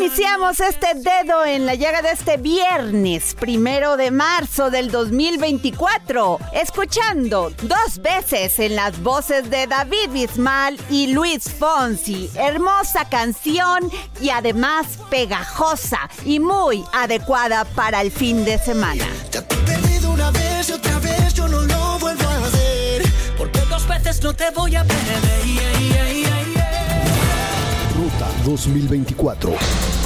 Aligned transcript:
iniciamos 0.00 0.60
este 0.60 0.88
dedo 0.94 1.44
en 1.44 1.66
la 1.66 1.74
llaga 1.74 2.02
de 2.02 2.10
este 2.10 2.36
viernes, 2.36 3.34
primero 3.38 3.96
de 3.96 4.10
marzo 4.10 4.70
del 4.70 4.90
2024, 4.90 6.38
escuchando 6.52 7.52
dos 7.62 8.00
veces 8.00 8.58
en 8.58 8.76
las 8.76 9.00
voces 9.02 9.50
de 9.50 9.66
David 9.66 10.10
Bismal 10.10 10.78
y 10.90 11.08
Luis 11.08 11.44
Fonsi. 11.50 12.30
Hermosa 12.34 13.08
canción 13.08 13.90
y 14.20 14.30
además 14.30 14.98
pegajosa 15.10 16.08
y 16.24 16.40
muy 16.40 16.84
adecuada 16.92 17.64
para 17.64 18.00
el 18.00 18.10
fin 18.10 18.44
de 18.44 18.58
semana. 18.58 19.06
Ya 19.30 19.42
te 19.42 19.54
he 19.54 19.58
perdido 19.58 20.10
una 20.10 20.30
vez 20.30 20.68
y 20.68 20.72
otra 20.72 20.98
vez 20.98 21.34
yo 21.34 21.46
no 21.46 21.60
lo 21.62 21.98
vuelvo 21.98 22.28
a 22.28 22.38
hacer. 22.46 23.02
Porque 23.36 23.60
dos 23.68 23.86
veces 23.86 24.22
no 24.22 24.34
te 24.34 24.50
voy 24.50 24.74
a 24.76 24.84
perder. 24.84 25.44
Yeah, 25.44 25.78
yeah. 25.80 26.07
Ruta 28.18 28.26
2024. 28.44 29.97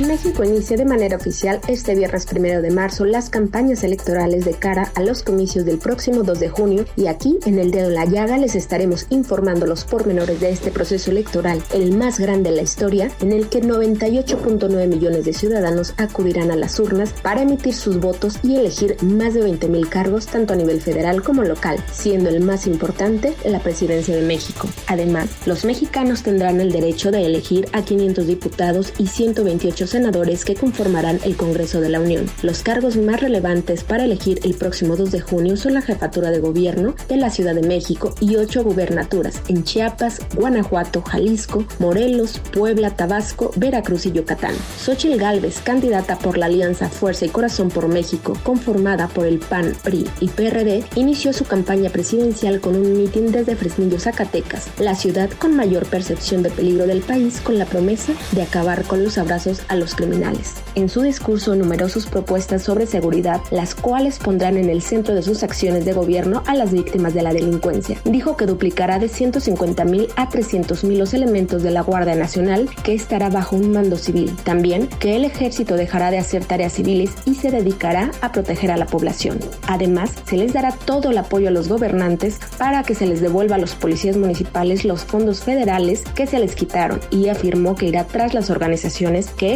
México 0.00 0.44
inicia 0.44 0.76
de 0.76 0.84
manera 0.84 1.16
oficial 1.16 1.60
este 1.66 1.96
viernes 1.96 2.24
primero 2.24 2.62
de 2.62 2.70
marzo 2.70 3.04
las 3.04 3.30
campañas 3.30 3.82
electorales 3.82 4.44
de 4.44 4.52
cara 4.52 4.92
a 4.94 5.02
los 5.02 5.24
comicios 5.24 5.64
del 5.64 5.78
próximo 5.78 6.22
2 6.22 6.38
de 6.38 6.48
junio 6.48 6.84
y 6.96 7.08
aquí 7.08 7.36
en 7.46 7.58
el 7.58 7.72
dedo 7.72 7.88
en 7.88 7.94
la 7.94 8.04
llaga 8.04 8.38
les 8.38 8.54
estaremos 8.54 9.06
informando 9.10 9.66
los 9.66 9.84
pormenores 9.84 10.38
de 10.38 10.50
este 10.50 10.70
proceso 10.70 11.10
electoral, 11.10 11.60
el 11.74 11.96
más 11.96 12.20
grande 12.20 12.50
en 12.50 12.56
la 12.56 12.62
historia, 12.62 13.10
en 13.20 13.32
el 13.32 13.48
que 13.48 13.60
98.9 13.60 14.86
millones 14.86 15.24
de 15.24 15.32
ciudadanos 15.32 15.94
acudirán 15.96 16.52
a 16.52 16.56
las 16.56 16.78
urnas 16.78 17.12
para 17.20 17.42
emitir 17.42 17.74
sus 17.74 17.98
votos 17.98 18.38
y 18.44 18.54
elegir 18.54 18.96
más 19.02 19.34
de 19.34 19.42
20 19.42 19.68
mil 19.68 19.88
cargos 19.88 20.26
tanto 20.26 20.52
a 20.52 20.56
nivel 20.56 20.80
federal 20.80 21.24
como 21.24 21.42
local, 21.42 21.82
siendo 21.92 22.28
el 22.28 22.40
más 22.40 22.68
importante 22.68 23.34
la 23.44 23.58
presidencia 23.58 24.14
de 24.14 24.22
México. 24.22 24.68
Además, 24.86 25.28
los 25.44 25.64
mexicanos 25.64 26.22
tendrán 26.22 26.60
el 26.60 26.70
derecho 26.70 27.10
de 27.10 27.26
elegir 27.26 27.66
a 27.72 27.82
500 27.82 28.26
diputados 28.28 28.92
y 28.98 29.08
128 29.08 29.87
senadores 29.88 30.44
que 30.44 30.54
conformarán 30.54 31.20
el 31.24 31.36
Congreso 31.36 31.80
de 31.80 31.88
la 31.88 32.00
Unión. 32.00 32.26
Los 32.42 32.62
cargos 32.62 32.96
más 32.96 33.20
relevantes 33.20 33.84
para 33.84 34.04
elegir 34.04 34.40
el 34.44 34.54
próximo 34.54 34.96
2 34.96 35.10
de 35.10 35.20
junio 35.20 35.56
son 35.56 35.74
la 35.74 35.82
jefatura 35.82 36.30
de 36.30 36.40
gobierno 36.40 36.94
de 37.08 37.16
la 37.16 37.30
Ciudad 37.30 37.54
de 37.54 37.66
México 37.66 38.14
y 38.20 38.36
ocho 38.36 38.62
gubernaturas 38.62 39.42
en 39.48 39.64
Chiapas, 39.64 40.20
Guanajuato, 40.34 41.02
Jalisco, 41.02 41.64
Morelos, 41.78 42.40
Puebla, 42.52 42.90
Tabasco, 42.90 43.52
Veracruz 43.56 44.06
y 44.06 44.12
Yucatán. 44.12 44.54
Xochitl 44.80 45.18
Gálvez, 45.18 45.60
candidata 45.60 46.18
por 46.18 46.38
la 46.38 46.46
Alianza 46.46 46.88
Fuerza 46.88 47.26
y 47.26 47.28
Corazón 47.28 47.68
por 47.68 47.88
México, 47.88 48.34
conformada 48.42 49.08
por 49.08 49.26
el 49.26 49.38
PAN, 49.38 49.74
PRI 49.82 50.06
y 50.20 50.28
PRD, 50.28 50.84
inició 50.94 51.32
su 51.32 51.44
campaña 51.44 51.90
presidencial 51.90 52.60
con 52.60 52.76
un 52.76 52.96
mitin 52.96 53.32
desde 53.32 53.56
Fresnillo, 53.56 53.98
Zacatecas, 53.98 54.68
la 54.78 54.94
ciudad 54.94 55.30
con 55.38 55.56
mayor 55.56 55.86
percepción 55.86 56.42
de 56.42 56.50
peligro 56.50 56.86
del 56.86 57.00
país, 57.00 57.40
con 57.40 57.58
la 57.58 57.66
promesa 57.66 58.12
de 58.32 58.42
acabar 58.42 58.84
con 58.84 59.02
los 59.02 59.18
abrazos 59.18 59.62
a 59.68 59.76
los 59.78 59.94
criminales. 59.94 60.54
En 60.74 60.88
su 60.88 61.02
discurso, 61.02 61.54
numerosas 61.54 62.06
propuestas 62.06 62.62
sobre 62.62 62.86
seguridad, 62.86 63.40
las 63.50 63.74
cuales 63.74 64.18
pondrán 64.18 64.56
en 64.56 64.68
el 64.68 64.82
centro 64.82 65.14
de 65.14 65.22
sus 65.22 65.42
acciones 65.42 65.84
de 65.84 65.92
gobierno 65.92 66.42
a 66.46 66.54
las 66.54 66.72
víctimas 66.72 67.14
de 67.14 67.22
la 67.22 67.32
delincuencia. 67.32 67.98
Dijo 68.04 68.36
que 68.36 68.46
duplicará 68.46 68.98
de 68.98 69.08
150 69.08 69.84
mil 69.84 70.08
a 70.16 70.28
300 70.28 70.84
mil 70.84 70.98
los 70.98 71.14
elementos 71.14 71.62
de 71.62 71.70
la 71.70 71.82
Guardia 71.82 72.14
Nacional, 72.14 72.68
que 72.82 72.94
estará 72.94 73.28
bajo 73.28 73.56
un 73.56 73.72
mando 73.72 73.96
civil. 73.96 74.34
También 74.44 74.88
que 75.00 75.16
el 75.16 75.24
ejército 75.24 75.76
dejará 75.76 76.10
de 76.10 76.18
hacer 76.18 76.44
tareas 76.44 76.74
civiles 76.74 77.12
y 77.24 77.34
se 77.34 77.50
dedicará 77.50 78.10
a 78.20 78.32
proteger 78.32 78.70
a 78.70 78.76
la 78.76 78.86
población. 78.86 79.38
Además, 79.66 80.12
se 80.26 80.36
les 80.36 80.52
dará 80.52 80.72
todo 80.72 81.10
el 81.10 81.18
apoyo 81.18 81.48
a 81.48 81.52
los 81.52 81.68
gobernantes 81.68 82.38
para 82.58 82.82
que 82.82 82.94
se 82.94 83.06
les 83.06 83.20
devuelva 83.20 83.56
a 83.56 83.58
los 83.58 83.74
policías 83.74 84.16
municipales 84.16 84.84
los 84.84 85.04
fondos 85.04 85.40
federales 85.40 86.02
que 86.14 86.26
se 86.26 86.38
les 86.38 86.54
quitaron 86.54 87.00
y 87.10 87.28
afirmó 87.28 87.74
que 87.74 87.86
irá 87.86 88.04
tras 88.04 88.34
las 88.34 88.50
organizaciones 88.50 89.30
que 89.30 89.54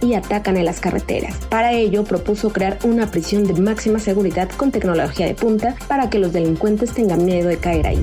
y 0.00 0.14
atacan 0.14 0.56
en 0.56 0.64
las 0.64 0.80
carreteras. 0.80 1.36
Para 1.48 1.72
ello 1.72 2.04
propuso 2.04 2.52
crear 2.52 2.78
una 2.84 3.10
prisión 3.10 3.44
de 3.44 3.60
máxima 3.60 3.98
seguridad 3.98 4.48
con 4.56 4.70
tecnología 4.70 5.26
de 5.26 5.34
punta 5.34 5.76
para 5.88 6.10
que 6.10 6.18
los 6.18 6.32
delincuentes 6.32 6.92
tengan 6.92 7.24
miedo 7.24 7.48
de 7.48 7.58
caer 7.58 7.86
ahí. 7.86 8.02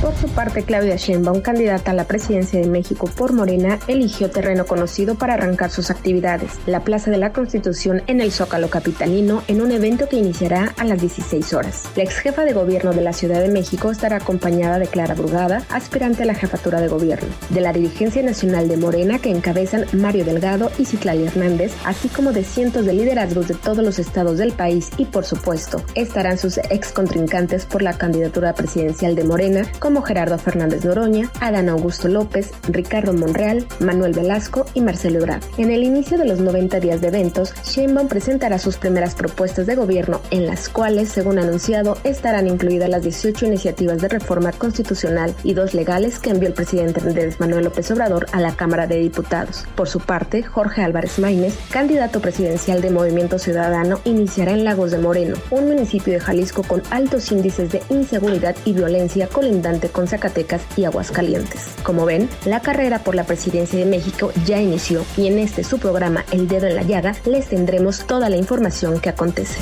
Por 0.00 0.16
su 0.16 0.28
parte, 0.28 0.62
Claudia 0.62 0.96
Sheinbaum, 0.96 1.42
candidata 1.42 1.90
a 1.90 1.94
la 1.94 2.04
presidencia 2.04 2.58
de 2.58 2.66
México 2.66 3.06
por 3.06 3.34
Morena, 3.34 3.78
eligió 3.86 4.30
terreno 4.30 4.64
conocido 4.64 5.16
para 5.16 5.34
arrancar 5.34 5.70
sus 5.70 5.90
actividades, 5.90 6.52
la 6.64 6.80
Plaza 6.80 7.10
de 7.10 7.18
la 7.18 7.34
Constitución 7.34 8.02
en 8.06 8.22
el 8.22 8.32
Zócalo 8.32 8.70
Capitalino, 8.70 9.42
en 9.46 9.60
un 9.60 9.72
evento 9.72 10.08
que 10.08 10.16
iniciará 10.16 10.72
a 10.78 10.84
las 10.84 11.02
16 11.02 11.52
horas. 11.52 11.84
La 11.96 12.04
ex 12.04 12.16
jefa 12.16 12.46
de 12.46 12.54
gobierno 12.54 12.94
de 12.94 13.02
la 13.02 13.12
Ciudad 13.12 13.42
de 13.42 13.50
México 13.50 13.90
estará 13.90 14.16
acompañada 14.16 14.78
de 14.78 14.86
Clara 14.86 15.14
Brugada, 15.14 15.64
aspirante 15.68 16.22
a 16.22 16.26
la 16.26 16.34
jefatura 16.34 16.80
de 16.80 16.88
gobierno, 16.88 17.28
de 17.50 17.60
la 17.60 17.74
dirigencia 17.74 18.22
nacional 18.22 18.68
de 18.68 18.78
Morena 18.78 19.18
que 19.18 19.30
encabezan 19.30 19.84
Mario 19.92 20.24
Delgado 20.24 20.70
y 20.78 20.86
Citlali 20.86 21.26
Hernández, 21.26 21.74
así 21.84 22.08
como 22.08 22.32
de 22.32 22.44
cientos 22.44 22.86
de 22.86 22.94
liderazgos 22.94 23.48
de 23.48 23.54
todos 23.54 23.84
los 23.84 23.98
estados 23.98 24.38
del 24.38 24.52
país 24.52 24.88
y, 24.96 25.04
por 25.04 25.26
supuesto, 25.26 25.82
estarán 25.94 26.38
sus 26.38 26.56
ex 26.56 26.90
contrincantes 26.90 27.66
por 27.66 27.82
la 27.82 27.98
candidatura 27.98 28.54
presidencial 28.54 29.14
de 29.14 29.24
Morena, 29.24 29.70
como 29.90 30.02
Gerardo 30.02 30.38
Fernández 30.38 30.84
Noroña, 30.84 31.32
Adán 31.40 31.68
Augusto 31.68 32.06
López, 32.06 32.52
Ricardo 32.68 33.12
Monreal, 33.12 33.66
Manuel 33.80 34.12
Velasco 34.12 34.64
y 34.72 34.82
Marcelo 34.82 35.18
Ebrard. 35.18 35.42
En 35.58 35.72
el 35.72 35.82
inicio 35.82 36.16
de 36.16 36.26
los 36.26 36.38
90 36.38 36.78
días 36.78 37.00
de 37.00 37.08
eventos, 37.08 37.52
Sheinbaum 37.64 38.06
presentará 38.06 38.60
sus 38.60 38.76
primeras 38.76 39.16
propuestas 39.16 39.66
de 39.66 39.74
gobierno 39.74 40.20
en 40.30 40.46
las 40.46 40.68
cuales, 40.68 41.08
según 41.08 41.40
anunciado, 41.40 41.98
estarán 42.04 42.46
incluidas 42.46 42.88
las 42.88 43.02
18 43.02 43.46
iniciativas 43.46 44.00
de 44.00 44.06
reforma 44.06 44.52
constitucional 44.52 45.34
y 45.42 45.54
dos 45.54 45.74
legales 45.74 46.20
que 46.20 46.30
envió 46.30 46.46
el 46.46 46.54
presidente 46.54 47.00
Andrés 47.00 47.40
Manuel 47.40 47.64
López 47.64 47.90
Obrador 47.90 48.26
a 48.30 48.38
la 48.38 48.54
Cámara 48.54 48.86
de 48.86 48.98
Diputados. 48.98 49.64
Por 49.74 49.88
su 49.88 49.98
parte, 49.98 50.44
Jorge 50.44 50.84
Álvarez 50.84 51.18
Maínez, 51.18 51.58
candidato 51.72 52.20
presidencial 52.20 52.80
de 52.80 52.90
Movimiento 52.90 53.40
Ciudadano, 53.40 53.98
iniciará 54.04 54.52
en 54.52 54.62
Lagos 54.62 54.92
de 54.92 54.98
Moreno, 54.98 55.36
un 55.50 55.66
municipio 55.66 56.12
de 56.12 56.20
Jalisco 56.20 56.62
con 56.62 56.80
altos 56.90 57.32
índices 57.32 57.72
de 57.72 57.82
inseguridad 57.90 58.54
y 58.64 58.72
violencia 58.72 59.26
colindante 59.26 59.79
con 59.88 60.06
Zacatecas 60.06 60.62
y 60.76 60.84
Aguascalientes. 60.84 61.74
Como 61.82 62.04
ven, 62.04 62.28
la 62.44 62.60
carrera 62.60 62.98
por 63.00 63.14
la 63.14 63.24
presidencia 63.24 63.78
de 63.78 63.86
México 63.86 64.32
ya 64.44 64.60
inició 64.60 65.04
y 65.16 65.26
en 65.26 65.38
este 65.38 65.64
su 65.64 65.78
programa 65.78 66.24
El 66.30 66.48
Dedo 66.48 66.66
en 66.66 66.76
la 66.76 66.82
Llaga 66.82 67.14
les 67.24 67.48
tendremos 67.48 68.06
toda 68.06 68.28
la 68.28 68.36
información 68.36 69.00
que 69.00 69.08
acontece. 69.08 69.58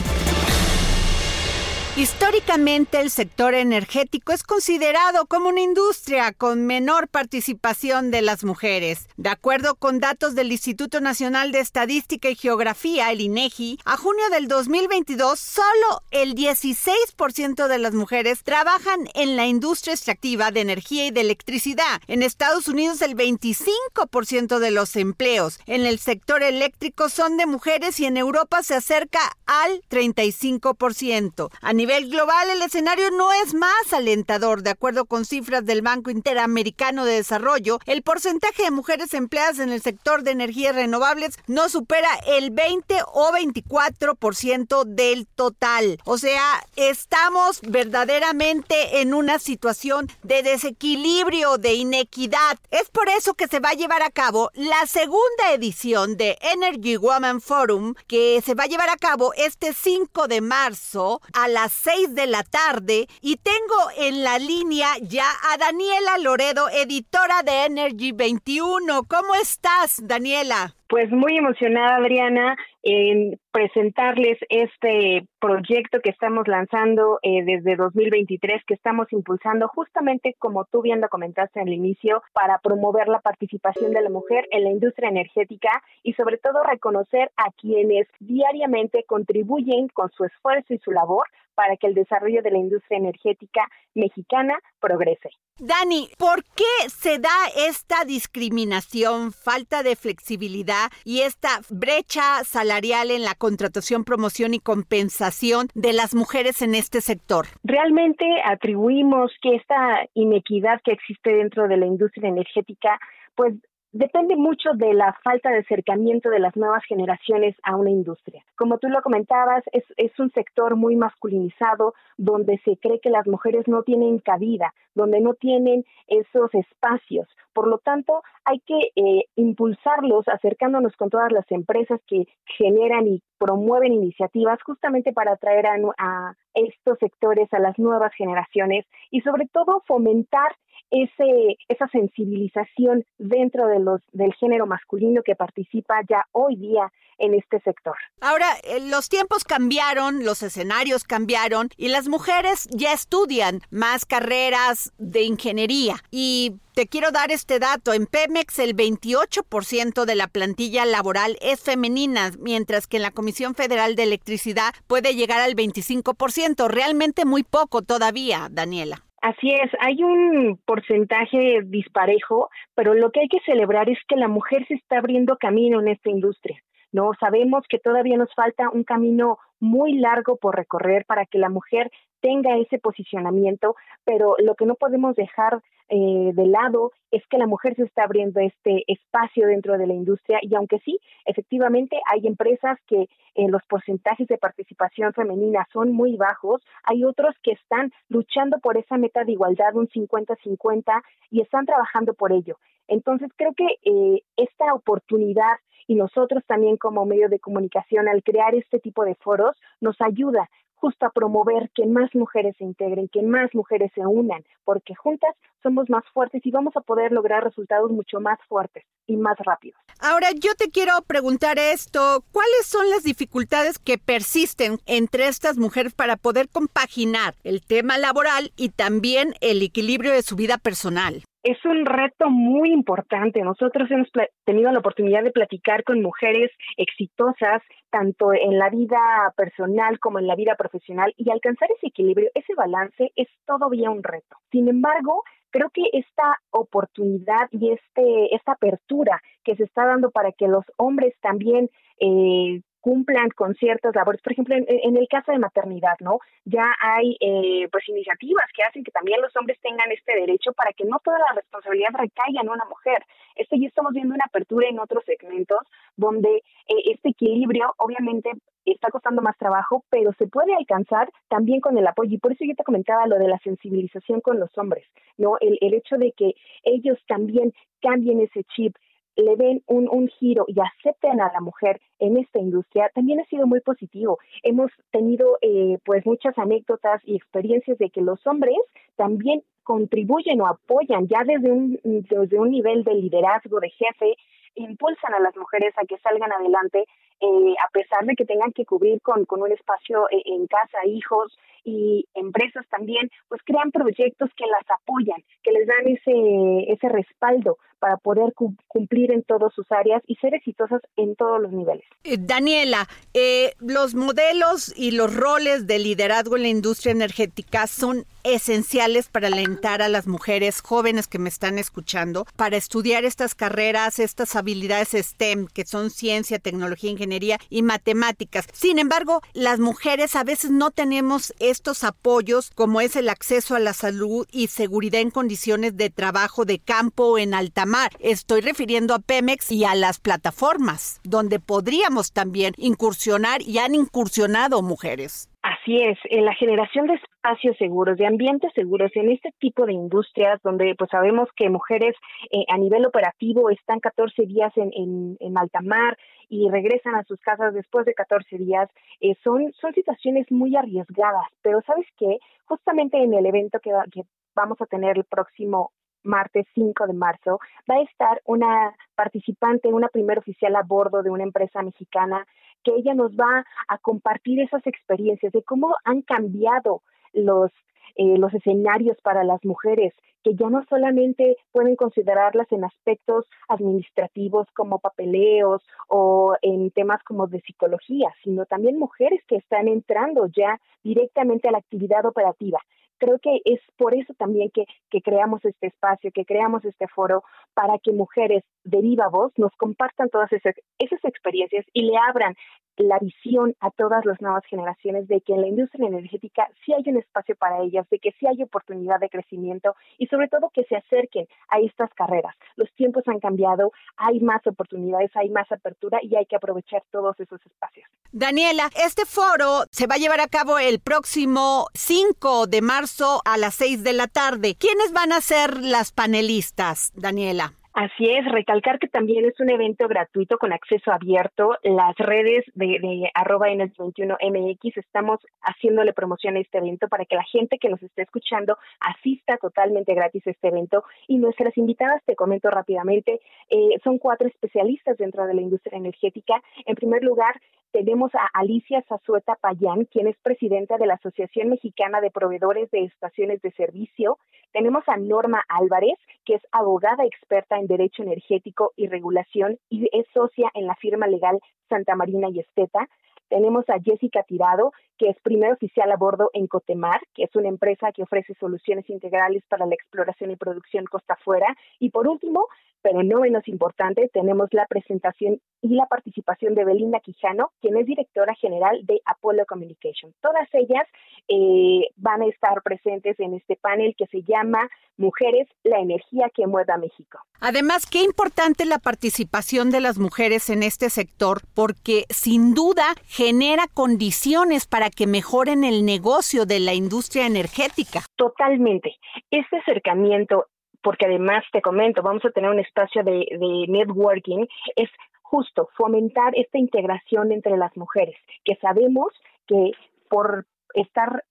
Históricamente 1.98 3.00
el 3.00 3.10
sector 3.10 3.54
energético 3.54 4.30
es 4.30 4.44
considerado 4.44 5.26
como 5.26 5.48
una 5.48 5.62
industria 5.62 6.32
con 6.32 6.64
menor 6.64 7.08
participación 7.08 8.12
de 8.12 8.22
las 8.22 8.44
mujeres. 8.44 9.08
De 9.16 9.30
acuerdo 9.30 9.74
con 9.74 9.98
datos 9.98 10.36
del 10.36 10.52
Instituto 10.52 11.00
Nacional 11.00 11.50
de 11.50 11.58
Estadística 11.58 12.30
y 12.30 12.36
Geografía, 12.36 13.10
el 13.10 13.20
INEGI, 13.20 13.80
a 13.84 13.96
junio 13.96 14.30
del 14.30 14.46
2022 14.46 15.40
solo 15.40 16.02
el 16.12 16.36
16% 16.36 17.66
de 17.66 17.78
las 17.78 17.94
mujeres 17.94 18.44
trabajan 18.44 19.08
en 19.14 19.34
la 19.34 19.46
industria 19.46 19.94
extractiva 19.94 20.52
de 20.52 20.60
energía 20.60 21.04
y 21.06 21.10
de 21.10 21.22
electricidad. 21.22 22.00
En 22.06 22.22
Estados 22.22 22.68
Unidos 22.68 23.02
el 23.02 23.16
25% 23.16 24.60
de 24.60 24.70
los 24.70 24.94
empleos 24.94 25.58
en 25.66 25.84
el 25.84 25.98
sector 25.98 26.44
eléctrico 26.44 27.08
son 27.08 27.36
de 27.36 27.46
mujeres 27.46 27.98
y 27.98 28.06
en 28.06 28.18
Europa 28.18 28.62
se 28.62 28.76
acerca 28.76 29.36
al 29.46 29.82
35%. 29.90 31.50
A 31.60 31.72
nivel 31.72 31.87
global, 31.88 32.50
el 32.50 32.60
escenario 32.60 33.10
no 33.10 33.32
es 33.32 33.54
más 33.54 33.92
alentador. 33.92 34.62
De 34.62 34.68
acuerdo 34.68 35.06
con 35.06 35.24
cifras 35.24 35.64
del 35.64 35.80
Banco 35.80 36.10
Interamericano 36.10 37.06
de 37.06 37.14
Desarrollo, 37.14 37.78
el 37.86 38.02
porcentaje 38.02 38.64
de 38.64 38.70
mujeres 38.70 39.14
empleadas 39.14 39.58
en 39.58 39.70
el 39.70 39.80
sector 39.80 40.22
de 40.22 40.32
energías 40.32 40.74
renovables 40.74 41.38
no 41.46 41.70
supera 41.70 42.10
el 42.26 42.50
20 42.50 42.94
o 43.14 43.32
24% 43.32 44.84
del 44.84 45.26
total. 45.26 45.98
O 46.04 46.18
sea, 46.18 46.62
estamos 46.76 47.60
verdaderamente 47.62 49.00
en 49.00 49.14
una 49.14 49.38
situación 49.38 50.10
de 50.22 50.42
desequilibrio, 50.42 51.56
de 51.56 51.72
inequidad. 51.72 52.58
Es 52.70 52.90
por 52.90 53.08
eso 53.08 53.32
que 53.32 53.48
se 53.48 53.60
va 53.60 53.70
a 53.70 53.74
llevar 53.74 54.02
a 54.02 54.10
cabo 54.10 54.50
la 54.52 54.86
segunda 54.86 55.52
edición 55.54 56.18
de 56.18 56.36
Energy 56.42 56.96
Woman 56.96 57.40
Forum, 57.40 57.94
que 58.06 58.42
se 58.44 58.54
va 58.54 58.64
a 58.64 58.68
llevar 58.68 58.90
a 58.90 58.96
cabo 58.96 59.32
este 59.34 59.72
5 59.72 60.28
de 60.28 60.42
marzo 60.42 61.22
a 61.32 61.48
las 61.48 61.77
6 61.78 62.14
de 62.14 62.26
la 62.26 62.42
tarde 62.42 63.06
y 63.20 63.36
tengo 63.36 63.76
en 63.96 64.24
la 64.24 64.38
línea 64.38 64.88
ya 65.00 65.28
a 65.52 65.56
Daniela 65.58 66.18
Loredo, 66.22 66.68
editora 66.70 67.42
de 67.44 67.66
Energy 67.66 68.12
21. 68.12 69.04
¿Cómo 69.08 69.34
estás, 69.40 70.00
Daniela? 70.02 70.74
Pues 70.88 71.10
muy 71.10 71.36
emocionada, 71.36 71.96
Adriana, 71.96 72.56
en 72.82 73.38
presentarles 73.52 74.38
este 74.48 75.26
proyecto 75.38 76.00
que 76.00 76.08
estamos 76.08 76.48
lanzando 76.48 77.18
eh, 77.22 77.44
desde 77.44 77.76
2023, 77.76 78.64
que 78.64 78.72
estamos 78.72 79.12
impulsando 79.12 79.68
justamente, 79.68 80.34
como 80.38 80.64
tú 80.64 80.80
bien 80.80 81.02
lo 81.02 81.10
comentaste 81.10 81.60
al 81.60 81.68
inicio, 81.68 82.22
para 82.32 82.58
promover 82.60 83.08
la 83.08 83.20
participación 83.20 83.92
de 83.92 84.00
la 84.00 84.08
mujer 84.08 84.46
en 84.50 84.64
la 84.64 84.70
industria 84.70 85.10
energética 85.10 85.82
y 86.02 86.14
sobre 86.14 86.38
todo 86.38 86.62
reconocer 86.62 87.30
a 87.36 87.50
quienes 87.52 88.08
diariamente 88.18 89.04
contribuyen 89.06 89.88
con 89.88 90.10
su 90.12 90.24
esfuerzo 90.24 90.72
y 90.72 90.78
su 90.78 90.90
labor 90.90 91.26
para 91.58 91.76
que 91.76 91.88
el 91.88 91.94
desarrollo 91.94 92.40
de 92.40 92.52
la 92.52 92.58
industria 92.58 92.98
energética 92.98 93.66
mexicana 93.96 94.54
progrese. 94.78 95.28
Dani, 95.58 96.08
¿por 96.16 96.44
qué 96.54 96.88
se 96.88 97.18
da 97.18 97.36
esta 97.66 98.04
discriminación, 98.04 99.32
falta 99.32 99.82
de 99.82 99.96
flexibilidad 99.96 100.92
y 101.04 101.22
esta 101.22 101.48
brecha 101.68 102.44
salarial 102.44 103.10
en 103.10 103.24
la 103.24 103.34
contratación, 103.34 104.04
promoción 104.04 104.54
y 104.54 104.60
compensación 104.60 105.66
de 105.74 105.94
las 105.94 106.14
mujeres 106.14 106.62
en 106.62 106.76
este 106.76 107.00
sector? 107.00 107.46
Realmente 107.64 108.24
atribuimos 108.44 109.32
que 109.42 109.56
esta 109.56 110.06
inequidad 110.14 110.80
que 110.84 110.92
existe 110.92 111.30
dentro 111.30 111.66
de 111.66 111.76
la 111.76 111.86
industria 111.86 112.28
energética 112.28 113.00
pues 113.34 113.54
depende 113.92 114.36
mucho 114.36 114.70
de 114.74 114.92
la 114.94 115.14
falta 115.24 115.50
de 115.50 115.58
acercamiento 115.58 116.30
de 116.30 116.40
las 116.40 116.56
nuevas 116.56 116.84
generaciones 116.84 117.56
a 117.62 117.76
una 117.76 117.90
industria. 117.90 118.44
Como 118.56 118.78
tú 118.78 118.88
lo 118.88 119.02
comentabas, 119.02 119.64
es, 119.72 119.84
un 120.18 120.30
sector 120.32 120.74
muy 120.74 120.96
masculinizado 120.96 121.94
donde 122.16 122.58
se 122.64 122.76
cree 122.76 122.98
que 123.00 123.10
las 123.10 123.26
mujeres 123.26 123.68
no 123.68 123.82
tienen 123.82 124.18
cabida, 124.18 124.74
donde 124.94 125.20
no 125.20 125.34
tienen 125.34 125.84
esos 126.08 126.52
espacios. 126.54 127.28
Por 127.52 127.68
lo 127.68 127.78
tanto, 127.78 128.22
hay 128.44 128.60
que 128.60 128.78
eh, 128.96 129.24
impulsarlos 129.36 130.26
acercándonos 130.28 130.96
con 130.96 131.08
todas 131.08 131.30
las 131.30 131.48
empresas 131.50 132.00
que 132.06 132.26
generan 132.56 133.06
y 133.06 133.22
promueven 133.38 133.92
iniciativas 133.92 134.60
justamente 134.64 135.12
para 135.12 135.32
atraer 135.32 135.66
a 135.66 136.34
estos 136.54 136.98
sectores 136.98 137.52
a 137.52 137.60
las 137.60 137.78
nuevas 137.78 138.12
generaciones 138.14 138.86
y 139.10 139.20
sobre 139.20 139.46
todo 139.52 139.82
fomentar 139.86 140.56
ese, 140.90 141.56
esa 141.68 141.88
sensibilización 141.88 143.04
dentro 143.18 143.66
de 143.66 143.80
los, 143.80 144.00
del 144.12 144.32
género 144.34 144.66
masculino 144.66 145.22
que 145.22 145.34
participa 145.34 146.00
ya 146.08 146.24
hoy 146.32 146.56
día 146.56 146.90
en 147.18 147.34
este 147.34 147.60
sector. 147.60 147.96
Ahora, 148.20 148.46
eh, 148.62 148.80
los 148.80 149.08
tiempos 149.08 149.44
cambiaron, 149.44 150.24
los 150.24 150.42
escenarios 150.42 151.04
cambiaron 151.04 151.68
y 151.76 151.88
las 151.88 152.08
mujeres 152.08 152.68
ya 152.70 152.92
estudian 152.92 153.60
más 153.70 154.06
carreras 154.06 154.92
de 154.98 155.22
ingeniería. 155.22 155.96
Y 156.10 156.54
te 156.74 156.86
quiero 156.86 157.10
dar 157.10 157.32
este 157.32 157.58
dato, 157.58 157.92
en 157.92 158.06
Pemex 158.06 158.60
el 158.60 158.76
28% 158.76 160.04
de 160.04 160.14
la 160.14 160.28
plantilla 160.28 160.84
laboral 160.84 161.36
es 161.40 161.60
femenina, 161.60 162.30
mientras 162.38 162.86
que 162.86 162.98
en 162.98 163.02
la 163.02 163.10
Comisión 163.10 163.54
Federal 163.56 163.96
de 163.96 164.04
Electricidad 164.04 164.72
puede 164.86 165.14
llegar 165.14 165.40
al 165.40 165.56
25%, 165.56 166.68
realmente 166.68 167.24
muy 167.24 167.42
poco 167.42 167.82
todavía, 167.82 168.46
Daniela. 168.50 169.07
Así 169.20 169.50
es, 169.50 169.70
hay 169.80 170.02
un 170.04 170.60
porcentaje 170.64 171.62
disparejo, 171.64 172.50
pero 172.74 172.94
lo 172.94 173.10
que 173.10 173.20
hay 173.20 173.28
que 173.28 173.40
celebrar 173.40 173.90
es 173.90 173.98
que 174.06 174.14
la 174.16 174.28
mujer 174.28 174.64
se 174.68 174.74
está 174.74 174.98
abriendo 174.98 175.38
camino 175.38 175.80
en 175.80 175.88
esta 175.88 176.08
industria. 176.08 176.62
No 176.92 177.10
sabemos 177.18 177.64
que 177.68 177.78
todavía 177.78 178.16
nos 178.16 178.32
falta 178.34 178.70
un 178.70 178.84
camino 178.84 179.38
muy 179.60 179.94
largo 179.94 180.36
por 180.36 180.56
recorrer 180.56 181.04
para 181.04 181.26
que 181.26 181.38
la 181.38 181.50
mujer 181.50 181.90
tenga 182.20 182.56
ese 182.56 182.78
posicionamiento, 182.78 183.76
pero 184.04 184.36
lo 184.38 184.54
que 184.54 184.66
no 184.66 184.74
podemos 184.74 185.14
dejar 185.16 185.62
eh, 185.90 186.32
de 186.34 186.46
lado 186.46 186.92
es 187.10 187.26
que 187.28 187.38
la 187.38 187.46
mujer 187.46 187.74
se 187.74 187.84
está 187.84 188.04
abriendo 188.04 188.40
este 188.40 188.84
espacio 188.88 189.46
dentro 189.46 189.78
de 189.78 189.86
la 189.86 189.94
industria 189.94 190.38
y 190.42 190.54
aunque 190.54 190.78
sí, 190.80 191.00
efectivamente 191.24 191.98
hay 192.12 192.26
empresas 192.26 192.78
que 192.86 193.08
eh, 193.34 193.48
los 193.48 193.62
porcentajes 193.66 194.28
de 194.28 194.36
participación 194.36 195.14
femenina 195.14 195.66
son 195.72 195.92
muy 195.92 196.16
bajos, 196.16 196.62
hay 196.84 197.04
otros 197.04 197.34
que 197.42 197.52
están 197.52 197.90
luchando 198.10 198.58
por 198.58 198.76
esa 198.76 198.98
meta 198.98 199.24
de 199.24 199.32
igualdad, 199.32 199.74
un 199.76 199.88
50-50, 199.88 201.02
y 201.30 201.40
están 201.40 201.64
trabajando 201.64 202.12
por 202.12 202.32
ello. 202.32 202.58
Entonces 202.86 203.30
creo 203.36 203.54
que 203.54 203.78
eh, 203.84 204.22
esta 204.36 204.74
oportunidad 204.74 205.56
y 205.86 205.94
nosotros 205.94 206.44
también 206.46 206.76
como 206.76 207.06
medio 207.06 207.30
de 207.30 207.38
comunicación 207.38 208.08
al 208.08 208.22
crear 208.22 208.54
este 208.54 208.78
tipo 208.78 209.04
de 209.04 209.14
foros 209.14 209.56
nos 209.80 209.98
ayuda 210.00 210.50
justo 210.80 211.06
a 211.06 211.10
promover 211.10 211.70
que 211.74 211.86
más 211.86 212.14
mujeres 212.14 212.56
se 212.58 212.64
integren, 212.64 213.08
que 213.08 213.22
más 213.22 213.54
mujeres 213.54 213.90
se 213.94 214.00
unan, 214.06 214.44
porque 214.64 214.94
juntas 214.94 215.34
somos 215.62 215.88
más 215.90 216.04
fuertes 216.12 216.44
y 216.44 216.50
vamos 216.50 216.76
a 216.76 216.80
poder 216.80 217.12
lograr 217.12 217.44
resultados 217.44 217.90
mucho 217.90 218.20
más 218.20 218.38
fuertes 218.48 218.84
y 219.06 219.16
más 219.16 219.36
rápidos. 219.38 219.80
Ahora, 220.00 220.28
yo 220.32 220.54
te 220.56 220.70
quiero 220.70 220.92
preguntar 221.06 221.58
esto, 221.58 222.24
¿cuáles 222.32 222.66
son 222.66 222.88
las 222.90 223.02
dificultades 223.02 223.78
que 223.78 223.98
persisten 223.98 224.78
entre 224.86 225.28
estas 225.28 225.58
mujeres 225.58 225.94
para 225.94 226.16
poder 226.16 226.48
compaginar 226.48 227.34
el 227.42 227.64
tema 227.64 227.98
laboral 227.98 228.52
y 228.56 228.70
también 228.70 229.34
el 229.40 229.62
equilibrio 229.62 230.12
de 230.12 230.22
su 230.22 230.36
vida 230.36 230.58
personal? 230.58 231.24
Es 231.42 231.64
un 231.64 231.86
reto 231.86 232.30
muy 232.30 232.72
importante. 232.72 233.42
Nosotros 233.42 233.90
hemos 233.90 234.08
tenido 234.44 234.70
la 234.72 234.80
oportunidad 234.80 235.22
de 235.22 235.30
platicar 235.30 235.84
con 235.84 236.02
mujeres 236.02 236.50
exitosas, 236.76 237.62
tanto 237.90 238.32
en 238.32 238.58
la 238.58 238.70
vida 238.70 238.98
personal 239.36 239.98
como 239.98 240.18
en 240.18 240.26
la 240.26 240.34
vida 240.34 240.54
profesional, 240.56 241.14
y 241.16 241.30
alcanzar 241.30 241.70
ese 241.76 241.88
equilibrio, 241.88 242.30
ese 242.34 242.54
balance, 242.54 243.12
es 243.16 243.28
todavía 243.46 243.90
un 243.90 244.02
reto. 244.02 244.36
Sin 244.50 244.68
embargo, 244.68 245.22
creo 245.50 245.70
que 245.70 245.82
esta 245.92 246.36
oportunidad 246.50 247.48
y 247.50 247.70
este, 247.70 248.34
esta 248.34 248.52
apertura 248.52 249.20
que 249.44 249.56
se 249.56 249.64
está 249.64 249.86
dando 249.86 250.10
para 250.10 250.32
que 250.32 250.48
los 250.48 250.64
hombres 250.76 251.14
también 251.20 251.70
eh, 252.00 252.60
cumplan 252.80 253.30
con 253.30 253.54
ciertas 253.54 253.94
labores. 253.94 254.20
Por 254.22 254.32
ejemplo, 254.32 254.54
en, 254.56 254.96
el 254.96 255.08
caso 255.08 255.32
de 255.32 255.38
maternidad, 255.38 255.96
¿no? 256.00 256.18
Ya 256.44 256.74
hay 256.80 257.16
eh, 257.20 257.68
pues 257.70 257.88
iniciativas 257.88 258.46
que 258.54 258.62
hacen 258.62 258.84
que 258.84 258.90
también 258.90 259.20
los 259.20 259.34
hombres 259.36 259.58
tengan 259.60 259.90
este 259.92 260.14
derecho 260.14 260.52
para 260.52 260.72
que 260.72 260.84
no 260.84 260.98
toda 261.02 261.18
la 261.18 261.34
responsabilidad 261.34 261.90
recaiga 261.92 262.40
en 262.40 262.48
una 262.48 262.64
mujer. 262.66 263.04
Esto 263.36 263.56
ya 263.56 263.68
estamos 263.68 263.92
viendo 263.92 264.14
una 264.14 264.24
apertura 264.26 264.68
en 264.68 264.78
otros 264.78 265.04
segmentos 265.04 265.58
donde 265.96 266.36
eh, 266.36 266.82
este 266.92 267.10
equilibrio 267.10 267.74
obviamente 267.78 268.30
está 268.64 268.90
costando 268.90 269.22
más 269.22 269.36
trabajo, 269.38 269.84
pero 269.90 270.12
se 270.18 270.26
puede 270.26 270.54
alcanzar 270.54 271.10
también 271.28 271.60
con 271.60 271.78
el 271.78 271.86
apoyo. 271.86 272.14
Y 272.14 272.18
por 272.18 272.32
eso 272.32 272.44
yo 272.44 272.54
te 272.54 272.64
comentaba 272.64 273.06
lo 273.06 273.18
de 273.18 273.28
la 273.28 273.38
sensibilización 273.38 274.20
con 274.20 274.38
los 274.38 274.56
hombres, 274.58 274.84
¿no? 275.16 275.36
El, 275.40 275.58
el 275.60 275.74
hecho 275.74 275.96
de 275.96 276.12
que 276.12 276.34
ellos 276.64 276.98
también 277.06 277.52
cambien 277.80 278.20
ese 278.20 278.44
chip, 278.54 278.76
le 279.18 279.36
den 279.36 279.62
un, 279.66 279.88
un 279.90 280.08
giro 280.08 280.44
y 280.46 280.54
acepten 280.60 281.20
a 281.20 281.30
la 281.32 281.40
mujer 281.40 281.80
en 281.98 282.16
esta 282.16 282.38
industria 282.38 282.90
también 282.94 283.20
ha 283.20 283.24
sido 283.24 283.46
muy 283.46 283.60
positivo. 283.60 284.18
Hemos 284.42 284.70
tenido 284.92 285.38
eh, 285.42 285.78
pues 285.84 286.06
muchas 286.06 286.38
anécdotas 286.38 287.02
y 287.04 287.16
experiencias 287.16 287.76
de 287.78 287.90
que 287.90 288.00
los 288.00 288.24
hombres 288.26 288.56
también 288.96 289.42
contribuyen 289.64 290.40
o 290.40 290.46
apoyan 290.46 291.08
ya 291.08 291.24
desde 291.24 291.50
un, 291.50 291.78
desde 291.82 292.38
un 292.38 292.50
nivel 292.50 292.84
de 292.84 292.94
liderazgo, 292.94 293.60
de 293.60 293.70
jefe, 293.70 294.16
impulsan 294.54 295.14
a 295.14 295.20
las 295.20 295.36
mujeres 295.36 295.74
a 295.76 295.84
que 295.84 295.98
salgan 295.98 296.32
adelante, 296.32 296.84
eh, 297.20 297.54
a 297.66 297.70
pesar 297.70 298.06
de 298.06 298.14
que 298.14 298.24
tengan 298.24 298.52
que 298.52 298.64
cubrir 298.64 299.00
con, 299.02 299.24
con 299.24 299.42
un 299.42 299.52
espacio 299.52 300.08
eh, 300.10 300.22
en 300.24 300.46
casa, 300.46 300.78
hijos, 300.86 301.36
y 301.64 302.06
empresas 302.14 302.66
también, 302.70 303.10
pues 303.28 303.42
crean 303.44 303.70
proyectos 303.70 304.30
que 304.36 304.46
las 304.46 304.64
apoyan, 304.70 305.22
que 305.42 305.52
les 305.52 305.66
dan 305.66 305.86
ese, 305.86 306.72
ese 306.72 306.88
respaldo 306.88 307.58
para 307.78 307.96
poder 307.96 308.32
cumplir 308.66 309.12
en 309.12 309.22
todas 309.22 309.52
sus 309.54 309.70
áreas 309.70 310.02
y 310.06 310.16
ser 310.16 310.34
exitosas 310.34 310.80
en 310.96 311.16
todos 311.16 311.40
los 311.40 311.52
niveles. 311.52 311.84
Eh, 312.04 312.16
Daniela, 312.18 312.88
eh, 313.14 313.52
los 313.60 313.94
modelos 313.94 314.72
y 314.76 314.92
los 314.92 315.14
roles 315.14 315.66
de 315.66 315.78
liderazgo 315.78 316.36
en 316.36 316.42
la 316.42 316.48
industria 316.48 316.92
energética 316.92 317.66
son 317.66 318.04
esenciales 318.24 319.08
para 319.08 319.28
alentar 319.28 319.80
a 319.82 319.88
las 319.88 320.06
mujeres 320.06 320.60
jóvenes 320.60 321.08
que 321.08 321.18
me 321.18 321.28
están 321.28 321.58
escuchando 321.58 322.26
para 322.36 322.56
estudiar 322.56 323.04
estas 323.04 323.34
carreras, 323.34 323.98
estas 323.98 324.36
habilidades 324.36 324.90
STEM, 324.92 325.46
que 325.46 325.64
son 325.64 325.90
ciencia, 325.90 326.38
tecnología, 326.38 326.90
ingeniería 326.90 327.38
y 327.48 327.62
matemáticas. 327.62 328.46
Sin 328.52 328.78
embargo, 328.78 329.22
las 329.32 329.60
mujeres 329.60 330.16
a 330.16 330.24
veces 330.24 330.50
no 330.50 330.70
tenemos 330.70 331.32
estos 331.38 331.84
apoyos 331.84 332.50
como 332.54 332.80
es 332.80 332.96
el 332.96 333.08
acceso 333.08 333.54
a 333.54 333.60
la 333.60 333.72
salud 333.72 334.26
y 334.30 334.48
seguridad 334.48 335.00
en 335.00 335.10
condiciones 335.10 335.76
de 335.76 335.90
trabajo 335.90 336.44
de 336.44 336.58
campo 336.58 337.04
o 337.04 337.18
en 337.18 337.34
alta 337.34 337.66
mar. 337.68 337.90
Estoy 338.00 338.40
refiriendo 338.40 338.94
a 338.94 338.98
Pemex 338.98 339.52
y 339.52 339.64
a 339.64 339.74
las 339.74 340.00
plataformas, 340.00 341.00
donde 341.04 341.38
podríamos 341.38 342.12
también 342.12 342.54
incursionar 342.56 343.42
y 343.42 343.58
han 343.58 343.74
incursionado 343.74 344.62
mujeres. 344.62 345.30
Así 345.42 345.76
es, 345.82 345.96
en 346.10 346.24
la 346.24 346.34
generación 346.34 346.88
de 346.88 346.94
espacios 346.94 347.56
seguros, 347.58 347.96
de 347.96 348.06
ambientes 348.06 348.52
seguros, 348.54 348.90
en 348.94 349.10
este 349.10 349.32
tipo 349.38 349.66
de 349.66 349.72
industrias 349.72 350.40
donde 350.42 350.74
pues 350.76 350.90
sabemos 350.90 351.28
que 351.36 351.48
mujeres 351.48 351.94
eh, 352.30 352.44
a 352.48 352.58
nivel 352.58 352.84
operativo 352.84 353.48
están 353.48 353.78
14 353.78 354.26
días 354.26 354.52
en, 354.56 355.16
en, 355.20 355.38
alta 355.38 355.60
mar 355.60 355.96
y 356.28 356.50
regresan 356.50 356.96
a 356.96 357.04
sus 357.04 357.20
casas 357.20 357.54
después 357.54 357.86
de 357.86 357.94
14 357.94 358.36
días, 358.36 358.68
eh, 359.00 359.14
son, 359.22 359.52
son 359.60 359.72
situaciones 359.74 360.26
muy 360.30 360.56
arriesgadas, 360.56 361.28
pero 361.40 361.62
¿sabes 361.66 361.86
qué? 361.96 362.18
Justamente 362.44 363.02
en 363.02 363.14
el 363.14 363.24
evento 363.24 363.60
que, 363.60 363.70
que 363.92 364.02
vamos 364.34 364.60
a 364.60 364.66
tener 364.66 364.98
el 364.98 365.04
próximo 365.04 365.70
martes 366.02 366.46
5 366.54 366.86
de 366.86 366.92
marzo, 366.92 367.38
va 367.70 367.76
a 367.76 367.82
estar 367.82 368.20
una 368.24 368.74
participante, 368.94 369.68
una 369.68 369.88
primer 369.88 370.18
oficial 370.18 370.56
a 370.56 370.62
bordo 370.62 371.02
de 371.02 371.10
una 371.10 371.24
empresa 371.24 371.62
mexicana, 371.62 372.26
que 372.64 372.74
ella 372.74 372.94
nos 372.94 373.12
va 373.12 373.44
a 373.68 373.78
compartir 373.78 374.40
esas 374.40 374.66
experiencias 374.66 375.32
de 375.32 375.42
cómo 375.42 375.74
han 375.84 376.02
cambiado 376.02 376.82
los 377.12 377.50
eh, 377.98 378.16
los 378.16 378.32
escenarios 378.32 378.96
para 379.02 379.24
las 379.24 379.44
mujeres, 379.44 379.92
que 380.22 380.36
ya 380.36 380.48
no 380.48 380.64
solamente 380.68 381.36
pueden 381.50 381.74
considerarlas 381.74 382.46
en 382.52 382.64
aspectos 382.64 383.26
administrativos 383.48 384.46
como 384.54 384.78
papeleos 384.78 385.66
o 385.88 386.36
en 386.42 386.70
temas 386.70 387.02
como 387.02 387.26
de 387.26 387.40
psicología, 387.40 388.14
sino 388.22 388.46
también 388.46 388.78
mujeres 388.78 389.20
que 389.26 389.34
están 389.34 389.66
entrando 389.66 390.26
ya 390.26 390.60
directamente 390.84 391.48
a 391.48 391.52
la 391.52 391.58
actividad 391.58 392.06
operativa 392.06 392.60
creo 392.98 393.18
que 393.18 393.40
es 393.44 393.60
por 393.76 393.94
eso 393.94 394.14
también 394.14 394.50
que, 394.50 394.64
que 394.90 395.00
creamos 395.00 395.44
este 395.44 395.68
espacio, 395.68 396.10
que 396.12 396.24
creamos 396.24 396.64
este 396.64 396.88
foro, 396.88 397.24
para 397.54 397.78
que 397.78 397.92
mujeres 397.92 398.44
de 398.64 398.80
viva 398.80 399.08
voz 399.08 399.32
nos 399.36 399.52
compartan 399.56 400.08
todas 400.10 400.32
esas, 400.32 400.54
esas 400.78 401.02
experiencias 401.04 401.64
y 401.72 401.82
le 401.82 401.96
abran 401.96 402.34
la 402.78 402.98
visión 402.98 403.54
a 403.60 403.70
todas 403.70 404.04
las 404.04 404.20
nuevas 404.20 404.44
generaciones 404.46 405.08
de 405.08 405.20
que 405.20 405.34
en 405.34 405.40
la 405.40 405.48
industria 405.48 405.88
energética 405.88 406.48
sí 406.64 406.72
hay 406.72 406.84
un 406.86 406.98
espacio 406.98 407.34
para 407.36 407.62
ellas, 407.62 407.86
de 407.90 407.98
que 407.98 408.12
sí 408.12 408.26
hay 408.26 408.42
oportunidad 408.42 409.00
de 409.00 409.08
crecimiento 409.08 409.74
y 409.98 410.06
sobre 410.06 410.28
todo 410.28 410.50
que 410.54 410.64
se 410.64 410.76
acerquen 410.76 411.26
a 411.48 411.58
estas 411.60 411.92
carreras. 411.94 412.34
Los 412.56 412.72
tiempos 412.74 413.02
han 413.06 413.18
cambiado, 413.18 413.72
hay 413.96 414.20
más 414.20 414.46
oportunidades, 414.46 415.10
hay 415.14 415.30
más 415.30 415.50
apertura 415.50 415.98
y 416.02 416.14
hay 416.16 416.26
que 416.26 416.36
aprovechar 416.36 416.82
todos 416.90 417.18
esos 417.18 417.44
espacios. 417.44 417.88
Daniela, 418.12 418.70
este 418.84 419.04
foro 419.04 419.64
se 419.70 419.86
va 419.86 419.96
a 419.96 419.98
llevar 419.98 420.20
a 420.20 420.28
cabo 420.28 420.58
el 420.58 420.80
próximo 420.80 421.66
5 421.74 422.46
de 422.46 422.62
marzo 422.62 422.87
a 423.24 423.36
las 423.36 423.54
6 423.56 423.84
de 423.84 423.92
la 423.92 424.06
tarde. 424.06 424.56
¿Quiénes 424.58 424.92
van 424.92 425.12
a 425.12 425.20
ser 425.20 425.58
las 425.62 425.92
panelistas, 425.92 426.92
Daniela? 426.94 427.52
Así 427.74 428.10
es, 428.10 428.24
recalcar 428.32 428.80
que 428.80 428.88
también 428.88 429.24
es 429.24 429.38
un 429.38 429.50
evento 429.50 429.86
gratuito 429.86 430.36
con 430.38 430.52
acceso 430.52 430.90
abierto. 430.90 431.56
Las 431.62 431.94
redes 431.96 432.44
de, 432.54 432.80
de 432.80 433.08
arroba 433.14 433.50
en 433.50 433.60
el 433.60 433.72
21MX 433.72 434.78
estamos 434.78 435.20
haciéndole 435.42 435.92
promoción 435.92 436.34
a 436.34 436.40
este 436.40 436.58
evento 436.58 436.88
para 436.88 437.04
que 437.04 437.14
la 437.14 437.22
gente 437.22 437.58
que 437.58 437.68
nos 437.68 437.80
esté 437.80 438.02
escuchando 438.02 438.58
asista 438.80 439.36
totalmente 439.36 439.94
gratis 439.94 440.26
a 440.26 440.30
este 440.30 440.48
evento. 440.48 440.82
Y 441.06 441.18
nuestras 441.18 441.56
invitadas, 441.56 442.02
te 442.04 442.16
comento 442.16 442.50
rápidamente, 442.50 443.20
eh, 443.48 443.78
son 443.84 443.98
cuatro 443.98 444.26
especialistas 444.26 444.98
dentro 444.98 445.24
de 445.26 445.34
la 445.34 445.42
industria 445.42 445.78
energética. 445.78 446.42
En 446.66 446.74
primer 446.74 447.04
lugar, 447.04 447.40
tenemos 447.72 448.14
a 448.14 448.28
Alicia 448.32 448.82
Zazueta 448.88 449.36
Payán, 449.36 449.84
quien 449.84 450.06
es 450.06 450.16
presidenta 450.22 450.78
de 450.78 450.86
la 450.86 450.94
Asociación 450.94 451.50
Mexicana 451.50 452.00
de 452.00 452.10
Proveedores 452.10 452.70
de 452.70 452.84
Estaciones 452.84 453.42
de 453.42 453.50
Servicio. 453.52 454.18
Tenemos 454.52 454.84
a 454.88 454.96
Norma 454.96 455.42
Álvarez, 455.48 455.98
que 456.24 456.34
es 456.34 456.42
abogada 456.52 457.04
experta 457.04 457.58
en 457.58 457.66
Derecho 457.66 458.02
Energético 458.02 458.72
y 458.76 458.88
Regulación 458.88 459.58
y 459.68 459.88
es 459.92 460.06
socia 460.14 460.50
en 460.54 460.66
la 460.66 460.74
firma 460.76 461.06
legal 461.06 461.38
Santa 461.68 461.94
Marina 461.94 462.28
y 462.30 462.40
Esteta. 462.40 462.88
Tenemos 463.28 463.68
a 463.68 463.80
Jessica 463.80 464.22
Tirado, 464.22 464.72
que 464.96 465.08
es 465.10 465.20
primer 465.20 465.52
oficial 465.52 465.90
a 465.92 465.96
bordo 465.96 466.30
en 466.32 466.46
Cotemar, 466.46 467.00
que 467.14 467.24
es 467.24 467.36
una 467.36 467.48
empresa 467.48 467.92
que 467.92 468.02
ofrece 468.02 468.34
soluciones 468.34 468.88
integrales 468.90 469.44
para 469.48 469.66
la 469.66 469.74
exploración 469.74 470.30
y 470.30 470.36
producción 470.36 470.84
costa 470.86 471.14
afuera. 471.14 471.46
Y 471.78 471.90
por 471.90 472.08
último, 472.08 472.46
pero 472.82 473.02
no 473.02 473.20
menos 473.20 473.46
importante, 473.48 474.08
tenemos 474.12 474.48
la 474.52 474.66
presentación 474.66 475.40
y 475.60 475.74
la 475.74 475.86
participación 475.86 476.54
de 476.54 476.64
Belinda 476.64 477.00
Quijano, 477.00 477.50
quien 477.60 477.76
es 477.76 477.86
directora 477.86 478.34
general 478.34 478.80
de 478.84 479.00
Apollo 479.04 479.44
Communication. 479.46 480.14
Todas 480.20 480.48
ellas 480.52 480.86
eh, 481.28 481.88
van 481.96 482.22
a 482.22 482.26
estar 482.26 482.62
presentes 482.62 483.18
en 483.18 483.34
este 483.34 483.56
panel 483.56 483.94
que 483.96 484.06
se 484.06 484.22
llama 484.22 484.68
Mujeres, 484.96 485.48
la 485.64 485.78
energía 485.80 486.30
que 486.34 486.46
mueve 486.46 486.72
a 486.72 486.76
México. 486.76 487.18
Además, 487.40 487.86
qué 487.86 488.02
importante 488.02 488.64
la 488.64 488.78
participación 488.78 489.70
de 489.70 489.80
las 489.80 489.98
mujeres 489.98 490.50
en 490.50 490.62
este 490.62 490.90
sector, 490.90 491.42
porque 491.54 492.04
sin 492.10 492.54
duda 492.54 492.94
genera 493.18 493.64
condiciones 493.74 494.68
para 494.68 494.90
que 494.90 495.08
mejoren 495.08 495.64
el 495.64 495.84
negocio 495.84 496.46
de 496.46 496.60
la 496.60 496.74
industria 496.74 497.26
energética. 497.26 498.02
Totalmente. 498.14 498.94
Este 499.28 499.56
acercamiento 499.56 500.46
porque 500.84 501.06
además 501.06 501.42
te 501.52 501.60
comento, 501.60 502.00
vamos 502.00 502.24
a 502.24 502.30
tener 502.30 502.48
un 502.48 502.60
espacio 502.60 503.02
de, 503.02 503.26
networking, 503.68 504.46
es 504.76 504.88
justo 505.22 505.68
fomentar 505.76 506.32
esta 506.36 506.58
integración 506.58 507.32
entre 507.32 507.56
las 507.56 507.76
mujeres, 507.76 508.14
que 508.44 508.54
sabemos 508.62 509.08
que 509.48 509.72
por 510.08 510.46
estar 510.74 511.24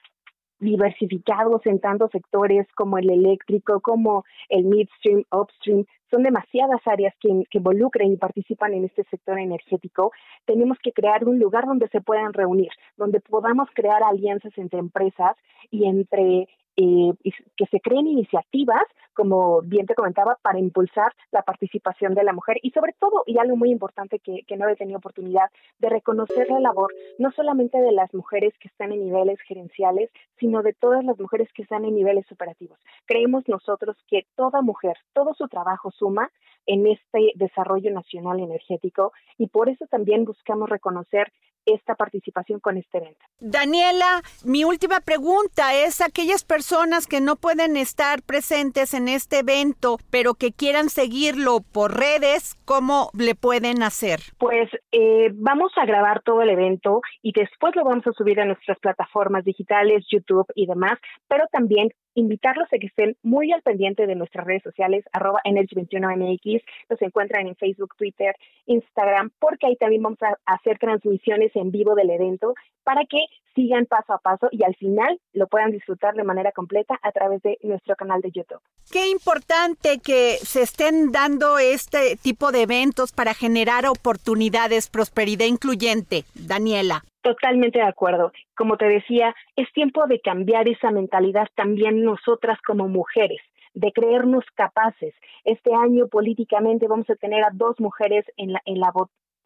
diversificados 0.60 1.66
en 1.66 1.80
tantos 1.80 2.12
sectores 2.12 2.68
como 2.76 2.98
el 2.98 3.10
eléctrico, 3.10 3.80
como 3.82 4.24
el 4.50 4.66
midstream, 4.66 5.24
upstream, 5.32 5.86
son 6.10 6.24
demasiadas 6.24 6.82
áreas 6.86 7.14
que, 7.20 7.44
que, 7.50 7.58
involucran 7.58 8.12
y 8.12 8.18
participan 8.18 8.74
en 8.74 8.86
este 8.86 9.04
sector 9.06 9.38
energético. 9.40 10.12
Tenemos 10.46 10.78
que 10.82 10.94
crear 10.94 11.26
un 11.26 11.40
lugar 11.40 11.66
donde 11.66 11.88
se 11.90 12.02
puedan 12.02 12.34
reunir, 12.34 12.70
donde 12.96 13.20
podamos 13.20 13.70
crear 13.74 14.02
alianzas 14.04 14.58
entre 14.58 14.80
empresas 14.80 15.36
y 15.70 15.86
entre 15.86 16.48
eh, 16.78 17.12
que 17.56 17.66
se 17.66 17.80
creen 17.80 18.08
iniciativas, 18.08 18.84
como 19.14 19.62
bien 19.64 19.88
te 19.88 19.96
comentaba, 19.96 20.38
para 20.44 20.60
impulsar 20.60 21.12
la 21.32 21.42
participación 21.42 22.14
de 22.14 22.24
la 22.24 22.34
mujer 22.34 22.58
y 22.62 22.70
sobre 22.70 22.94
todo, 23.00 23.24
y 23.26 23.40
algo 23.40 23.56
muy 23.56 23.72
importante 23.72 24.20
que, 24.20 24.44
que 24.48 24.58
no 24.58 24.70
he 24.70 24.76
tenido 24.76 25.00
oportunidad, 25.00 25.50
de 25.80 25.90
reconocer 25.90 26.50
la 26.50 26.60
labor 26.60 26.94
no 27.18 27.32
solamente 27.32 27.80
de 27.80 27.92
las 27.92 28.14
mujeres 28.14 28.54
que 28.60 28.68
están 28.68 28.92
en 28.92 29.04
niveles 29.04 29.40
gerenciales, 29.42 30.12
sino 30.40 30.62
de 30.62 30.74
todas 30.74 31.04
las 31.04 31.20
mujeres 31.20 31.52
que 31.54 31.64
están 31.64 31.84
en 31.84 31.96
niveles 31.96 32.32
operativos. 32.32 32.78
Creemos 33.06 33.48
nosotros 33.48 33.98
que 34.08 34.28
toda 34.36 34.62
mujer, 34.62 34.98
todo 35.14 35.34
su 35.34 35.48
trabajo 35.48 35.90
suma 35.92 36.30
en 36.68 36.86
este 36.86 37.32
desarrollo 37.36 37.92
nacional 37.92 38.40
energético 38.40 39.14
y 39.38 39.48
por 39.48 39.70
eso 39.70 39.88
también 39.88 40.26
buscamos 40.26 40.70
reconocer 40.70 41.32
esta 41.68 41.96
participación 41.96 42.60
con 42.60 42.78
este 42.78 42.98
evento. 42.98 43.20
Daniela, 43.40 44.22
mi 44.44 44.64
última 44.64 45.00
pregunta 45.02 45.76
es 45.76 46.02
aquellas 46.02 46.44
personas 46.44 47.06
que 47.06 47.22
no 47.22 47.36
pueden 47.36 47.78
estar 47.78 48.24
presentes 48.24 48.94
en 48.94 49.08
este 49.10 49.40
evento, 49.40 49.98
pero 50.10 50.34
que 50.34 50.52
quieran 50.52 50.90
seguirlo 50.90 51.60
por 51.60 51.98
redes, 51.98 52.56
¿cómo 52.66 53.10
le 53.18 53.36
pueden 53.36 53.84
hacer? 53.84 54.20
Pues 54.40 54.70
eh, 54.92 55.30
vamos 55.34 55.72
a 55.76 55.86
grabar 55.86 56.22
todo 56.24 56.42
el 56.42 56.50
evento 56.50 57.02
y 57.22 57.34
después 57.34 57.76
lo 57.76 57.84
vamos 57.84 58.08
a 58.08 58.14
subir 58.14 58.40
a 58.40 58.46
nuestras 58.46 58.80
plataformas 58.80 59.44
digitales, 59.44 60.06
YouTube 60.10 60.48
y 60.56 60.66
demás, 60.66 60.98
pero 61.28 61.46
también 61.52 61.90
invitarlos 62.18 62.68
a 62.74 62.80
que 62.80 62.88
estén 62.88 63.16
muy 63.22 63.52
al 63.52 63.62
pendiente 63.62 64.08
de 64.08 64.16
nuestras 64.16 64.46
redes 64.46 64.64
sociales, 64.64 65.06
arroba 65.14 65.40
Energy21MX, 65.46 66.64
nos 66.90 67.02
encuentran 67.04 67.46
en 67.46 67.56
Facebook, 67.56 67.96
Twitter, 67.96 68.36
Instagram, 68.66 69.30
porque 69.40 69.68
ahí 69.68 69.76
también 69.76 70.02
vamos 70.02 70.18
a 70.24 70.36
hacer 70.46 70.80
transmisiones 70.80 71.56
en 71.58 71.72
vivo 71.72 71.96
del 71.96 72.10
evento 72.10 72.54
para 72.84 73.06
que 73.06 73.20
sigan 73.56 73.86
paso 73.86 74.14
a 74.14 74.20
paso 74.20 74.48
y 74.52 74.64
al 74.64 74.76
final 74.76 75.20
lo 75.34 75.48
puedan 75.48 75.72
disfrutar 75.72 76.14
de 76.14 76.24
manera 76.24 76.52
completa 76.52 77.00
a 77.02 77.12
través 77.12 77.42
de 77.42 77.58
nuestro 77.64 77.96
canal 77.96 78.22
de 78.22 78.32
YouTube. 78.32 78.62
Qué 78.92 79.10
importante 79.10 80.00
que 80.00 80.38
se 80.44 80.62
estén 80.62 81.12
dando 81.12 81.58
este 81.58 82.16
tipo 82.18 82.52
de 82.52 82.62
eventos 82.62 83.12
para 83.12 83.34
generar 83.34 83.88
oportunidades, 83.88 84.90
prosperidad 84.90 85.48
incluyente, 85.48 86.24
Daniela 86.36 87.04
Totalmente 87.28 87.80
de 87.80 87.86
acuerdo. 87.86 88.32
Como 88.56 88.78
te 88.78 88.86
decía, 88.86 89.36
es 89.58 89.70
tiempo 89.74 90.08
de 90.08 90.22
cambiar 90.22 90.70
esa 90.70 90.92
mentalidad 90.92 91.48
también 91.56 92.02
nosotras 92.02 92.58
como 92.66 92.88
mujeres, 92.88 93.42
de 93.74 93.92
creernos 93.92 94.46
capaces. 94.56 95.14
Este 95.44 95.74
año 95.76 96.08
políticamente 96.08 96.88
vamos 96.88 97.10
a 97.10 97.16
tener 97.16 97.44
a 97.44 97.50
dos 97.52 97.82
mujeres 97.82 98.24
en 98.38 98.54
la, 98.54 98.62
en 98.64 98.80
la, 98.80 98.94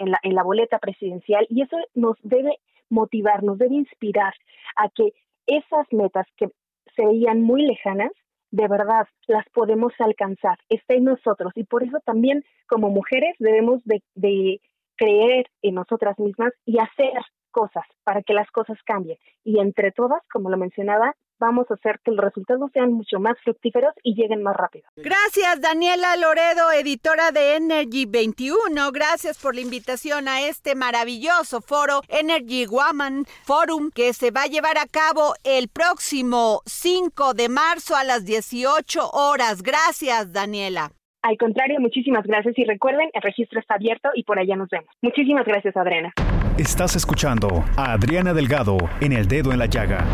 en 0.01 0.33
la, 0.35 0.43
boleta 0.43 0.79
presidencial 0.79 1.45
y 1.49 1.61
eso 1.61 1.77
nos 1.93 2.17
debe 2.23 2.57
motivar, 2.89 3.43
nos 3.43 3.57
debe 3.57 3.75
inspirar 3.75 4.33
a 4.75 4.89
que 4.89 5.13
esas 5.47 5.87
metas 5.91 6.27
que 6.37 6.47
se 6.95 7.05
veían 7.05 7.41
muy 7.41 7.63
lejanas, 7.63 8.11
de 8.51 8.67
verdad 8.67 9.07
las 9.27 9.47
podemos 9.49 9.93
alcanzar, 9.99 10.57
está 10.69 10.95
en 10.95 11.05
nosotros 11.05 11.53
y 11.55 11.63
por 11.63 11.83
eso 11.83 11.99
también 12.05 12.43
como 12.67 12.89
mujeres 12.89 13.35
debemos 13.39 13.81
de, 13.85 14.03
de 14.15 14.61
creer 14.95 15.47
en 15.61 15.75
nosotras 15.75 16.19
mismas 16.19 16.53
y 16.65 16.79
hacer 16.79 17.13
cosas 17.51 17.85
para 18.03 18.23
que 18.23 18.33
las 18.33 18.49
cosas 18.51 18.77
cambien. 18.85 19.17
Y 19.43 19.59
entre 19.59 19.91
todas, 19.91 20.21
como 20.31 20.49
lo 20.49 20.57
mencionaba, 20.57 21.15
vamos 21.41 21.65
a 21.71 21.73
hacer 21.73 21.99
que 22.05 22.11
los 22.11 22.23
resultados 22.23 22.71
sean 22.71 22.93
mucho 22.93 23.19
más 23.19 23.35
fructíferos 23.43 23.93
y 24.03 24.13
lleguen 24.13 24.43
más 24.43 24.55
rápido. 24.55 24.85
Gracias, 24.95 25.59
Daniela 25.59 26.15
Loredo, 26.15 26.71
editora 26.71 27.31
de 27.31 27.55
Energy 27.55 28.05
21. 28.05 28.91
Gracias 28.91 29.41
por 29.41 29.55
la 29.55 29.61
invitación 29.61 30.27
a 30.27 30.47
este 30.47 30.75
maravilloso 30.75 31.61
foro 31.61 32.01
Energy 32.07 32.67
Woman 32.67 33.25
Forum 33.43 33.89
que 33.93 34.13
se 34.13 34.29
va 34.29 34.43
a 34.43 34.47
llevar 34.47 34.77
a 34.77 34.85
cabo 34.85 35.33
el 35.43 35.67
próximo 35.67 36.61
5 36.65 37.33
de 37.33 37.49
marzo 37.49 37.95
a 37.95 38.03
las 38.03 38.23
18 38.23 39.09
horas. 39.11 39.63
Gracias, 39.63 40.31
Daniela. 40.31 40.91
Al 41.23 41.37
contrario, 41.37 41.79
muchísimas 41.79 42.25
gracias 42.25 42.57
y 42.57 42.65
recuerden, 42.65 43.09
el 43.13 43.21
registro 43.21 43.59
está 43.59 43.75
abierto 43.75 44.09
y 44.15 44.23
por 44.23 44.39
allá 44.39 44.55
nos 44.55 44.69
vemos. 44.69 44.89
Muchísimas 45.01 45.45
gracias, 45.45 45.75
Adriana. 45.75 46.13
Estás 46.57 46.95
escuchando 46.95 47.63
a 47.77 47.93
Adriana 47.93 48.33
Delgado 48.33 48.77
en 49.01 49.13
El 49.13 49.27
Dedo 49.27 49.51
en 49.51 49.59
la 49.59 49.67
Llaga. 49.67 50.05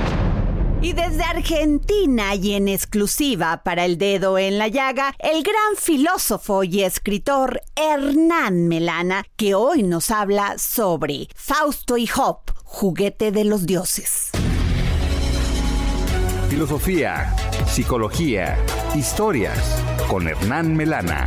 Y 0.80 0.94
desde 0.94 1.24
Argentina 1.24 2.36
y 2.36 2.54
en 2.54 2.68
exclusiva 2.68 3.64
para 3.64 3.86
el 3.86 3.98
dedo 3.98 4.38
en 4.38 4.60
la 4.60 4.68
llaga, 4.68 5.16
el 5.18 5.42
gran 5.42 5.76
filósofo 5.76 6.64
y 6.64 6.84
escritor 6.84 7.62
Hernán 7.76 8.68
Melana, 8.68 9.26
que 9.36 9.56
hoy 9.56 9.82
nos 9.82 10.12
habla 10.12 10.60
sobre 10.60 11.30
Fausto 11.36 11.98
y 11.98 12.06
Job, 12.06 12.42
juguete 12.64 13.32
de 13.32 13.44
los 13.44 13.66
dioses. 13.66 14.30
Filosofía, 16.50 17.36
psicología, 17.66 18.58
historias 18.96 19.84
con 20.08 20.28
Hernán 20.28 20.76
Melana. 20.76 21.26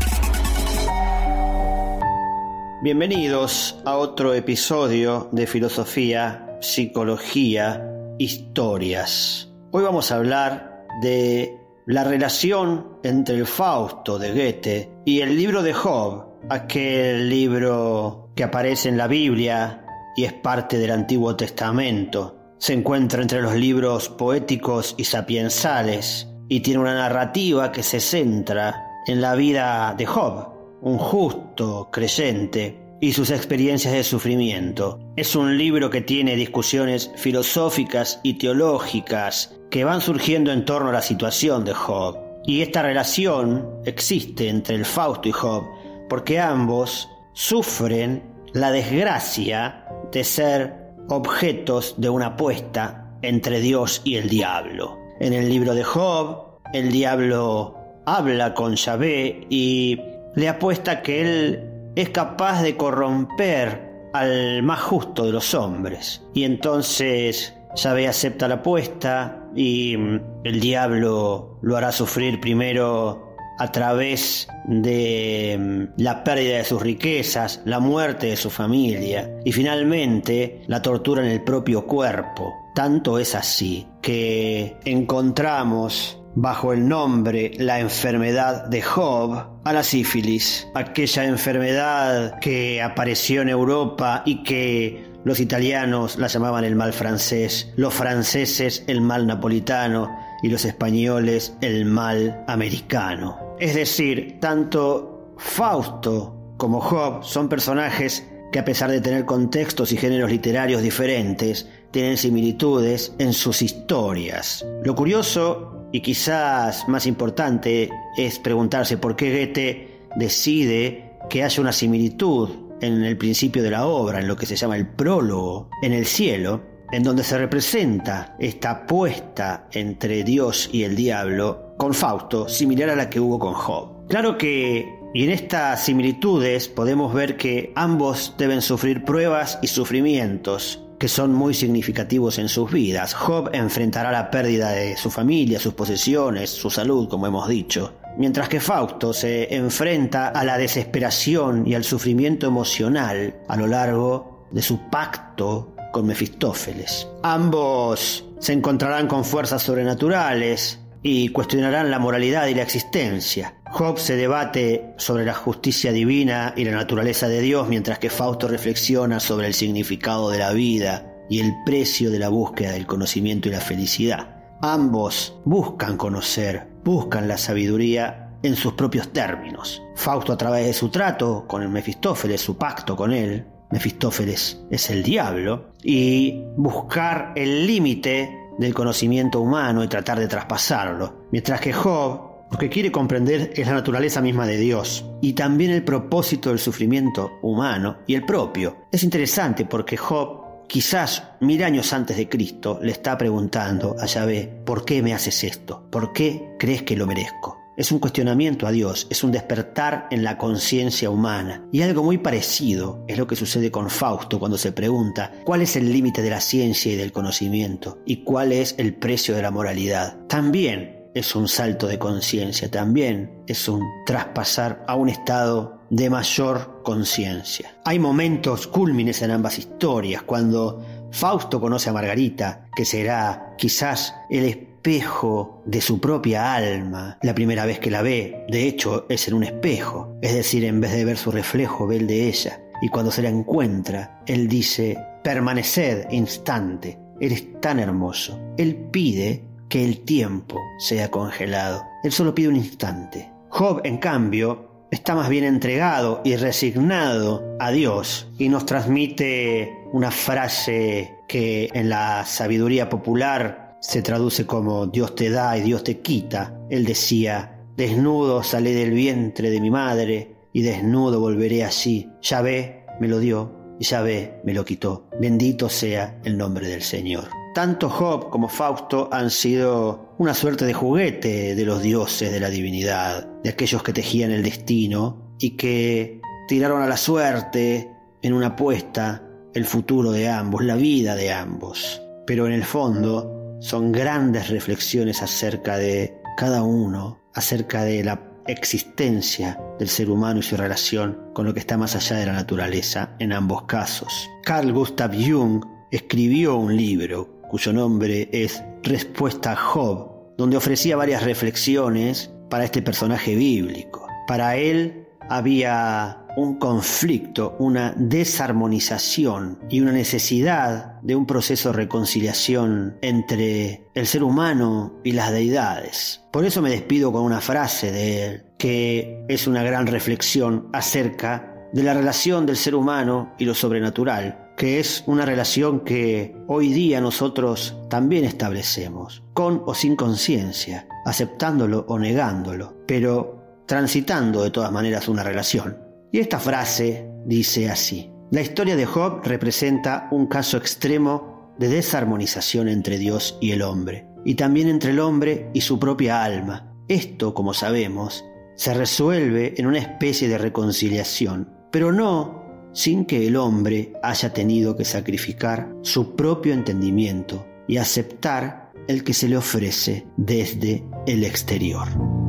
Bienvenidos 2.83 3.79
a 3.85 3.97
otro 3.97 4.33
episodio 4.33 5.29
de 5.33 5.47
Filosofía, 5.47 6.57
Psicología, 6.61 8.00
Historias. 8.21 9.49
Hoy 9.71 9.83
vamos 9.83 10.13
a 10.13 10.17
hablar 10.17 10.85
de 11.01 11.59
la 11.87 12.05
relación 12.05 12.99
entre 13.03 13.37
el 13.37 13.47
Fausto 13.47 14.19
de 14.19 14.33
Goethe 14.33 14.93
y 15.07 15.23
el 15.23 15.35
libro 15.35 15.63
de 15.63 15.73
Job, 15.73 16.27
aquel 16.51 17.31
libro 17.31 18.29
que 18.37 18.45
aparece 18.45 18.91
en 18.91 18.99
la 18.99 19.07
Biblia 19.07 19.87
y 20.15 20.25
es 20.25 20.35
parte 20.35 20.77
del 20.77 20.91
Antiguo 20.91 21.35
Testamento. 21.35 22.37
Se 22.59 22.75
encuentra 22.75 23.23
entre 23.23 23.41
los 23.41 23.55
libros 23.55 24.11
poéticos 24.11 24.95
y 24.99 25.05
sapiensales 25.05 26.29
y 26.47 26.61
tiene 26.61 26.81
una 26.81 26.95
narrativa 26.95 27.73
que 27.73 27.83
se 27.83 28.01
centra 28.01 28.99
en 29.07 29.23
la 29.23 29.35
vida 29.35 29.95
de 29.97 30.05
Job, 30.05 30.79
un 30.83 30.99
justo 30.99 31.89
creyente 31.91 32.90
y 33.01 33.13
sus 33.13 33.31
experiencias 33.31 33.95
de 33.95 34.05
sufrimiento. 34.05 35.01
Es 35.17 35.35
un 35.35 35.57
libro 35.57 35.91
que 35.91 36.03
tiene 36.03 36.37
discusiones 36.37 37.11
filosóficas 37.17 38.21
y 38.23 38.35
teológicas 38.35 39.57
que 39.71 39.85
van 39.85 40.01
surgiendo 40.01 40.53
en 40.53 40.65
torno 40.65 40.91
a 40.91 40.93
la 40.93 41.03
situación 41.03 41.65
de 41.65 41.73
Job. 41.73 42.19
Y 42.45 42.63
esta 42.63 42.83
relación 42.83 43.69
existe 43.85 44.49
entre 44.49 44.77
el 44.77 44.85
Fausto 44.85 45.29
y 45.29 45.33
Job 45.33 45.65
porque 46.09 46.41
ambos 46.41 47.09
sufren 47.33 48.23
la 48.53 48.73
desgracia 48.73 49.85
de 50.13 50.25
ser 50.25 50.75
objetos 51.09 51.95
de 51.99 52.09
una 52.09 52.27
apuesta 52.27 53.17
entre 53.23 53.61
Dios 53.61 54.03
y 54.05 54.17
el 54.17 54.29
diablo. 54.29 54.99
En 55.21 55.33
el 55.33 55.49
libro 55.49 55.75
de 55.75 55.85
Job, 55.85 56.59
el 56.73 56.91
diablo 56.91 57.77
habla 58.07 58.55
con 58.55 58.75
Yahvé 58.75 59.47
y 59.51 60.01
le 60.35 60.49
apuesta 60.49 61.03
que 61.03 61.21
él 61.21 61.70
es 61.97 62.11
capaz 62.11 62.63
de 62.63 62.77
corromper 62.77 63.91
al 64.13 64.63
más 64.63 64.81
justo 64.81 65.25
de 65.25 65.33
los 65.33 65.55
hombres. 65.55 66.23
Y 66.35 66.45
entonces 66.45 67.55
Yahvé 67.77 68.09
acepta 68.09 68.49
la 68.49 68.57
apuesta 68.57 69.45
y 69.55 69.97
mm, 69.97 70.21
el 70.45 70.61
diablo 70.61 71.59
lo 71.63 71.77
hará 71.77 71.93
sufrir 71.93 72.41
primero 72.41 73.31
a 73.59 73.71
través 73.71 74.49
de 74.67 75.57
mm, 75.59 76.01
la 76.01 76.25
pérdida 76.25 76.59
de 76.59 76.65
sus 76.65 76.81
riquezas, 76.81 77.61
la 77.65 77.79
muerte 77.79 78.29
de 78.29 78.37
su 78.37 78.51
familia 78.51 79.31
y 79.45 79.53
finalmente 79.53 80.63
la 80.67 80.83
tortura 80.83 81.23
en 81.23 81.31
el 81.31 81.45
propio 81.45 81.87
cuerpo. 81.87 82.55
Tanto 82.75 83.19
es 83.19 83.35
así 83.35 83.87
que 84.01 84.77
encontramos 84.85 86.20
bajo 86.35 86.73
el 86.73 86.87
nombre 86.87 87.53
la 87.59 87.81
enfermedad 87.81 88.67
de 88.67 88.83
Job 88.83 89.61
a 89.65 89.73
la 89.73 89.83
sífilis, 89.83 90.67
aquella 90.75 91.25
enfermedad 91.25 92.39
que 92.41 92.83
apareció 92.83 93.43
en 93.43 93.49
Europa 93.49 94.23
y 94.25 94.43
que 94.43 95.11
los 95.25 95.41
italianos 95.41 96.19
la 96.19 96.29
llamaban 96.29 96.65
el 96.65 96.77
mal 96.77 96.93
francés, 96.93 97.73
los 97.77 97.93
franceses 97.93 98.85
el 98.87 99.01
mal 99.01 99.27
napolitano 99.27 100.09
y 100.43 100.49
los 100.49 100.65
españoles 100.65 101.57
el 101.61 101.85
mal 101.85 102.45
americano. 102.49 103.57
Es 103.59 103.75
decir, 103.75 104.39
tanto 104.41 105.35
Fausto 105.37 106.55
como 106.57 106.81
Job 106.81 107.25
son 107.25 107.49
personajes 107.49 108.27
que 108.53 108.59
a 108.59 108.65
pesar 108.65 108.91
de 108.91 109.01
tener 109.01 109.25
contextos 109.25 109.93
y 109.93 109.97
géneros 109.97 110.31
literarios 110.31 110.83
diferentes, 110.83 111.69
tienen 111.91 112.17
similitudes 112.17 113.15
en 113.19 113.33
sus 113.33 113.63
historias. 113.63 114.65
Lo 114.85 114.95
curioso 114.95 115.89
y 115.93 116.01
quizás 116.01 116.89
más 116.89 117.07
importante 117.07 117.91
es 118.17 118.39
preguntarse 118.39 118.97
por 118.97 119.17
qué 119.17 119.31
Goethe 119.31 120.09
decide 120.17 121.13
que 121.29 121.43
haya 121.43 121.61
una 121.61 121.73
similitud 121.73 122.51
en 122.81 123.05
el 123.05 123.17
principio 123.17 123.63
de 123.63 123.71
la 123.71 123.87
obra, 123.87 124.21
en 124.21 124.29
lo 124.29 124.37
que 124.37 124.47
se 124.47 124.57
llama 124.57 124.77
el 124.77 124.87
prólogo, 124.87 125.69
en 125.83 125.93
el 125.93 126.07
cielo, 126.07 126.63
en 126.93 127.03
donde 127.03 127.23
se 127.23 127.39
representa 127.39 128.37
esta 128.39 128.71
apuesta 128.71 129.69
entre 129.73 130.25
Dios 130.25 130.69
y 130.73 130.83
el 130.83 130.97
diablo 130.97 131.75
con 131.77 131.95
Fausto, 131.95 132.49
similar 132.49 132.91
a 132.91 132.97
la 132.97 133.11
que 133.11 133.21
hubo 133.21 133.39
con 133.39 133.55
Job. 133.55 134.07
Claro 134.09 134.37
que, 134.37 135.00
y 135.13 135.25
en 135.25 135.31
estas 135.31 135.85
similitudes 135.85 136.69
podemos 136.69 137.13
ver 137.13 137.37
que 137.37 137.73
ambos 137.75 138.35
deben 138.39 138.63
sufrir 138.63 139.05
pruebas 139.05 139.59
y 139.63 139.67
sufrimientos, 139.67 140.85
que 140.99 141.09
son 141.09 141.33
muy 141.35 141.55
significativos 141.55 142.39
en 142.39 142.49
sus 142.49 142.71
vidas. 142.71 143.15
Job 143.15 143.51
enfrentará 143.53 144.13
la 144.13 144.31
pérdida 144.31 144.71
de 144.71 144.97
su 144.97 145.11
familia, 145.11 145.59
sus 145.59 145.75
posesiones, 145.75 146.51
su 146.51 146.71
salud, 146.71 147.09
como 147.09 147.27
hemos 147.27 147.49
dicho, 147.49 147.95
mientras 148.19 148.49
que 148.49 148.61
Fausto 148.61 149.13
se 149.13 149.53
enfrenta 149.55 150.29
a 150.29 150.45
la 150.45 150.59
desesperación 150.59 151.67
y 151.67 151.75
al 151.75 151.85
sufrimiento 151.85 152.47
emocional 152.47 153.35
a 153.49 153.57
lo 153.57 153.67
largo 153.67 154.47
de 154.53 154.63
su 154.63 154.91
pacto 154.91 155.75
con 155.93 156.07
Mefistófeles. 156.07 157.09
Ambos 157.23 158.25
se 158.39 158.53
encontrarán 158.53 159.09
con 159.09 159.25
fuerzas 159.25 159.63
sobrenaturales 159.63 160.79
y 161.03 161.31
cuestionarán 161.31 161.91
la 161.91 161.99
moralidad 161.99 162.47
y 162.47 162.55
la 162.55 162.63
existencia. 162.63 163.55
Job 163.73 163.99
se 163.99 164.17
debate 164.17 164.95
sobre 164.97 165.25
la 165.25 165.33
justicia 165.33 165.93
divina 165.93 166.53
y 166.57 166.65
la 166.65 166.73
naturaleza 166.73 167.29
de 167.29 167.41
Dios, 167.41 167.69
mientras 167.69 168.01
que 168.01 168.11
Fausto 168.11 168.49
reflexiona 168.49 169.21
sobre 169.21 169.47
el 169.47 169.55
significado 169.55 170.29
de 170.29 170.39
la 170.39 170.53
vida 170.53 171.07
y 171.29 171.39
el 171.39 171.55
precio 171.65 172.11
de 172.11 172.19
la 172.19 172.29
búsqueda 172.29 172.73
del 172.73 172.87
conocimiento 172.87 173.49
y 173.49 173.53
la 173.53 173.61
felicidad. 173.61 174.37
Ambos 174.61 175.39
buscan 175.45 175.97
conocer, 175.97 176.67
buscan 176.85 177.29
la 177.29 177.39
sabiduría 177.39 178.37
en 178.43 178.57
sus 178.57 178.73
propios 178.73 179.13
términos. 179.13 179.81
Fausto 179.95 180.33
a 180.33 180.37
través 180.37 180.67
de 180.67 180.73
su 180.73 180.89
trato 180.89 181.47
con 181.47 181.63
el 181.63 181.69
Mefistófeles, 181.69 182.41
su 182.41 182.59
pacto 182.59 182.97
con 182.97 183.13
él, 183.13 183.47
Mefistófeles 183.71 184.63
es 184.69 184.91
el 184.91 185.05
diablo, 185.05 185.75
y 185.81 186.43
buscar 186.57 187.33
el 187.37 187.69
límite 187.69 188.37
del 188.59 188.75
conocimiento 188.75 189.41
humano 189.41 189.85
y 189.85 189.89
tratar 189.89 190.19
de 190.19 190.27
traspasarlo, 190.27 191.29
mientras 191.31 191.61
que 191.61 191.73
Job 191.73 192.30
lo 192.51 192.59
que 192.59 192.69
quiere 192.69 192.91
comprender 192.91 193.53
es 193.55 193.67
la 193.67 193.75
naturaleza 193.75 194.21
misma 194.21 194.47
de 194.47 194.57
Dios 194.57 195.05
y 195.21 195.35
también 195.35 195.71
el 195.71 195.85
propósito 195.85 196.51
del 196.51 196.59
sufrimiento 196.59 197.39
humano 197.43 197.99
y 198.07 198.15
el 198.15 198.25
propio. 198.25 198.87
Es 198.91 199.05
interesante 199.05 199.65
porque 199.65 199.97
Job, 199.97 200.67
quizás 200.67 201.23
mil 201.41 201.63
años 201.63 201.93
antes 201.93 202.17
de 202.17 202.29
Cristo, 202.29 202.79
le 202.83 202.93
está 202.93 203.17
preguntando 203.17 203.97
a 203.99 204.07
Yahvé, 204.07 204.63
¿por 204.65 204.85
qué 204.85 205.03
me 205.03 205.15
haces 205.15 205.45
esto? 205.45 205.87
¿Por 205.91 206.13
qué 206.13 206.57
crees 206.59 206.83
que 206.83 206.97
lo 206.97 207.07
merezco? 207.07 207.61
es 207.81 207.91
un 207.93 207.99
cuestionamiento 207.99 208.67
a 208.67 208.73
Dios, 208.73 209.07
es 209.09 209.25
un 209.25 209.33
despertar 209.33 210.07
en 210.11 210.23
la 210.23 210.37
conciencia 210.37 211.09
humana. 211.09 211.67
Y 211.73 211.81
algo 211.81 212.03
muy 212.03 212.19
parecido 212.19 213.03
es 213.09 213.17
lo 213.17 213.27
que 213.27 213.37
sucede 213.37 213.71
con 213.71 213.89
Fausto 213.89 214.39
cuando 214.39 214.59
se 214.59 214.73
pregunta 214.73 215.33
cuál 215.45 215.63
es 215.63 215.77
el 215.77 215.91
límite 215.91 216.21
de 216.21 216.29
la 216.29 216.43
ciencia 216.43 216.93
y 216.93 216.97
del 216.97 217.11
conocimiento 217.11 217.99
y 218.05 218.23
cuál 218.23 218.53
es 218.53 218.75
el 218.77 218.95
precio 218.97 219.35
de 219.35 219.41
la 219.41 219.51
moralidad. 219.51 220.19
También 220.27 221.00
es 221.15 221.35
un 221.35 221.49
salto 221.49 221.87
de 221.87 221.99
conciencia, 221.99 222.71
también 222.71 223.43
es 223.47 223.69
un 223.69 223.85
traspasar 224.07 224.85
a 224.87 224.95
un 224.95 225.09
estado 225.09 225.81
de 225.91 226.09
mayor 226.09 226.83
conciencia. 226.85 227.75
Hay 227.85 227.99
momentos 227.99 228.67
cúlmines 228.67 229.23
en 229.23 229.33
ambas 229.33 229.59
historias, 229.59 230.23
cuando 230.23 230.81
Fausto 231.11 231.61
conoce 231.61 231.91
a 231.91 231.93
Margarita, 231.93 232.69
que 232.77 232.85
será 232.85 233.55
quizás 233.59 234.15
el 234.31 234.45
espejo 234.45 235.63
de 235.67 235.81
su 235.81 236.01
propia 236.01 236.55
alma, 236.55 237.19
la 237.23 237.35
primera 237.35 237.67
vez 237.67 237.81
que 237.81 237.91
la 237.91 238.03
ve, 238.03 238.47
de 238.49 238.69
hecho 238.69 239.07
es 239.09 239.27
en 239.29 239.35
un 239.35 239.45
espejo, 239.45 240.17
es 240.23 240.35
decir, 240.35 240.65
en 240.65 240.81
vez 240.81 240.93
de 240.93 241.05
ver 241.05 241.17
su 241.17 241.31
reflejo, 241.33 241.87
ve 241.87 241.97
el 241.97 242.07
de 242.07 242.29
ella, 242.29 242.61
y 242.81 242.89
cuando 242.89 243.11
se 243.11 243.23
la 243.23 243.29
encuentra, 243.29 244.23
él 244.27 244.49
dice, 244.49 244.97
permaneced 245.23 246.11
instante, 246.13 246.99
eres 247.21 247.61
tan 247.61 247.79
hermoso. 247.79 248.39
Él 248.57 248.75
pide 248.91 249.45
que 249.71 249.85
el 249.85 250.01
tiempo 250.01 250.59
sea 250.79 251.11
congelado, 251.11 251.85
él 252.03 252.13
solo 252.13 252.35
pide 252.35 252.49
un 252.49 252.57
instante. 252.57 253.31
Job, 253.49 253.81
en 253.85 253.99
cambio, 253.99 254.87
está 254.91 255.15
más 255.15 255.29
bien 255.29 255.45
entregado 255.45 256.21
y 256.25 256.37
resignado 256.37 257.57
a 257.59 257.71
Dios 257.71 258.29
y 258.37 258.49
nos 258.49 258.67
transmite 258.67 259.87
una 259.93 260.11
frase 260.11 261.15
que 261.29 261.71
en 261.73 261.89
la 261.89 262.25
sabiduría 262.27 262.89
popular 262.89 263.77
se 263.81 264.03
traduce 264.03 264.45
como 264.45 264.87
Dios 264.87 265.15
te 265.15 265.31
da 265.31 265.57
y 265.57 265.63
Dios 265.63 265.85
te 265.85 266.01
quita. 266.01 266.61
Él 266.69 266.85
decía, 266.85 267.61
desnudo 267.77 268.43
salí 268.43 268.73
del 268.73 268.91
vientre 268.91 269.51
de 269.51 269.61
mi 269.61 269.71
madre 269.71 270.35
y 270.53 270.63
desnudo 270.63 271.21
volveré 271.21 271.65
allí. 271.65 272.11
ve, 272.43 272.85
me 273.01 273.09
lo 273.09 273.21
dio 273.21 273.53
y 273.79 273.95
ve, 274.03 274.41
me 274.45 274.53
lo 274.53 274.65
quitó. 274.65 275.09
Bendito 275.21 275.69
sea 275.69 276.21
el 276.25 276.37
nombre 276.37 276.69
del 276.69 276.83
Señor. 276.83 277.40
Tanto 277.55 277.89
Job 277.89 278.31
como 278.31 278.49
Fausto 278.49 279.09
han 279.11 279.29
sido 279.29 280.15
una 280.19 280.35
suerte 280.35 280.65
de 280.65 280.73
juguete 280.73 281.57
de 281.57 281.65
los 281.65 281.83
dioses 281.83 282.31
de 282.31 282.39
la 282.39 282.49
divinidad, 282.49 283.27
de 283.43 283.51
aquellos 283.51 283.83
que 283.83 283.93
tejían 283.93 284.31
el 284.31 284.45
destino 284.45 285.35
y 285.39 285.57
que 285.57 286.21
tiraron 286.47 286.81
a 286.81 286.87
la 286.87 286.97
suerte 286.97 287.91
en 288.23 288.35
una 288.35 288.49
apuesta 288.49 289.25
el 289.53 289.65
futuro 289.65 290.13
de 290.13 290.29
ambos, 290.29 290.63
la 290.63 290.77
vida 290.77 291.17
de 291.17 291.33
ambos. 291.33 292.01
Pero 292.25 292.47
en 292.47 292.53
el 292.53 292.63
fondo 292.63 293.59
son 293.61 293.91
grandes 293.91 294.49
reflexiones 294.49 295.21
acerca 295.21 295.77
de 295.77 296.21
cada 296.37 296.63
uno, 296.63 297.19
acerca 297.35 297.83
de 297.83 298.05
la 298.05 298.31
existencia 298.47 299.61
del 299.79 299.89
ser 299.89 300.09
humano 300.09 300.39
y 300.39 300.43
su 300.45 300.57
relación 300.57 301.19
con 301.35 301.47
lo 301.47 301.55
que 301.55 301.61
está 301.61 301.77
más 301.77 301.97
allá 301.97 302.17
de 302.17 302.27
la 302.27 302.33
naturaleza 302.33 303.17
en 303.19 303.33
ambos 303.33 303.65
casos. 303.65 304.31
Carl 304.45 304.73
Gustav 304.73 305.13
Jung 305.15 305.65
escribió 305.91 306.57
un 306.57 306.77
libro 306.77 307.40
cuyo 307.51 307.73
nombre 307.73 308.29
es 308.33 308.63
Respuesta 308.85 309.53
a 309.53 309.57
Job, 309.57 310.37
donde 310.39 310.57
ofrecía 310.57 310.97
varias 310.97 311.25
reflexiones 311.25 312.31
para 312.49 312.65
este 312.65 312.81
personaje 312.81 313.35
bíblico. 313.35 314.07
Para 314.29 314.57
él 314.57 315.09
había 315.29 316.25
un 316.37 316.61
conflicto, 316.61 317.57
una 317.59 317.93
desarmonización 317.97 319.59
y 319.69 319.81
una 319.81 319.91
necesidad 319.91 321.01
de 321.03 321.17
un 321.17 321.27
proceso 321.27 321.71
de 321.71 321.79
reconciliación 321.79 322.97
entre 323.03 323.89
el 323.95 324.07
ser 324.07 324.23
humano 324.23 325.01
y 325.03 325.11
las 325.11 325.33
deidades. 325.33 326.23
Por 326.31 326.45
eso 326.45 326.63
me 326.63 326.71
despido 326.71 327.11
con 327.11 327.23
una 327.23 327.41
frase 327.41 327.91
de 327.91 328.25
él, 328.25 328.45
que 328.59 329.25
es 329.29 329.49
una 329.49 329.65
gran 329.65 329.89
reflexión 329.89 330.69
acerca 330.73 331.69
de 331.73 331.83
la 331.83 331.95
relación 331.95 332.47
del 332.47 332.57
ser 332.57 332.77
humano 332.77 333.35
y 333.39 333.45
lo 333.45 333.55
sobrenatural, 333.55 334.50
que 334.61 334.79
es 334.79 335.05
una 335.07 335.25
relación 335.25 335.81
que 335.81 336.37
hoy 336.47 336.71
día 336.71 337.01
nosotros 337.01 337.79
también 337.89 338.27
establecemos, 338.27 339.25
con 339.33 339.63
o 339.65 339.73
sin 339.73 339.97
conciencia, 339.97 340.87
aceptándolo 341.07 341.87
o 341.89 341.99
negándolo, 341.99 342.77
pero 342.87 343.63
transitando 343.67 344.43
de 344.43 344.51
todas 344.51 344.71
maneras 344.71 345.09
una 345.09 345.23
relación. 345.23 345.79
Y 346.13 346.19
esta 346.19 346.39
frase 346.39 347.11
dice 347.25 347.71
así, 347.71 348.13
la 348.33 348.43
historia 348.43 348.77
de 348.77 348.85
Job 348.85 349.23
representa 349.25 350.09
un 350.11 350.27
caso 350.27 350.59
extremo 350.59 351.55
de 351.59 351.69
desarmonización 351.69 352.69
entre 352.69 352.99
Dios 352.99 353.39
y 353.41 353.53
el 353.53 353.63
hombre, 353.63 354.09
y 354.27 354.35
también 354.35 354.69
entre 354.69 354.91
el 354.91 355.01
hombre 355.01 355.49
y 355.55 355.63
su 355.63 355.79
propia 355.79 356.23
alma. 356.23 356.71
Esto, 356.87 357.33
como 357.33 357.55
sabemos, 357.55 358.27
se 358.57 358.75
resuelve 358.75 359.55
en 359.57 359.67
una 359.67 359.79
especie 359.79 360.29
de 360.29 360.37
reconciliación, 360.37 361.49
pero 361.73 361.93
no 361.93 362.40
sin 362.73 363.05
que 363.05 363.27
el 363.27 363.37
hombre 363.37 363.93
haya 364.03 364.33
tenido 364.33 364.77
que 364.77 364.85
sacrificar 364.85 365.75
su 365.83 366.15
propio 366.17 366.55
entendimiento 366.55 367.47
y 367.67 367.77
aceptar 367.77 368.73
el 368.89 369.05
que 369.05 369.15
se 369.15 369.29
le 369.29 369.37
ofrece 369.37 370.07
desde 370.17 370.85
el 371.07 371.25
exterior. 371.25 372.20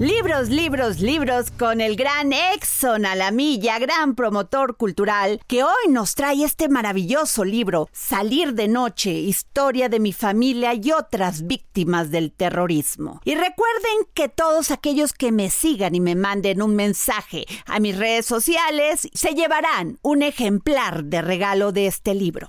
Libros, 0.00 0.48
libros, 0.48 0.98
libros 0.98 1.52
con 1.52 1.80
el 1.80 1.94
gran 1.94 2.32
Exxon 2.32 3.06
Alamilla, 3.06 3.78
gran 3.78 4.16
promotor 4.16 4.76
cultural, 4.76 5.40
que 5.46 5.62
hoy 5.62 5.88
nos 5.88 6.16
trae 6.16 6.42
este 6.42 6.68
maravilloso 6.68 7.44
libro, 7.44 7.88
Salir 7.92 8.54
de 8.54 8.66
Noche, 8.66 9.12
Historia 9.12 9.88
de 9.88 10.00
mi 10.00 10.12
familia 10.12 10.74
y 10.74 10.90
otras 10.90 11.46
víctimas 11.46 12.10
del 12.10 12.32
terrorismo. 12.32 13.20
Y 13.24 13.36
recuerden 13.36 14.08
que 14.14 14.28
todos 14.28 14.72
aquellos 14.72 15.12
que 15.12 15.30
me 15.30 15.48
sigan 15.48 15.94
y 15.94 16.00
me 16.00 16.16
manden 16.16 16.60
un 16.60 16.74
mensaje 16.74 17.44
a 17.64 17.78
mis 17.78 17.96
redes 17.96 18.26
sociales 18.26 19.08
se 19.14 19.34
llevarán 19.34 20.00
un 20.02 20.22
ejemplar 20.22 21.04
de 21.04 21.22
regalo 21.22 21.70
de 21.70 21.86
este 21.86 22.14
libro. 22.14 22.48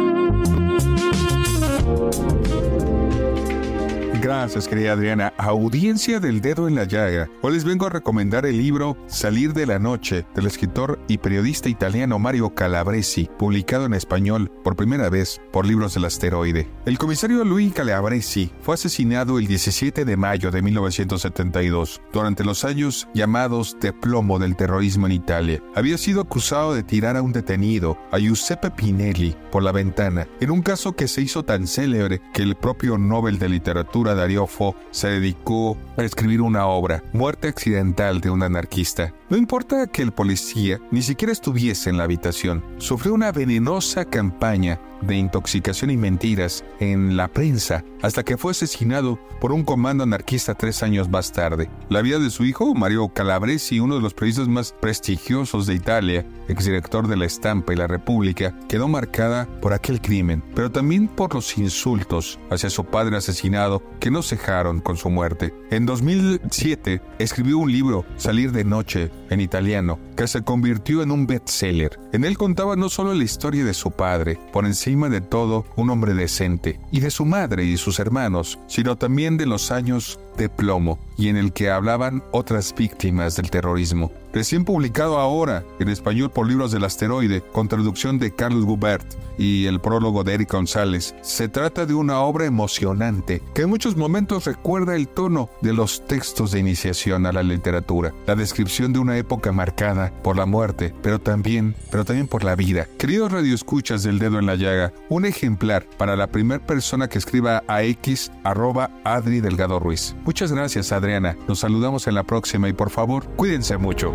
Gracias, 4.33 4.69
querida 4.69 4.93
Adriana. 4.93 5.33
Audiencia 5.37 6.21
del 6.21 6.39
dedo 6.39 6.69
en 6.69 6.75
la 6.75 6.85
llaga. 6.85 7.29
Hoy 7.41 7.51
les 7.51 7.65
vengo 7.65 7.85
a 7.85 7.89
recomendar 7.89 8.45
el 8.45 8.57
libro 8.57 8.95
Salir 9.07 9.51
de 9.51 9.65
la 9.65 9.77
Noche 9.77 10.25
del 10.33 10.47
escritor 10.47 11.01
y 11.09 11.17
periodista 11.17 11.67
italiano 11.67 12.17
Mario 12.17 12.55
Calabresi, 12.55 13.29
publicado 13.37 13.85
en 13.85 13.93
español 13.93 14.49
por 14.63 14.77
primera 14.77 15.09
vez 15.09 15.41
por 15.51 15.65
Libros 15.65 15.95
del 15.95 16.05
Asteroide. 16.05 16.69
El 16.85 16.97
comisario 16.97 17.43
Luis 17.43 17.73
Calabresi 17.73 18.49
fue 18.61 18.75
asesinado 18.75 19.37
el 19.37 19.47
17 19.47 20.05
de 20.05 20.15
mayo 20.15 20.49
de 20.49 20.61
1972, 20.61 22.01
durante 22.13 22.45
los 22.45 22.63
años 22.63 23.09
llamados 23.13 23.75
de 23.81 23.91
plomo 23.91 24.39
del 24.39 24.55
terrorismo 24.55 25.07
en 25.07 25.11
Italia. 25.11 25.61
Había 25.75 25.97
sido 25.97 26.21
acusado 26.21 26.73
de 26.73 26.83
tirar 26.83 27.17
a 27.17 27.21
un 27.21 27.33
detenido, 27.33 27.97
a 28.13 28.17
Giuseppe 28.17 28.71
Pinelli, 28.71 29.35
por 29.51 29.61
la 29.61 29.73
ventana, 29.73 30.25
en 30.39 30.51
un 30.51 30.61
caso 30.61 30.95
que 30.95 31.09
se 31.09 31.21
hizo 31.21 31.43
tan 31.43 31.67
célebre 31.67 32.21
que 32.33 32.43
el 32.43 32.55
propio 32.55 32.97
Nobel 32.97 33.37
de 33.37 33.49
Literatura 33.49 34.20
Darío 34.21 34.47
se 34.91 35.07
dedicó 35.07 35.77
a 35.97 36.03
escribir 36.03 36.41
una 36.41 36.67
obra, 36.67 37.03
Muerte 37.13 37.47
accidental 37.47 38.21
de 38.21 38.29
un 38.29 38.43
anarquista. 38.43 39.13
No 39.29 39.37
importa 39.37 39.87
que 39.87 40.01
el 40.01 40.11
policía 40.11 40.79
ni 40.91 41.01
siquiera 41.01 41.31
estuviese 41.31 41.89
en 41.89 41.97
la 41.97 42.03
habitación, 42.03 42.63
sufrió 42.77 43.13
una 43.13 43.31
venenosa 43.31 44.05
campaña 44.05 44.79
de 45.01 45.15
intoxicación 45.15 45.91
y 45.91 45.97
mentiras 45.97 46.63
en 46.79 47.17
la 47.17 47.27
prensa 47.27 47.83
hasta 48.01 48.23
que 48.23 48.37
fue 48.37 48.51
asesinado 48.51 49.19
por 49.39 49.51
un 49.51 49.63
comando 49.63 50.03
anarquista 50.03 50.53
tres 50.53 50.83
años 50.83 51.09
más 51.09 51.31
tarde. 51.31 51.69
La 51.89 52.01
vida 52.01 52.19
de 52.19 52.29
su 52.29 52.45
hijo, 52.45 52.73
Mario 52.73 53.09
Calabresi, 53.09 53.79
uno 53.79 53.95
de 53.95 54.01
los 54.01 54.13
periodistas 54.13 54.47
más 54.47 54.73
prestigiosos 54.79 55.65
de 55.65 55.73
Italia, 55.73 56.25
exdirector 56.47 57.07
de 57.07 57.17
La 57.17 57.25
Estampa 57.25 57.73
y 57.73 57.75
La 57.75 57.87
República, 57.87 58.55
quedó 58.67 58.87
marcada 58.87 59.47
por 59.61 59.73
aquel 59.73 60.01
crimen, 60.01 60.43
pero 60.55 60.71
también 60.71 61.07
por 61.07 61.33
los 61.33 61.57
insultos 61.57 62.39
hacia 62.49 62.69
su 62.69 62.85
padre 62.85 63.17
asesinado 63.17 63.81
que 63.99 64.11
no 64.11 64.21
cejaron 64.21 64.79
con 64.79 64.97
su 64.97 65.09
muerte. 65.09 65.53
En 65.71 65.85
2007 65.85 67.01
escribió 67.19 67.57
un 67.57 67.71
libro, 67.71 68.05
Salir 68.17 68.51
de 68.51 68.63
Noche, 68.63 69.11
en 69.29 69.41
italiano, 69.41 69.99
que 70.15 70.27
se 70.27 70.43
convirtió 70.43 71.01
en 71.01 71.11
un 71.11 71.25
bestseller. 71.25 71.97
En 72.13 72.25
él 72.25 72.37
contaba 72.37 72.75
no 72.75 72.89
solo 72.89 73.13
la 73.13 73.23
historia 73.23 73.63
de 73.63 73.73
su 73.73 73.91
padre, 73.91 74.37
por 74.51 74.65
encima 74.65 74.90
de 75.09 75.21
todo 75.21 75.65
un 75.75 75.89
hombre 75.89 76.13
decente, 76.13 76.79
y 76.91 76.99
de 76.99 77.11
su 77.11 77.25
madre 77.25 77.63
y 77.63 77.77
sus 77.77 77.99
hermanos, 77.99 78.59
sino 78.67 78.97
también 78.97 79.37
de 79.37 79.45
los 79.45 79.71
años 79.71 80.19
de 80.37 80.49
plomo, 80.49 80.99
y 81.17 81.29
en 81.29 81.37
el 81.37 81.53
que 81.53 81.69
hablaban 81.69 82.23
otras 82.31 82.73
víctimas 82.75 83.35
del 83.35 83.49
terrorismo. 83.49 84.11
recién 84.33 84.63
publicado 84.63 85.19
ahora 85.19 85.63
en 85.79 85.89
español 85.89 86.31
por 86.31 86.47
Libros 86.47 86.71
del 86.71 86.85
Asteroide, 86.85 87.41
con 87.51 87.67
traducción 87.67 88.17
de 88.17 88.33
Carlos 88.33 88.65
Gubert 88.65 89.05
y 89.37 89.65
el 89.65 89.79
prólogo 89.81 90.23
de 90.23 90.35
Eric 90.35 90.51
González. 90.51 91.15
Se 91.21 91.49
trata 91.49 91.85
de 91.85 91.93
una 91.93 92.21
obra 92.21 92.45
emocionante 92.45 93.41
que 93.53 93.63
en 93.63 93.69
muchos 93.69 93.97
momentos 93.97 94.45
recuerda 94.45 94.95
el 94.95 95.07
tono 95.07 95.49
de 95.61 95.73
los 95.73 96.05
textos 96.05 96.51
de 96.51 96.59
iniciación 96.59 97.25
a 97.25 97.31
la 97.31 97.43
literatura, 97.43 98.13
la 98.25 98.35
descripción 98.35 98.93
de 98.93 98.99
una 98.99 99.17
época 99.17 99.51
marcada 99.51 100.13
por 100.23 100.37
la 100.37 100.45
muerte, 100.45 100.93
pero 101.01 101.19
también, 101.19 101.75
pero 101.89 102.05
también 102.05 102.27
por 102.27 102.43
la 102.43 102.55
vida. 102.55 102.87
Queridos 102.97 103.31
radioescuchas 103.31 104.03
del 104.03 104.19
dedo 104.19 104.39
en 104.39 104.45
la 104.45 104.55
llaga, 104.55 104.93
un 105.09 105.25
ejemplar 105.25 105.85
para 105.97 106.15
la 106.15 106.27
primera 106.27 106.65
persona 106.65 107.07
que 107.07 107.17
escriba 107.17 107.63
a 107.67 107.83
x 107.83 108.31
Adri 108.43 109.41
Delgado 109.41 109.79
Ruiz. 109.79 110.15
Muchas 110.31 110.53
gracias 110.53 110.93
Adriana, 110.93 111.35
nos 111.45 111.59
saludamos 111.59 112.07
en 112.07 112.15
la 112.15 112.23
próxima 112.23 112.69
y 112.69 112.71
por 112.71 112.89
favor, 112.89 113.25
cuídense 113.35 113.75
mucho. 113.75 114.13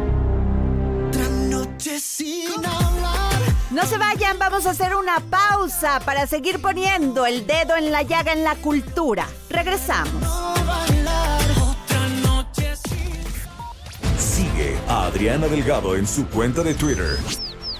No 3.70 3.84
se 3.84 3.98
vayan, 3.98 4.38
vamos 4.38 4.64
a 4.64 4.70
hacer 4.70 4.94
una 4.94 5.20
pausa 5.20 6.00
para 6.06 6.26
seguir 6.26 6.62
poniendo 6.62 7.26
el 7.26 7.46
dedo 7.46 7.76
en 7.76 7.92
la 7.92 8.02
llaga 8.02 8.32
en 8.32 8.44
la 8.44 8.54
cultura. 8.54 9.26
Regresamos. 9.50 10.24
Sigue 14.16 14.78
a 14.88 15.04
Adriana 15.04 15.48
Delgado 15.48 15.96
en 15.96 16.06
su 16.06 16.26
cuenta 16.28 16.62
de 16.62 16.72
Twitter, 16.72 17.18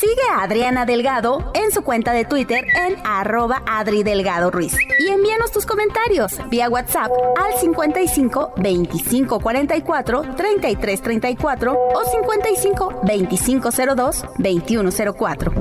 Sigue 0.00 0.22
a 0.34 0.44
Adriana 0.44 0.86
Delgado 0.86 1.52
en 1.52 1.70
su 1.72 1.82
cuenta 1.82 2.14
de 2.14 2.24
Twitter 2.24 2.64
en 2.74 2.96
arroba 3.04 3.62
Adri 3.66 4.02
Delgado 4.02 4.50
Ruiz. 4.50 4.74
Y 4.98 5.08
envíanos 5.08 5.52
tus 5.52 5.66
comentarios 5.66 6.38
vía 6.48 6.70
WhatsApp 6.70 7.10
al 7.36 7.52
55 7.60 8.54
25 8.56 9.40
44 9.40 10.22
33 10.38 11.02
34 11.02 11.72
o 11.72 12.04
55 12.12 13.00
25 13.02 13.68
02 13.94 14.24
21 14.38 14.90
04. 15.18 15.52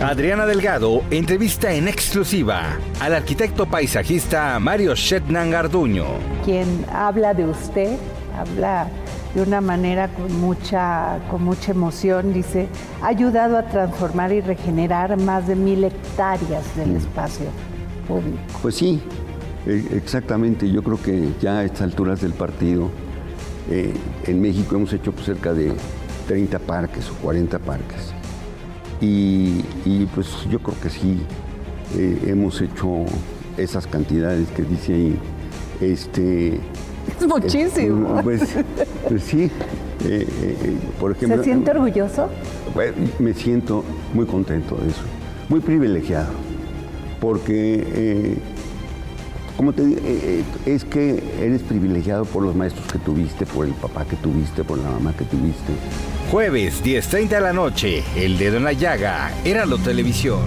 Adriana 0.00 0.46
Delgado 0.46 1.02
entrevista 1.10 1.72
en 1.72 1.88
exclusiva 1.88 2.78
al 3.00 3.12
arquitecto 3.12 3.66
paisajista 3.66 4.56
Mario 4.60 4.94
Shetnan 4.94 5.50
Garduño. 5.50 6.06
Quien 6.44 6.86
habla 6.92 7.34
de 7.34 7.44
usted, 7.44 7.98
habla 8.38 8.86
de 9.34 9.42
una 9.42 9.60
manera 9.60 10.08
con 10.08 10.40
mucha, 10.40 11.18
con 11.30 11.44
mucha 11.44 11.72
emoción, 11.72 12.32
dice, 12.32 12.68
ha 13.02 13.08
ayudado 13.08 13.58
a 13.58 13.62
transformar 13.64 14.32
y 14.32 14.40
regenerar 14.40 15.16
más 15.20 15.46
de 15.46 15.54
mil 15.54 15.84
hectáreas 15.84 16.64
del 16.76 16.96
espacio 16.96 17.46
público. 18.06 18.38
Pues 18.62 18.76
sí, 18.76 19.00
e- 19.66 19.86
exactamente. 19.92 20.70
Yo 20.70 20.82
creo 20.82 21.00
que 21.00 21.28
ya 21.40 21.58
a 21.58 21.64
estas 21.64 21.82
alturas 21.82 22.20
del 22.20 22.32
partido, 22.32 22.90
eh, 23.70 23.94
en 24.26 24.40
México 24.40 24.76
hemos 24.76 24.92
hecho 24.92 25.12
pues, 25.12 25.26
cerca 25.26 25.52
de 25.52 25.72
30 26.26 26.58
parques 26.60 27.10
o 27.10 27.14
40 27.22 27.58
parques. 27.58 28.12
Y, 29.00 29.64
y, 29.84 30.08
pues 30.14 30.28
yo 30.50 30.58
creo 30.58 30.80
que 30.80 30.90
sí, 30.90 31.20
eh, 31.96 32.18
hemos 32.26 32.60
hecho 32.60 33.04
esas 33.56 33.86
cantidades 33.86 34.48
que 34.50 34.62
dice 34.62 34.94
ahí. 34.94 35.18
Este, 35.80 36.58
Es 37.20 37.26
muchísimo. 37.26 38.18
eh, 38.18 38.22
pues, 38.22 38.40
pues 39.08 39.22
sí, 39.22 39.44
eh, 40.04 40.26
eh, 40.28 40.76
por 41.00 41.12
ejemplo. 41.12 41.38
¿Se 41.38 41.44
siente 41.44 41.70
orgulloso? 41.70 42.28
Bueno, 42.74 42.94
me 43.18 43.34
siento 43.34 43.84
muy 44.14 44.26
contento 44.26 44.76
de 44.76 44.88
eso, 44.90 45.02
muy 45.48 45.60
privilegiado, 45.60 46.28
porque, 47.20 47.84
eh, 47.94 48.38
como 49.56 49.72
te 49.72 49.84
digo, 49.84 50.00
es 50.66 50.84
que 50.84 51.22
eres 51.40 51.62
privilegiado 51.62 52.24
por 52.24 52.42
los 52.44 52.54
maestros 52.54 52.86
que 52.92 52.98
tuviste, 52.98 53.44
por 53.46 53.66
el 53.66 53.72
papá 53.72 54.04
que 54.04 54.16
tuviste, 54.16 54.62
por 54.62 54.78
la 54.78 54.90
mamá 54.90 55.12
que 55.16 55.24
tuviste. 55.24 55.72
Jueves 56.30 56.82
10.30 56.84 57.28
de 57.28 57.40
la 57.40 57.52
noche, 57.52 58.04
El 58.14 58.38
Dedo 58.38 58.58
en 58.58 58.64
la 58.64 58.72
Llaga, 58.72 59.32
Heraldo 59.44 59.78
Televisión. 59.78 60.42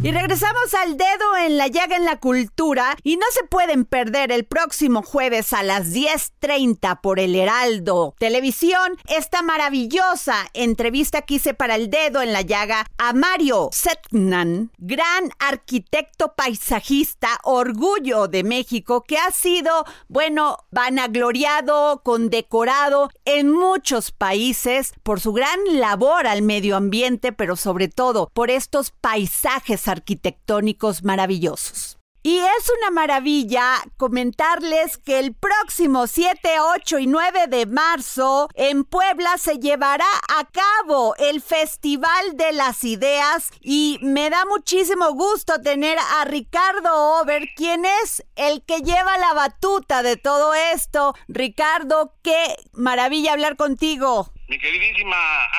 Y 0.00 0.12
regresamos 0.12 0.74
al 0.74 0.96
dedo 0.96 1.36
en 1.44 1.58
la 1.58 1.66
llaga 1.66 1.96
en 1.96 2.04
la 2.04 2.20
cultura 2.20 2.96
y 3.02 3.16
no 3.16 3.26
se 3.32 3.42
pueden 3.42 3.84
perder 3.84 4.30
el 4.30 4.44
próximo 4.44 5.02
jueves 5.02 5.52
a 5.52 5.64
las 5.64 5.92
10.30 5.92 7.00
por 7.00 7.18
el 7.18 7.34
Heraldo 7.34 8.14
Televisión 8.16 8.96
esta 9.08 9.42
maravillosa 9.42 10.46
entrevista 10.54 11.22
que 11.22 11.34
hice 11.34 11.52
para 11.52 11.74
el 11.74 11.90
dedo 11.90 12.22
en 12.22 12.32
la 12.32 12.42
llaga 12.42 12.86
a 12.96 13.12
Mario 13.12 13.70
Setnan, 13.72 14.70
gran 14.78 15.30
arquitecto 15.40 16.32
paisajista, 16.36 17.40
orgullo 17.42 18.28
de 18.28 18.44
México, 18.44 19.02
que 19.02 19.18
ha 19.18 19.32
sido, 19.32 19.84
bueno, 20.06 20.58
vanagloriado, 20.70 22.02
condecorado 22.04 23.10
en 23.24 23.50
muchos 23.50 24.12
países 24.12 24.92
por 25.02 25.18
su 25.18 25.32
gran 25.32 25.58
labor 25.72 26.28
al 26.28 26.42
medio 26.42 26.76
ambiente, 26.76 27.32
pero 27.32 27.56
sobre 27.56 27.88
todo 27.88 28.30
por 28.32 28.52
estos 28.52 28.92
paisajes 28.92 29.87
arquitectónicos 29.88 31.02
maravillosos. 31.02 31.98
Y 32.24 32.36
es 32.36 32.70
una 32.80 32.90
maravilla 32.90 33.76
comentarles 33.96 34.98
que 34.98 35.20
el 35.20 35.34
próximo 35.34 36.08
7, 36.08 36.60
8 36.76 36.98
y 36.98 37.06
9 37.06 37.46
de 37.46 37.64
marzo 37.64 38.48
en 38.54 38.84
Puebla 38.84 39.38
se 39.38 39.58
llevará 39.58 40.04
a 40.28 40.44
cabo 40.44 41.14
el 41.16 41.40
Festival 41.40 42.36
de 42.36 42.52
las 42.52 42.82
Ideas 42.82 43.50
y 43.60 43.98
me 44.02 44.30
da 44.30 44.44
muchísimo 44.46 45.12
gusto 45.12 45.60
tener 45.62 45.96
a 46.16 46.24
Ricardo 46.24 47.20
Over, 47.20 47.48
quien 47.56 47.84
es 48.02 48.24
el 48.34 48.64
que 48.64 48.80
lleva 48.80 49.16
la 49.16 49.32
batuta 49.34 50.02
de 50.02 50.16
todo 50.16 50.54
esto. 50.54 51.14
Ricardo, 51.28 52.14
qué 52.22 52.56
maravilla 52.72 53.32
hablar 53.32 53.56
contigo. 53.56 54.32
Mi 54.48 54.58
queridísima 54.58 55.14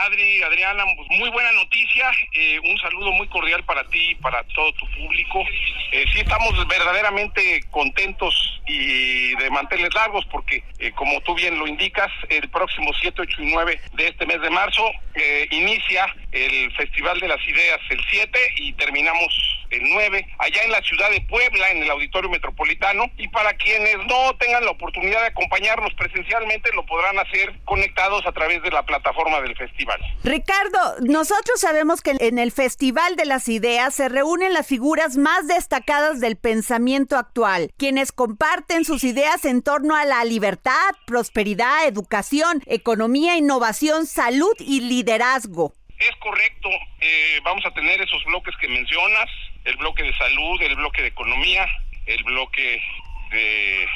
Adri, 0.06 0.42
Adriana, 0.42 0.84
pues 0.96 1.08
muy 1.20 1.30
buena 1.30 1.52
noticia, 1.52 2.10
eh, 2.34 2.60
un 2.64 2.76
saludo 2.80 3.12
muy 3.12 3.28
cordial 3.28 3.64
para 3.64 3.84
ti 3.84 4.10
y 4.10 4.16
para 4.16 4.44
todo 4.46 4.74
tu 4.74 4.88
público. 4.88 5.46
Eh, 5.92 6.06
sí 6.12 6.22
estamos 6.22 6.68
verdaderamente 6.68 7.62
contentos 7.70 8.34
y 8.66 9.36
de 9.36 9.50
manteles 9.52 9.94
largos 9.94 10.26
porque, 10.32 10.64
eh, 10.80 10.92
como 10.94 11.22
tú 11.22 11.36
bien 11.36 11.60
lo 11.60 11.68
indicas, 11.68 12.12
el 12.30 12.50
próximo 12.50 12.90
7, 13.00 13.22
8 13.22 13.44
y 13.44 13.52
9 13.54 13.80
de 13.94 14.08
este 14.08 14.26
mes 14.26 14.42
de 14.42 14.50
marzo 14.50 14.90
eh, 15.14 15.48
inicia 15.52 16.08
el 16.32 16.72
Festival 16.72 17.20
de 17.20 17.28
las 17.28 17.48
Ideas 17.48 17.80
el 17.92 18.02
7 18.10 18.40
y 18.56 18.74
terminamos 18.74 19.59
el 19.70 19.82
9 19.84 20.28
allá 20.38 20.64
en 20.64 20.72
la 20.72 20.82
ciudad 20.82 21.10
de 21.10 21.22
Puebla, 21.22 21.72
en 21.72 21.84
el 21.84 21.90
Auditorio 21.90 22.30
Metropolitano. 22.30 23.06
Y 23.18 23.28
para 23.30 23.54
quienes 23.54 23.98
no 24.08 24.36
tengan 24.38 24.66
la 24.66 24.72
oportunidad 24.72 25.22
de 25.22 25.28
acompañarnos 25.28 25.94
presencialmente, 25.94 26.72
lo 26.74 26.86
podrán 26.86 27.18
hacer 27.20 27.60
conectados 27.66 28.26
a 28.26 28.32
través 28.32 28.62
de 28.64 28.72
la 28.72 28.84
plataforma 28.84 29.42
del 29.42 29.56
festival. 29.56 30.00
Ricardo, 30.24 30.96
nosotros 31.02 31.60
sabemos 31.60 32.02
que 32.02 32.16
en 32.20 32.40
el 32.40 32.52
Festival 32.52 33.16
de 33.16 33.26
las 33.26 33.48
Ideas 33.48 33.94
se 33.94 34.10
reúnen 34.10 34.54
las 34.54 34.68
figuras 34.68 35.18
más 35.18 35.48
destacadas 35.48 36.20
del 36.20 36.38
pensamiento 36.38 37.18
actual, 37.18 37.72
quienes 37.78 38.12
comparten 38.12 38.86
sus 38.86 39.04
ideas 39.04 39.46
en 39.46 39.62
torno 39.62 39.96
a 39.96 40.06
la 40.06 40.24
libertad, 40.26 40.90
prosperidad, 41.06 41.88
educación, 41.88 42.62
economía, 42.66 43.38
innovación, 43.38 44.06
salud 44.06 44.54
y 44.60 44.82
liderazgo. 44.82 45.74
Es 46.00 46.16
correcto, 46.22 46.70
eh, 47.02 47.40
vamos 47.44 47.66
a 47.66 47.72
tener 47.72 48.02
esos 48.02 48.24
bloques 48.24 48.56
que 48.62 48.70
mencionas, 48.70 49.30
el 49.66 49.76
bloque 49.78 50.04
de 50.04 50.16
salud, 50.18 50.62
el 50.62 50.76
bloque 50.76 51.02
de 51.02 51.10
economía, 51.10 51.68
el 52.06 52.24
bloque 52.24 52.82
de 53.32 53.88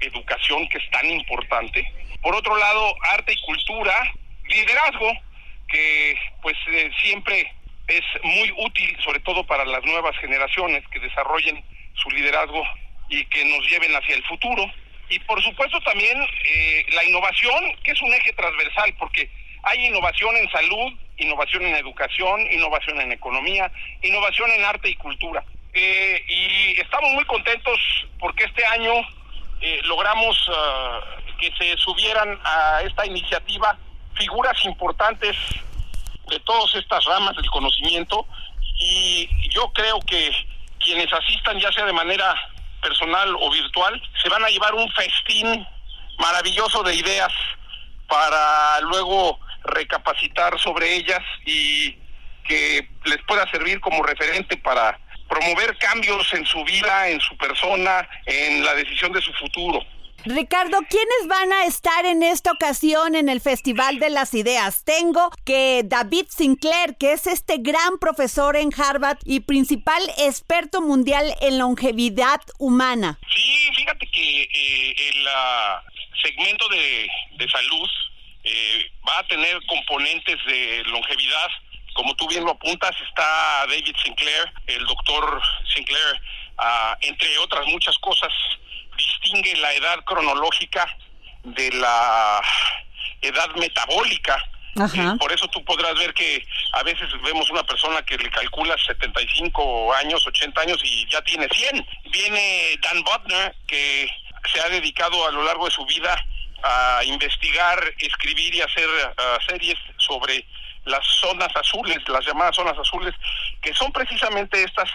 educación, 0.00 0.68
que 0.68 0.78
es 0.78 0.90
tan 0.90 1.08
importante. 1.10 1.86
Por 2.22 2.34
otro 2.34 2.56
lado, 2.56 2.94
arte 3.12 3.32
y 3.32 3.40
cultura, 3.42 4.12
liderazgo, 4.44 5.12
que 5.68 6.16
pues 6.42 6.56
eh, 6.68 6.90
siempre 7.02 7.52
es 7.86 8.04
muy 8.22 8.52
útil, 8.58 8.96
sobre 9.02 9.20
todo 9.20 9.44
para 9.44 9.64
las 9.64 9.84
nuevas 9.84 10.16
generaciones 10.18 10.86
que 10.88 11.00
desarrollen 11.00 11.62
su 11.94 12.10
liderazgo 12.10 12.62
y 13.08 13.24
que 13.26 13.44
nos 13.44 13.68
lleven 13.68 13.94
hacia 13.94 14.14
el 14.14 14.24
futuro. 14.24 14.70
Y 15.10 15.18
por 15.20 15.42
supuesto 15.42 15.80
también 15.80 16.18
eh, 16.44 16.86
la 16.92 17.04
innovación, 17.04 17.74
que 17.82 17.92
es 17.92 18.00
un 18.02 18.12
eje 18.12 18.32
transversal, 18.34 18.94
porque 18.98 19.30
hay 19.62 19.86
innovación 19.86 20.36
en 20.36 20.50
salud, 20.50 20.92
innovación 21.18 21.64
en 21.64 21.76
educación, 21.76 22.40
innovación 22.50 23.00
en 23.00 23.12
economía, 23.12 23.70
innovación 24.02 24.50
en 24.50 24.64
arte 24.64 24.88
y 24.88 24.96
cultura. 24.96 25.44
Eh, 25.74 26.22
y 26.26 26.80
estamos 26.80 27.10
muy 27.12 27.24
contentos 27.24 27.78
porque 28.18 28.44
este 28.44 28.64
año 28.66 28.92
eh, 29.60 29.80
logramos 29.84 30.36
ah, 30.52 31.00
que 31.38 31.52
se 31.58 31.76
subieran 31.76 32.38
a 32.44 32.80
esta 32.82 33.06
iniciativa 33.06 33.76
figuras 34.14 34.56
importantes 34.64 35.36
de 36.28 36.40
todas 36.40 36.74
estas 36.74 37.04
ramas 37.04 37.36
del 37.36 37.48
conocimiento 37.50 38.26
y 38.80 39.28
yo 39.50 39.70
creo 39.72 40.00
que 40.00 40.30
quienes 40.78 41.12
asistan 41.12 41.58
ya 41.58 41.72
sea 41.72 41.84
de 41.84 41.92
manera 41.92 42.34
personal 42.80 43.34
o 43.40 43.50
virtual 43.50 44.00
se 44.22 44.28
van 44.28 44.44
a 44.44 44.48
llevar 44.48 44.74
un 44.74 44.90
festín 44.92 45.66
maravilloso 46.18 46.82
de 46.82 46.94
ideas 46.94 47.32
para 48.06 48.80
luego 48.82 49.38
recapacitar 49.64 50.58
sobre 50.58 50.96
ellas 50.96 51.22
y 51.44 51.96
que 52.44 52.88
les 53.04 53.18
pueda 53.26 53.48
servir 53.50 53.80
como 53.80 54.02
referente 54.02 54.56
para 54.56 54.98
promover 55.28 55.76
cambios 55.78 56.32
en 56.32 56.46
su 56.46 56.64
vida, 56.64 57.08
en 57.08 57.20
su 57.20 57.36
persona, 57.36 58.08
en 58.26 58.64
la 58.64 58.74
decisión 58.74 59.12
de 59.12 59.20
su 59.20 59.32
futuro. 59.34 59.84
Ricardo, 60.24 60.78
¿quiénes 60.90 61.28
van 61.28 61.52
a 61.52 61.64
estar 61.66 62.04
en 62.04 62.22
esta 62.24 62.50
ocasión 62.50 63.14
en 63.14 63.28
el 63.28 63.40
Festival 63.40 64.00
de 64.00 64.10
las 64.10 64.34
Ideas? 64.34 64.84
Tengo 64.84 65.30
que 65.44 65.82
David 65.84 66.26
Sinclair, 66.28 66.96
que 66.98 67.12
es 67.12 67.26
este 67.28 67.58
gran 67.58 67.98
profesor 68.00 68.56
en 68.56 68.70
Harvard 68.76 69.18
y 69.24 69.40
principal 69.40 70.02
experto 70.18 70.82
mundial 70.82 71.34
en 71.40 71.58
longevidad 71.58 72.40
humana. 72.58 73.18
Sí, 73.32 73.70
fíjate 73.76 74.10
que 74.10 74.42
eh, 74.42 74.94
el 75.10 75.22
uh, 75.22 76.18
segmento 76.20 76.68
de, 76.68 77.08
de 77.38 77.48
salud 77.48 77.88
eh, 78.50 78.90
va 79.06 79.18
a 79.18 79.26
tener 79.26 79.58
componentes 79.66 80.36
de 80.46 80.82
longevidad. 80.86 81.48
Como 81.94 82.14
tú 82.16 82.26
bien 82.28 82.44
lo 82.44 82.52
apuntas, 82.52 82.94
está 83.08 83.66
David 83.66 83.94
Sinclair, 84.02 84.52
el 84.66 84.86
doctor 84.86 85.42
Sinclair, 85.74 86.20
uh, 86.58 86.94
entre 87.00 87.36
otras 87.38 87.66
muchas 87.66 87.98
cosas 87.98 88.32
distingue 88.96 89.54
la 89.56 89.72
edad 89.74 90.04
cronológica 90.04 90.96
de 91.44 91.70
la 91.72 92.40
edad 93.20 93.54
metabólica. 93.56 94.42
Eh, 94.76 95.12
por 95.18 95.32
eso 95.32 95.48
tú 95.48 95.64
podrás 95.64 95.94
ver 95.98 96.14
que 96.14 96.46
a 96.72 96.84
veces 96.84 97.08
vemos 97.24 97.50
una 97.50 97.64
persona 97.64 98.00
que 98.02 98.16
le 98.16 98.30
calcula 98.30 98.76
75 98.78 99.92
años, 99.94 100.24
80 100.24 100.60
años 100.60 100.80
y 100.84 101.04
ya 101.10 101.20
tiene 101.22 101.48
100. 101.48 101.86
Viene 102.12 102.78
Dan 102.80 103.02
Butner, 103.02 103.56
que 103.66 104.08
se 104.52 104.60
ha 104.60 104.68
dedicado 104.68 105.26
a 105.26 105.32
lo 105.32 105.42
largo 105.42 105.64
de 105.64 105.72
su 105.72 105.84
vida 105.84 106.24
a 106.62 107.00
investigar, 107.04 107.78
escribir 107.98 108.54
y 108.54 108.60
hacer 108.60 108.88
uh, 108.88 109.42
series 109.48 109.78
sobre 109.96 110.44
las 110.84 111.04
zonas 111.20 111.54
azules, 111.54 111.98
las 112.08 112.24
llamadas 112.24 112.56
zonas 112.56 112.78
azules, 112.78 113.14
que 113.60 113.74
son 113.74 113.92
precisamente 113.92 114.62
estas 114.62 114.90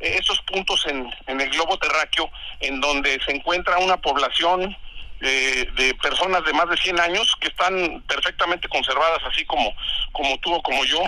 eh, 0.00 0.16
estos 0.18 0.40
puntos 0.42 0.84
en, 0.86 1.10
en 1.26 1.40
el 1.40 1.48
globo 1.50 1.78
terráqueo 1.78 2.30
en 2.60 2.80
donde 2.80 3.18
se 3.24 3.32
encuentra 3.32 3.78
una 3.78 3.96
población 3.96 4.76
eh, 5.20 5.66
de 5.76 5.94
personas 5.94 6.44
de 6.44 6.52
más 6.52 6.68
de 6.68 6.76
100 6.76 7.00
años 7.00 7.34
que 7.40 7.48
están 7.48 8.02
perfectamente 8.06 8.68
conservadas, 8.68 9.18
así 9.24 9.46
como, 9.46 9.74
como 10.12 10.38
tú 10.40 10.52
o 10.52 10.62
como 10.62 10.84
yo, 10.84 11.02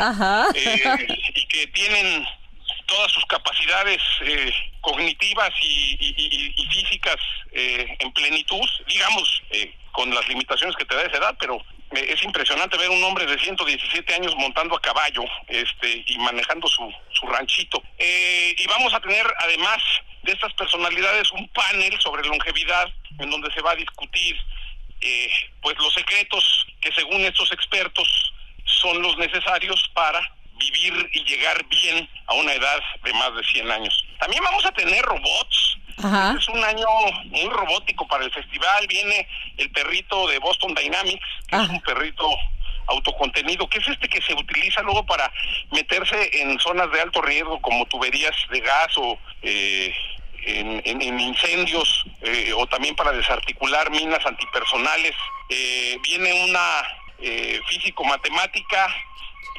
eh, 0.55 1.07
y 1.35 1.47
que 1.47 1.67
tienen 1.67 2.27
todas 2.87 3.13
sus 3.13 3.27
capacidades 3.27 4.01
eh, 4.23 4.51
cognitivas 4.81 5.51
y, 5.61 6.55
y 6.57 6.67
físicas 6.69 7.17
en 7.53 8.13
plenitud, 8.13 8.67
digamos, 8.87 9.43
con 9.99 10.15
las 10.15 10.29
limitaciones 10.29 10.77
que 10.77 10.85
te 10.85 10.95
da 10.95 11.03
esa 11.03 11.17
edad, 11.17 11.37
pero 11.41 11.61
es 11.91 12.23
impresionante 12.23 12.79
ver 12.79 12.89
un 12.89 13.03
hombre 13.03 13.27
de 13.27 13.37
117 13.37 14.15
años 14.15 14.33
montando 14.37 14.77
a 14.77 14.81
caballo 14.81 15.25
este 15.49 16.05
y 16.07 16.19
manejando 16.19 16.69
su, 16.69 16.89
su 17.11 17.27
ranchito. 17.27 17.83
Eh, 17.99 18.55
y 18.57 18.67
vamos 18.69 18.95
a 18.95 19.01
tener 19.01 19.27
además 19.41 19.83
de 20.23 20.31
estas 20.31 20.53
personalidades 20.53 21.33
un 21.33 21.49
panel 21.49 22.01
sobre 22.01 22.29
longevidad 22.29 22.87
en 23.19 23.29
donde 23.29 23.53
se 23.53 23.61
va 23.61 23.73
a 23.73 23.75
discutir 23.75 24.37
eh, 25.01 25.31
pues 25.61 25.77
los 25.79 25.93
secretos 25.93 26.45
que 26.81 26.93
según 26.93 27.23
estos 27.23 27.51
expertos 27.51 28.33
son 28.67 29.03
los 29.03 29.19
necesarios 29.19 29.91
para 29.95 30.21
vivir 30.59 31.11
y 31.13 31.25
llegar 31.25 31.65
bien 31.67 32.09
a 32.27 32.35
una 32.35 32.53
edad 32.53 32.81
de 33.03 33.13
más 33.15 33.35
de 33.35 33.45
100 33.45 33.71
años. 33.71 34.05
También 34.19 34.43
vamos 34.45 34.65
a 34.67 34.73
tener 34.73 35.03
robots. 35.05 35.79
Este 35.97 36.39
es 36.39 36.49
un 36.49 36.63
año 36.63 36.87
muy 37.25 37.49
robótico 37.49 38.07
para 38.07 38.25
el 38.25 38.33
festival. 38.33 38.87
Viene 38.87 39.27
el 39.57 39.71
perrito 39.73 40.29
de 40.29 40.39
Boston 40.39 40.75
Dynamics, 40.75 41.27
que 41.49 41.57
es 41.57 41.69
un 41.69 41.81
perrito 41.81 42.29
autocontenido, 42.89 43.69
que 43.69 43.79
es 43.79 43.89
este 43.89 44.09
que 44.09 44.21
se 44.23 44.35
utiliza 44.35 44.83
luego 44.83 45.05
para 45.05 45.31
meterse 45.73 46.31
en 46.41 46.59
zonas 46.59 46.91
de 46.91 47.01
alto 47.01 47.21
riesgo 47.21 47.61
como 47.61 47.87
tuberías 47.87 48.35
de 48.51 48.61
gas 48.61 48.97
o 48.97 49.19
eh, 49.43 49.95
en, 50.45 51.21
incendios 51.21 52.05
eh, 52.23 52.53
o 52.57 52.67
también 52.67 52.95
para 52.97 53.13
desarticular 53.13 53.91
minas 53.91 54.25
antipersonales. 54.25 55.15
Eh, 55.49 55.99
viene 56.03 56.45
una 56.45 56.85
físico-matemática 57.67 58.95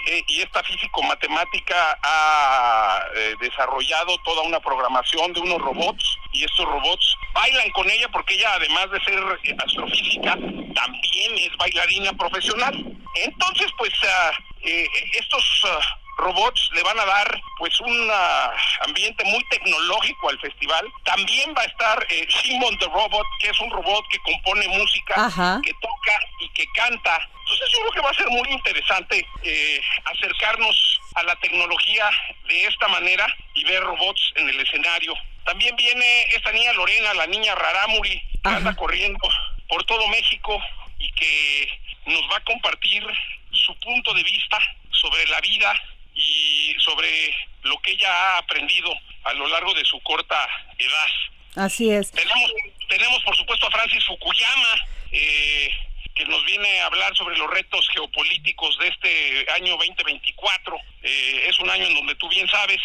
eh, 0.07 0.23
y 0.27 0.41
esta 0.41 0.63
físico-matemática 0.63 1.99
ha 2.03 3.03
eh, 3.15 3.35
desarrollado 3.39 4.17
toda 4.19 4.41
una 4.43 4.59
programación 4.59 5.33
de 5.33 5.39
unos 5.41 5.59
robots 5.59 6.17
y 6.33 6.43
estos 6.43 6.65
robots 6.65 7.15
bailan 7.33 7.69
con 7.71 7.89
ella 7.89 8.07
porque 8.09 8.35
ella 8.35 8.53
además 8.53 8.89
de 8.91 9.03
ser 9.03 9.19
astrofísica 9.63 10.31
también 10.75 11.37
es 11.37 11.55
bailarina 11.57 12.13
profesional. 12.13 12.73
Entonces 13.15 13.67
pues 13.77 13.91
ah, 14.03 14.31
eh, 14.61 14.87
estos 15.19 15.63
ah, 15.65 15.99
robots 16.19 16.69
le 16.73 16.83
van 16.83 16.99
a 16.99 17.05
dar 17.05 17.41
pues 17.57 17.79
un 17.79 18.11
ambiente 18.81 19.23
muy 19.25 19.43
tecnológico 19.49 20.29
al 20.29 20.39
festival. 20.39 20.85
También 21.03 21.53
va 21.57 21.61
a 21.61 21.65
estar 21.65 22.07
eh, 22.09 22.27
Simon 22.43 22.77
the 22.77 22.85
Robot, 22.85 23.25
que 23.39 23.49
es 23.49 23.59
un 23.59 23.69
robot 23.69 24.05
que 24.09 24.19
compone 24.19 24.67
música, 24.67 25.15
que 25.63 25.73
toca 25.81 26.19
y 26.39 26.49
que 26.49 26.65
canta. 26.73 27.27
Entonces 27.41 27.69
yo 27.73 27.79
creo 27.79 27.91
que 27.91 28.01
va 28.01 28.09
a 28.11 28.13
ser 28.13 28.29
muy 28.29 28.49
interesante 28.49 29.25
eh, 29.43 29.81
acercarnos 30.05 31.01
a 31.15 31.23
la 31.23 31.35
tecnología 31.37 32.09
de 32.47 32.65
esta 32.65 32.87
manera 32.87 33.27
y 33.55 33.63
ver 33.65 33.83
robots 33.83 34.33
en 34.35 34.49
el 34.49 34.59
escenario. 34.59 35.13
También 35.45 35.75
viene 35.75 36.23
esta 36.35 36.51
niña 36.51 36.73
Lorena, 36.73 37.13
la 37.15 37.27
niña 37.27 37.55
Raramuri, 37.55 38.21
que 38.43 38.49
anda 38.49 38.75
corriendo 38.75 39.27
por 39.67 39.83
todo 39.85 40.07
México 40.09 40.61
y 40.99 41.11
que 41.13 41.81
nos 42.05 42.21
va 42.31 42.37
a 42.37 42.43
compartir 42.43 43.03
su 43.51 43.77
punto 43.79 44.13
de 44.13 44.23
vista 44.23 44.59
sobre 44.91 45.25
la 45.27 45.39
vida 45.41 45.73
y 46.19 46.75
sobre 46.79 47.33
lo 47.63 47.77
que 47.81 47.91
ella 47.91 48.11
ha 48.11 48.37
aprendido 48.39 48.93
a 49.23 49.33
lo 49.33 49.47
largo 49.47 49.73
de 49.73 49.85
su 49.85 49.99
corta 50.01 50.47
edad. 50.77 51.65
Así 51.65 51.89
es. 51.89 52.11
Tenemos, 52.11 52.51
tenemos 52.87 53.23
por 53.23 53.35
supuesto 53.35 53.67
a 53.67 53.71
Francis 53.71 54.05
Fukuyama, 54.05 54.75
eh, 55.11 55.69
que 56.15 56.25
nos 56.25 56.43
viene 56.45 56.81
a 56.81 56.87
hablar 56.87 57.15
sobre 57.15 57.37
los 57.37 57.49
retos 57.49 57.87
geopolíticos 57.93 58.77
de 58.77 58.87
este 58.87 59.51
año 59.53 59.77
2024. 59.77 60.77
Eh, 61.03 61.45
es 61.47 61.59
un 61.59 61.69
año 61.69 61.85
en 61.85 61.95
donde 61.95 62.15
tú 62.15 62.27
bien 62.29 62.47
sabes, 62.49 62.79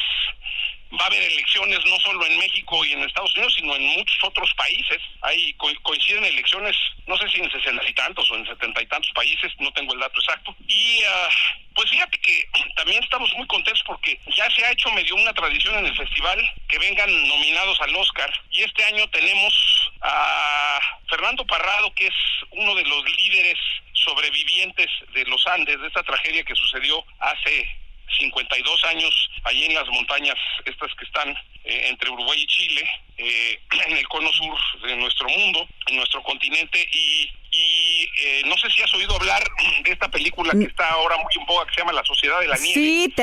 va 0.98 1.04
a 1.04 1.06
haber 1.06 1.22
elecciones 1.22 1.80
no 1.86 1.98
solo 2.00 2.24
en 2.26 2.38
México 2.38 2.84
y 2.84 2.92
en 2.92 3.02
Estados 3.02 3.34
Unidos, 3.34 3.54
sino 3.54 3.74
en 3.76 3.82
muchos 3.82 4.18
otros 4.22 4.52
países. 4.54 4.98
Hay 5.22 5.52
coinciden 5.82 6.24
elecciones, 6.24 6.76
no 7.06 7.16
sé 7.16 7.28
si 7.28 7.40
en 7.40 7.50
sesenta 7.50 7.88
y 7.88 7.94
tantos 7.94 8.30
o 8.30 8.36
en 8.36 8.46
setenta 8.46 8.82
y 8.82 8.86
tantos 8.86 9.10
países, 9.12 9.52
no 9.58 9.72
tengo 9.72 9.94
el 9.94 10.00
dato 10.00 10.20
exacto. 10.20 10.54
Y 10.66 11.00
uh, 11.02 11.74
pues 11.74 11.90
fíjate 11.90 12.18
que 12.18 12.48
también 12.76 13.02
estamos 13.02 13.32
muy 13.34 13.46
contentos 13.46 13.82
porque 13.86 14.18
ya 14.36 14.50
se 14.50 14.64
ha 14.64 14.72
hecho 14.72 14.90
medio 14.92 15.14
una 15.16 15.32
tradición 15.32 15.78
en 15.78 15.86
el 15.86 15.96
festival 15.96 16.38
que 16.68 16.78
vengan 16.78 17.28
nominados 17.28 17.80
al 17.80 17.94
Oscar. 17.96 18.32
Y 18.50 18.62
este 18.62 18.84
año 18.84 19.08
tenemos 19.10 19.92
a 20.00 20.80
Fernando 21.08 21.46
Parrado, 21.46 21.94
que 21.94 22.06
es 22.06 22.14
uno 22.50 22.74
de 22.74 22.84
los 22.84 23.04
líderes 23.16 23.58
sobrevivientes 23.92 24.90
de 25.12 25.24
los 25.24 25.46
Andes, 25.46 25.80
de 25.80 25.86
esta 25.86 26.02
tragedia 26.02 26.44
que 26.44 26.54
sucedió 26.54 27.04
hace 27.20 27.83
52 28.18 28.84
años 28.84 29.30
allí 29.44 29.64
en 29.64 29.74
las 29.74 29.86
montañas 29.88 30.36
estas 30.64 30.94
que 30.94 31.04
están 31.04 31.36
eh, 31.64 31.88
entre 31.88 32.10
Uruguay 32.10 32.40
y 32.40 32.46
Chile, 32.46 32.88
eh, 33.16 33.58
en 33.86 33.96
el 33.96 34.06
cono 34.08 34.32
sur 34.32 34.58
de 34.82 34.96
nuestro 34.96 35.28
mundo, 35.28 35.66
en 35.86 35.96
nuestro 35.96 36.22
continente, 36.22 36.86
y, 36.92 37.30
y 37.50 38.08
eh, 38.22 38.42
no 38.46 38.56
sé 38.58 38.70
si 38.70 38.82
has 38.82 38.92
oído 38.94 39.16
hablar 39.16 39.42
de 39.84 39.90
esta 39.90 40.10
película 40.10 40.52
que 40.52 40.64
está 40.64 40.88
ahora 40.90 41.16
muy 41.16 41.32
en 41.38 41.46
boga, 41.46 41.66
que 41.66 41.74
se 41.74 41.80
llama 41.80 41.92
La 41.92 42.04
Sociedad 42.04 42.40
de 42.40 42.48
la 42.48 42.56
Nieve. 42.56 42.74
Sí, 42.74 43.14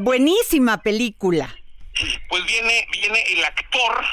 buenísima 0.00 0.82
película. 0.82 1.54
Pues 2.28 2.44
viene, 2.46 2.86
viene 2.90 3.22
el 3.28 3.44
actor 3.44 4.04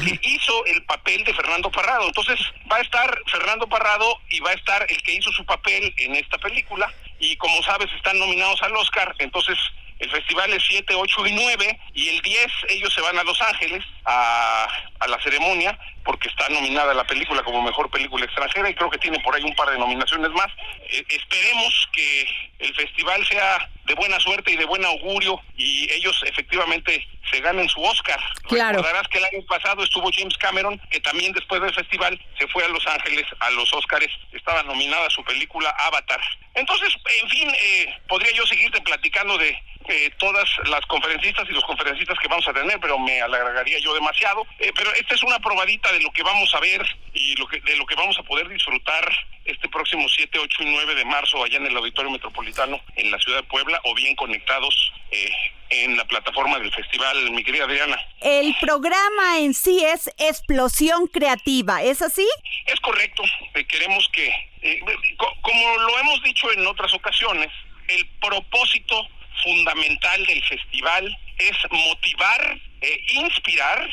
que 0.00 0.18
hizo 0.22 0.64
el 0.66 0.82
papel 0.84 1.24
de 1.24 1.34
Fernando 1.34 1.70
Parrado. 1.70 2.06
Entonces 2.06 2.38
va 2.70 2.76
a 2.76 2.80
estar 2.80 3.18
Fernando 3.30 3.66
Parrado 3.66 4.20
y 4.30 4.40
va 4.40 4.50
a 4.50 4.54
estar 4.54 4.86
el 4.88 5.02
que 5.02 5.14
hizo 5.14 5.30
su 5.32 5.44
papel 5.44 5.94
en 5.98 6.16
esta 6.16 6.38
película 6.38 6.92
y 7.22 7.36
como 7.36 7.62
sabes 7.62 7.88
están 7.96 8.18
nominados 8.18 8.60
al 8.62 8.76
Oscar, 8.76 9.14
entonces 9.18 9.56
el 10.00 10.10
festival 10.10 10.52
es 10.52 10.64
7, 10.68 10.92
8 10.92 11.26
y 11.28 11.32
9 11.32 11.80
y 11.94 12.08
el 12.08 12.20
10 12.20 12.46
ellos 12.70 12.92
se 12.92 13.00
van 13.00 13.16
a 13.16 13.22
Los 13.22 13.40
Ángeles 13.40 13.84
a, 14.04 14.66
a 14.98 15.06
la 15.06 15.22
ceremonia 15.22 15.78
porque 16.04 16.28
está 16.28 16.48
nominada 16.48 16.94
la 16.94 17.04
película 17.04 17.42
como 17.42 17.62
mejor 17.62 17.90
película 17.90 18.24
extranjera 18.24 18.68
y 18.68 18.74
creo 18.74 18.90
que 18.90 18.98
tiene 18.98 19.20
por 19.20 19.34
ahí 19.34 19.42
un 19.42 19.54
par 19.54 19.70
de 19.70 19.78
nominaciones 19.78 20.30
más. 20.30 20.48
Eh, 20.88 21.04
esperemos 21.08 21.88
que 21.92 22.26
el 22.58 22.74
festival 22.74 23.26
sea 23.26 23.68
de 23.84 23.94
buena 23.94 24.18
suerte 24.20 24.52
y 24.52 24.56
de 24.56 24.64
buen 24.64 24.84
augurio 24.84 25.40
y 25.56 25.90
ellos 25.92 26.22
efectivamente 26.26 27.06
se 27.30 27.40
ganen 27.40 27.68
su 27.68 27.82
Oscar. 27.82 28.18
Claro. 28.44 28.78
Recordarás 28.78 29.08
que 29.08 29.18
el 29.18 29.24
año 29.24 29.46
pasado 29.48 29.82
estuvo 29.82 30.10
James 30.12 30.36
Cameron, 30.38 30.78
que 30.90 31.00
también 31.00 31.32
después 31.32 31.60
del 31.60 31.74
festival 31.74 32.20
se 32.38 32.46
fue 32.48 32.64
a 32.64 32.68
Los 32.68 32.86
Ángeles 32.86 33.26
a 33.40 33.50
los 33.50 33.72
Oscars. 33.72 34.08
Estaba 34.32 34.62
nominada 34.62 35.08
su 35.10 35.24
película 35.24 35.74
Avatar. 35.86 36.20
Entonces, 36.54 36.94
en 37.22 37.28
fin, 37.28 37.48
eh, 37.50 37.94
podría 38.08 38.32
yo 38.32 38.46
seguirte 38.46 38.80
platicando 38.82 39.38
de 39.38 39.56
eh, 39.88 40.10
todas 40.18 40.48
las 40.66 40.84
conferencistas 40.86 41.48
y 41.48 41.52
los 41.52 41.64
conferencistas 41.64 42.18
que 42.18 42.28
vamos 42.28 42.46
a 42.46 42.52
tener, 42.52 42.78
pero 42.80 42.98
me 42.98 43.20
alargaría 43.20 43.78
yo 43.78 43.94
demasiado. 43.94 44.46
Eh, 44.58 44.72
pero 44.74 44.92
esta 44.94 45.14
es 45.14 45.22
una 45.22 45.38
probadita 45.38 45.91
de 45.92 46.00
lo 46.00 46.10
que 46.12 46.22
vamos 46.22 46.52
a 46.54 46.60
ver 46.60 46.84
y 47.14 47.34
lo 47.36 47.46
que, 47.46 47.60
de 47.60 47.76
lo 47.76 47.86
que 47.86 47.94
vamos 47.94 48.18
a 48.18 48.22
poder 48.22 48.48
disfrutar 48.48 49.04
este 49.44 49.68
próximo 49.68 50.08
7, 50.08 50.38
8 50.38 50.62
y 50.62 50.66
9 50.66 50.94
de 50.94 51.04
marzo 51.04 51.42
allá 51.44 51.56
en 51.58 51.66
el 51.66 51.76
Auditorio 51.76 52.10
Metropolitano 52.10 52.80
en 52.96 53.10
la 53.10 53.18
ciudad 53.18 53.38
de 53.38 53.48
Puebla 53.48 53.80
o 53.84 53.94
bien 53.94 54.14
conectados 54.16 54.92
eh, 55.10 55.30
en 55.70 55.96
la 55.96 56.04
plataforma 56.04 56.58
del 56.58 56.72
festival, 56.72 57.30
mi 57.32 57.42
querida 57.42 57.64
Adriana. 57.64 57.98
El 58.20 58.54
programa 58.60 59.38
en 59.38 59.54
sí 59.54 59.82
es 59.84 60.08
Explosión 60.18 61.06
Creativa, 61.08 61.82
¿es 61.82 62.02
así? 62.02 62.26
Es 62.66 62.78
correcto, 62.80 63.22
eh, 63.54 63.64
queremos 63.64 64.06
que, 64.12 64.28
eh, 64.62 64.80
co- 65.16 65.34
como 65.40 65.76
lo 65.78 65.98
hemos 65.98 66.22
dicho 66.22 66.52
en 66.52 66.66
otras 66.66 66.92
ocasiones, 66.94 67.48
el 67.88 68.06
propósito 68.20 69.08
fundamental 69.42 70.24
del 70.26 70.42
festival 70.44 71.18
es 71.38 71.56
motivar 71.70 72.58
e 72.80 73.00
inspirar, 73.14 73.88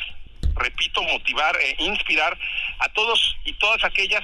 repito, 0.56 1.02
motivar 1.04 1.56
e 1.62 1.76
inspirar 1.84 2.38
a 2.80 2.89
todos 2.89 3.38
y 3.45 3.54
todas 3.54 3.84
aquellas 3.84 4.24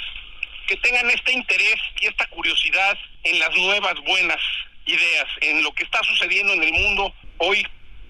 que 0.68 0.78
tengan 0.78 1.10
este 1.10 1.32
interés 1.32 1.78
y 2.02 2.08
esta 2.08 2.26
curiosidad 2.28 2.98
en 3.24 3.40
las 3.40 3.56
nuevas 3.56 3.96
buenas 4.06 4.42
ideas, 4.86 5.28
en 5.42 5.64
lo 5.64 5.72
que 5.74 5.84
está 5.84 6.00
sucediendo 6.04 6.54
en 6.54 6.64
el 6.64 6.74
mundo 6.74 7.14
hoy 7.38 7.66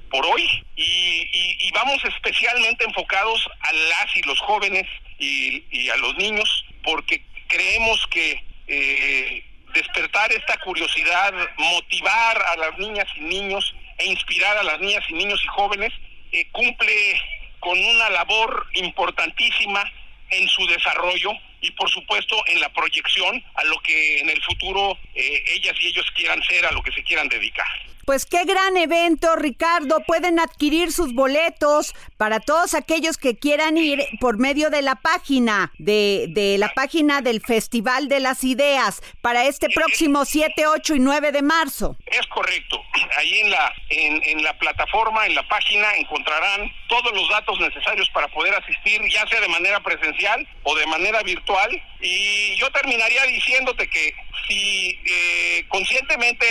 por 0.09 0.25
hoy. 0.25 0.47
Y, 0.75 1.29
y- 1.33 1.71
vamos 1.73 2.03
especialmente 2.05 2.85
enfocados 2.85 3.45
a 3.59 3.73
las 3.73 4.15
y 4.15 4.21
los 4.21 4.39
jóvenes 4.39 4.87
y, 5.19 5.63
y 5.71 5.89
a 5.89 5.97
los 5.97 6.15
niños 6.15 6.65
porque 6.83 7.21
creemos 7.47 7.99
que 8.07 8.41
eh, 8.67 9.43
despertar 9.73 10.31
esta 10.31 10.57
curiosidad, 10.59 11.33
motivar 11.57 12.41
a 12.41 12.55
las 12.55 12.77
niñas 12.77 13.07
y 13.17 13.21
niños 13.21 13.75
e 13.97 14.05
inspirar 14.05 14.55
a 14.57 14.63
las 14.63 14.79
niñas 14.79 15.03
y 15.09 15.13
niños 15.15 15.41
y 15.43 15.47
jóvenes 15.47 15.91
eh, 16.31 16.47
cumple 16.51 17.21
con 17.65 17.83
una 17.83 18.11
labor 18.11 18.67
importantísima 18.73 19.91
en 20.29 20.47
su 20.47 20.67
desarrollo 20.67 21.31
y 21.61 21.71
por 21.71 21.89
supuesto 21.89 22.35
en 22.45 22.61
la 22.61 22.69
proyección 22.69 23.43
a 23.55 23.63
lo 23.63 23.79
que 23.79 24.19
en 24.19 24.29
el 24.29 24.39
futuro 24.43 24.95
eh, 25.15 25.43
ellas 25.47 25.75
y 25.81 25.87
ellos 25.87 26.05
quieran 26.15 26.43
ser, 26.43 26.63
a 26.67 26.71
lo 26.71 26.83
que 26.83 26.91
se 26.91 27.03
quieran 27.03 27.27
dedicar. 27.27 27.65
Pues 28.05 28.27
qué 28.27 28.43
gran 28.45 28.77
evento, 28.77 29.35
Ricardo. 29.35 29.99
Pueden 30.05 30.39
adquirir 30.39 30.91
sus 30.91 31.13
boletos 31.15 31.95
para 32.17 32.39
todos 32.39 32.75
aquellos 32.75 33.17
que 33.17 33.35
quieran 33.35 33.77
ir 33.77 33.99
por 34.19 34.37
medio 34.37 34.69
de 34.69 34.83
la 34.83 34.93
página, 34.93 35.71
de, 35.79 36.27
de 36.29 36.59
la 36.59 36.69
página 36.69 37.21
del 37.21 37.41
Festival 37.41 38.07
de 38.07 38.19
las 38.19 38.43
Ideas, 38.43 39.01
para 39.21 39.45
este 39.45 39.69
próximo 39.69 40.23
7, 40.23 40.67
8 40.67 40.95
y 40.95 40.99
9 40.99 41.31
de 41.31 41.41
marzo. 41.41 41.97
Es 42.05 42.25
correcto. 42.27 42.79
Ahí 43.17 43.39
en 43.39 43.49
la 43.49 43.73
en, 43.89 44.23
en 44.23 44.43
la 44.43 44.55
plataforma, 44.59 45.25
en 45.25 45.33
la 45.33 45.47
página 45.47 45.95
encontrarán 45.95 46.71
todos 46.87 47.11
los 47.11 47.27
datos 47.29 47.59
necesarios 47.59 48.07
para 48.11 48.27
poder 48.27 48.53
asistir, 48.53 49.01
ya 49.11 49.25
sea 49.27 49.41
de 49.41 49.47
manera 49.47 49.79
presencial 49.81 50.47
o 50.61 50.75
de 50.75 50.85
manera 50.85 51.23
virtual. 51.23 51.69
Y 52.01 52.55
yo 52.57 52.69
terminaría 52.71 53.23
diciéndote 53.23 53.89
que 53.89 54.13
si 54.47 54.99
eh, 55.05 55.65
conscientemente, 55.69 56.45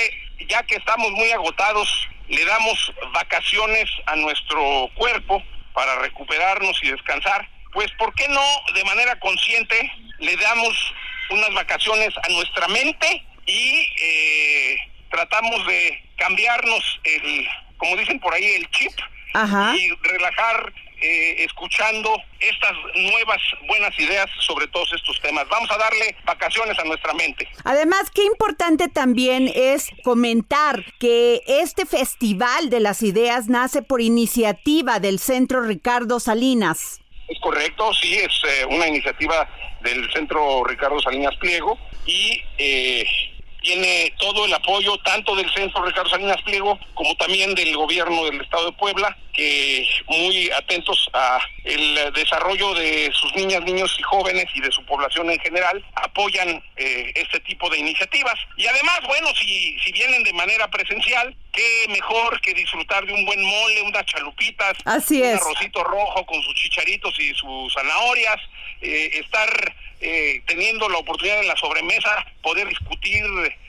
ya 0.49 0.63
que 0.63 0.77
estamos 0.77 1.11
muy 1.13 1.31
agotados, 1.31 2.09
le 2.29 2.45
damos 2.45 2.93
vacaciones 3.13 3.91
a 4.07 4.17
nuestro 4.17 4.91
cuerpo 4.95 5.43
para 5.73 5.99
recuperarnos 6.01 6.79
y 6.83 6.91
descansar, 6.91 7.49
pues 7.73 7.91
¿por 7.99 8.15
qué 8.15 8.29
no 8.29 8.45
de 8.75 8.85
manera 8.85 9.19
consciente 9.19 9.93
le 10.19 10.37
damos 10.37 10.95
unas 11.31 11.53
vacaciones 11.53 12.11
a 12.23 12.29
nuestra 12.33 12.69
mente 12.69 13.25
y 13.47 13.87
eh, 14.01 14.77
tratamos 15.11 15.67
de 15.67 16.03
cambiarnos 16.17 17.01
el, 17.03 17.49
como 17.77 17.97
dicen 17.97 18.21
por 18.21 18.33
ahí, 18.33 18.45
el 18.45 18.71
chip 18.71 18.93
Ajá. 19.35 19.75
y 19.77 19.91
relajar 20.03 20.73
eh, 21.05 21.45
escuchando 21.45 22.11
estas 22.41 22.73
nuevas 22.95 23.39
buenas 23.69 23.99
ideas 23.99 24.27
sobre 24.41 24.67
todos 24.69 24.91
estos 24.95 25.21
temas. 25.21 25.47
Vamos 25.51 25.71
a 25.71 25.77
darle 25.77 26.17
vacaciones 26.25 26.79
a 26.79 26.85
nuestra 26.85 27.13
mente. 27.13 27.47
Además, 27.65 28.11
qué 28.11 28.25
importante 28.25 28.89
también 28.89 29.51
es 29.55 29.91
comentar 30.03 30.83
que 30.99 31.43
este 31.47 31.85
Festival 31.85 32.71
de 32.71 32.81
las 32.81 33.03
Ideas 33.03 33.49
nace 33.49 33.83
por 33.83 34.01
iniciativa 34.01 34.99
del 34.99 35.19
Centro 35.19 35.61
Ricardo 35.61 36.21
Salinas. 36.21 37.03
Es 37.29 37.39
correcto, 37.41 37.93
sí, 37.93 38.15
es 38.15 38.33
eh, 38.49 38.65
una 38.71 38.89
iniciativa 38.89 39.47
del 39.83 40.11
Centro 40.11 40.65
Ricardo 40.65 41.01
Salinas 41.01 41.37
Pliego 41.37 41.79
y 42.07 42.41
eh, 42.57 43.05
tiene 43.65 44.13
todo 44.19 44.45
el 44.45 44.53
apoyo 44.53 44.97
tanto 44.99 45.35
del 45.35 45.51
Centro 45.53 45.85
Ricardo 45.85 46.11
Salinas 46.11 46.41
Pliego 46.43 46.79
como 46.93 47.15
también 47.17 47.55
del 47.55 47.75
gobierno 47.75 48.27
del 48.27 48.43
Estado 48.43 48.67
de 48.67 48.73
Puebla, 48.73 49.17
que 49.33 49.89
muy 50.07 50.51
atentos 50.51 51.09
a 51.15 51.41
el 51.65 52.13
desarrollo 52.13 52.75
de 52.75 53.11
sus 53.15 53.35
niñas, 53.35 53.63
niños 53.63 53.97
y 53.99 54.03
jóvenes 54.03 54.45
y 54.55 54.61
de 54.61 54.71
su 54.71 54.85
población 54.85 55.31
en 55.31 55.41
general, 55.41 55.83
apoyan 55.95 56.63
eh, 56.77 57.13
este 57.15 57.41
tipo 57.41 57.71
de 57.71 57.79
iniciativas. 57.79 58.35
Y 58.59 58.67
además, 58.67 59.01
bueno, 59.07 59.29
si, 59.35 59.79
si 59.81 59.93
vienen 59.93 60.23
de 60.23 60.35
manera 60.35 60.69
presencial, 60.69 61.35
qué 61.53 61.87
mejor 61.89 62.41
que 62.43 62.53
disfrutar 62.53 63.07
de 63.07 63.15
un 63.15 63.25
buen 63.25 63.43
mole, 63.43 63.83
unas 63.83 64.05
chalupitas, 64.05 64.77
Así 64.85 65.23
un 65.23 65.29
es. 65.29 65.41
arrocito 65.41 65.83
rojo 65.83 66.27
con 66.27 66.41
sus 66.43 66.55
chicharitos 66.55 67.19
y 67.19 67.35
sus 67.35 67.73
zanahorias, 67.73 68.37
eh, 68.83 69.11
estar 69.15 69.75
eh, 70.01 70.43
teniendo 70.47 70.89
la 70.89 70.99
oportunidad 70.99 71.41
en 71.41 71.49
la 71.49 71.57
sobremesa, 71.57 72.25
poder 72.43 72.69
discutir 72.69 73.23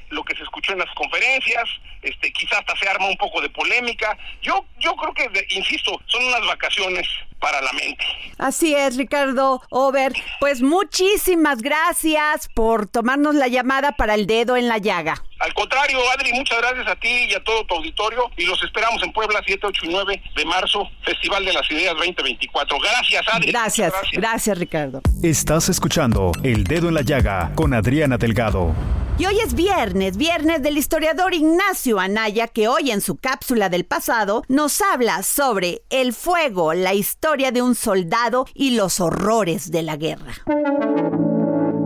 lo 0.09 0.23
que 0.23 0.35
se 0.35 0.43
escuchó 0.43 0.73
en 0.73 0.79
las 0.79 0.93
conferencias, 0.95 1.63
este, 2.03 2.31
quizás 2.31 2.59
hasta 2.59 2.75
se 2.77 2.87
arma 2.87 3.07
un 3.07 3.17
poco 3.17 3.41
de 3.41 3.49
polémica. 3.49 4.15
Yo, 4.41 4.65
yo 4.79 4.95
creo 4.95 5.13
que, 5.13 5.27
de- 5.29 5.45
insisto, 5.49 5.99
son 6.07 6.23
unas 6.25 6.45
vacaciones 6.45 7.07
para 7.39 7.59
la 7.61 7.73
mente. 7.73 8.05
Así 8.37 8.75
es, 8.75 8.97
Ricardo 8.97 9.61
Over. 9.69 10.13
Pues 10.39 10.61
muchísimas 10.61 11.61
gracias 11.61 12.47
por 12.53 12.87
tomarnos 12.87 13.35
la 13.35 13.47
llamada 13.47 13.91
para 13.93 14.13
el 14.13 14.27
dedo 14.27 14.55
en 14.57 14.67
la 14.67 14.77
llaga. 14.77 15.23
Al 15.45 15.53
contrario, 15.53 15.99
Adri, 16.11 16.33
muchas 16.33 16.57
gracias 16.57 16.87
a 16.87 16.95
ti 16.95 17.27
y 17.29 17.35
a 17.35 17.43
todo 17.43 17.63
tu 17.65 17.75
auditorio 17.75 18.31
y 18.35 18.45
los 18.45 18.61
esperamos 18.63 19.03
en 19.03 19.13
Puebla 19.13 19.41
7, 19.45 19.67
8 19.67 19.85
y 19.85 19.89
9 19.89 20.23
de 20.35 20.45
marzo, 20.45 20.89
Festival 21.03 21.45
de 21.45 21.53
las 21.53 21.69
Ideas 21.69 21.93
2024. 21.97 22.79
Gracias, 22.79 23.23
Adri. 23.31 23.51
Gracias, 23.51 23.93
gracias, 24.13 24.57
Ricardo. 24.57 25.01
Estás 25.21 25.69
escuchando 25.69 26.31
El 26.41 26.63
Dedo 26.63 26.87
en 26.87 26.95
la 26.95 27.03
Llaga 27.03 27.51
con 27.53 27.75
Adriana 27.75 28.17
Delgado. 28.17 28.73
Y 29.19 29.27
hoy 29.27 29.37
es 29.39 29.53
viernes, 29.53 30.17
viernes 30.17 30.63
del 30.63 30.79
historiador 30.79 31.35
Ignacio 31.35 31.99
Anaya, 31.99 32.47
que 32.47 32.67
hoy 32.67 32.89
en 32.89 33.01
su 33.01 33.15
cápsula 33.17 33.69
del 33.69 33.85
pasado 33.85 34.41
nos 34.47 34.81
habla 34.81 35.21
sobre 35.21 35.83
el 35.91 36.13
fuego, 36.13 36.73
la 36.73 36.95
historia 36.95 37.51
de 37.51 37.61
un 37.61 37.75
soldado 37.75 38.47
y 38.55 38.71
los 38.71 38.99
horrores 38.99 39.69
de 39.69 39.83
la 39.83 39.95
guerra. 39.95 40.33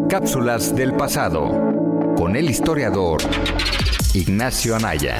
Cápsulas 0.07 0.73
del 0.73 0.95
pasado 0.95 1.78
con 2.19 2.35
el 2.35 2.49
historiador 2.49 3.21
Ignacio 4.13 4.75
Anaya. 4.75 5.15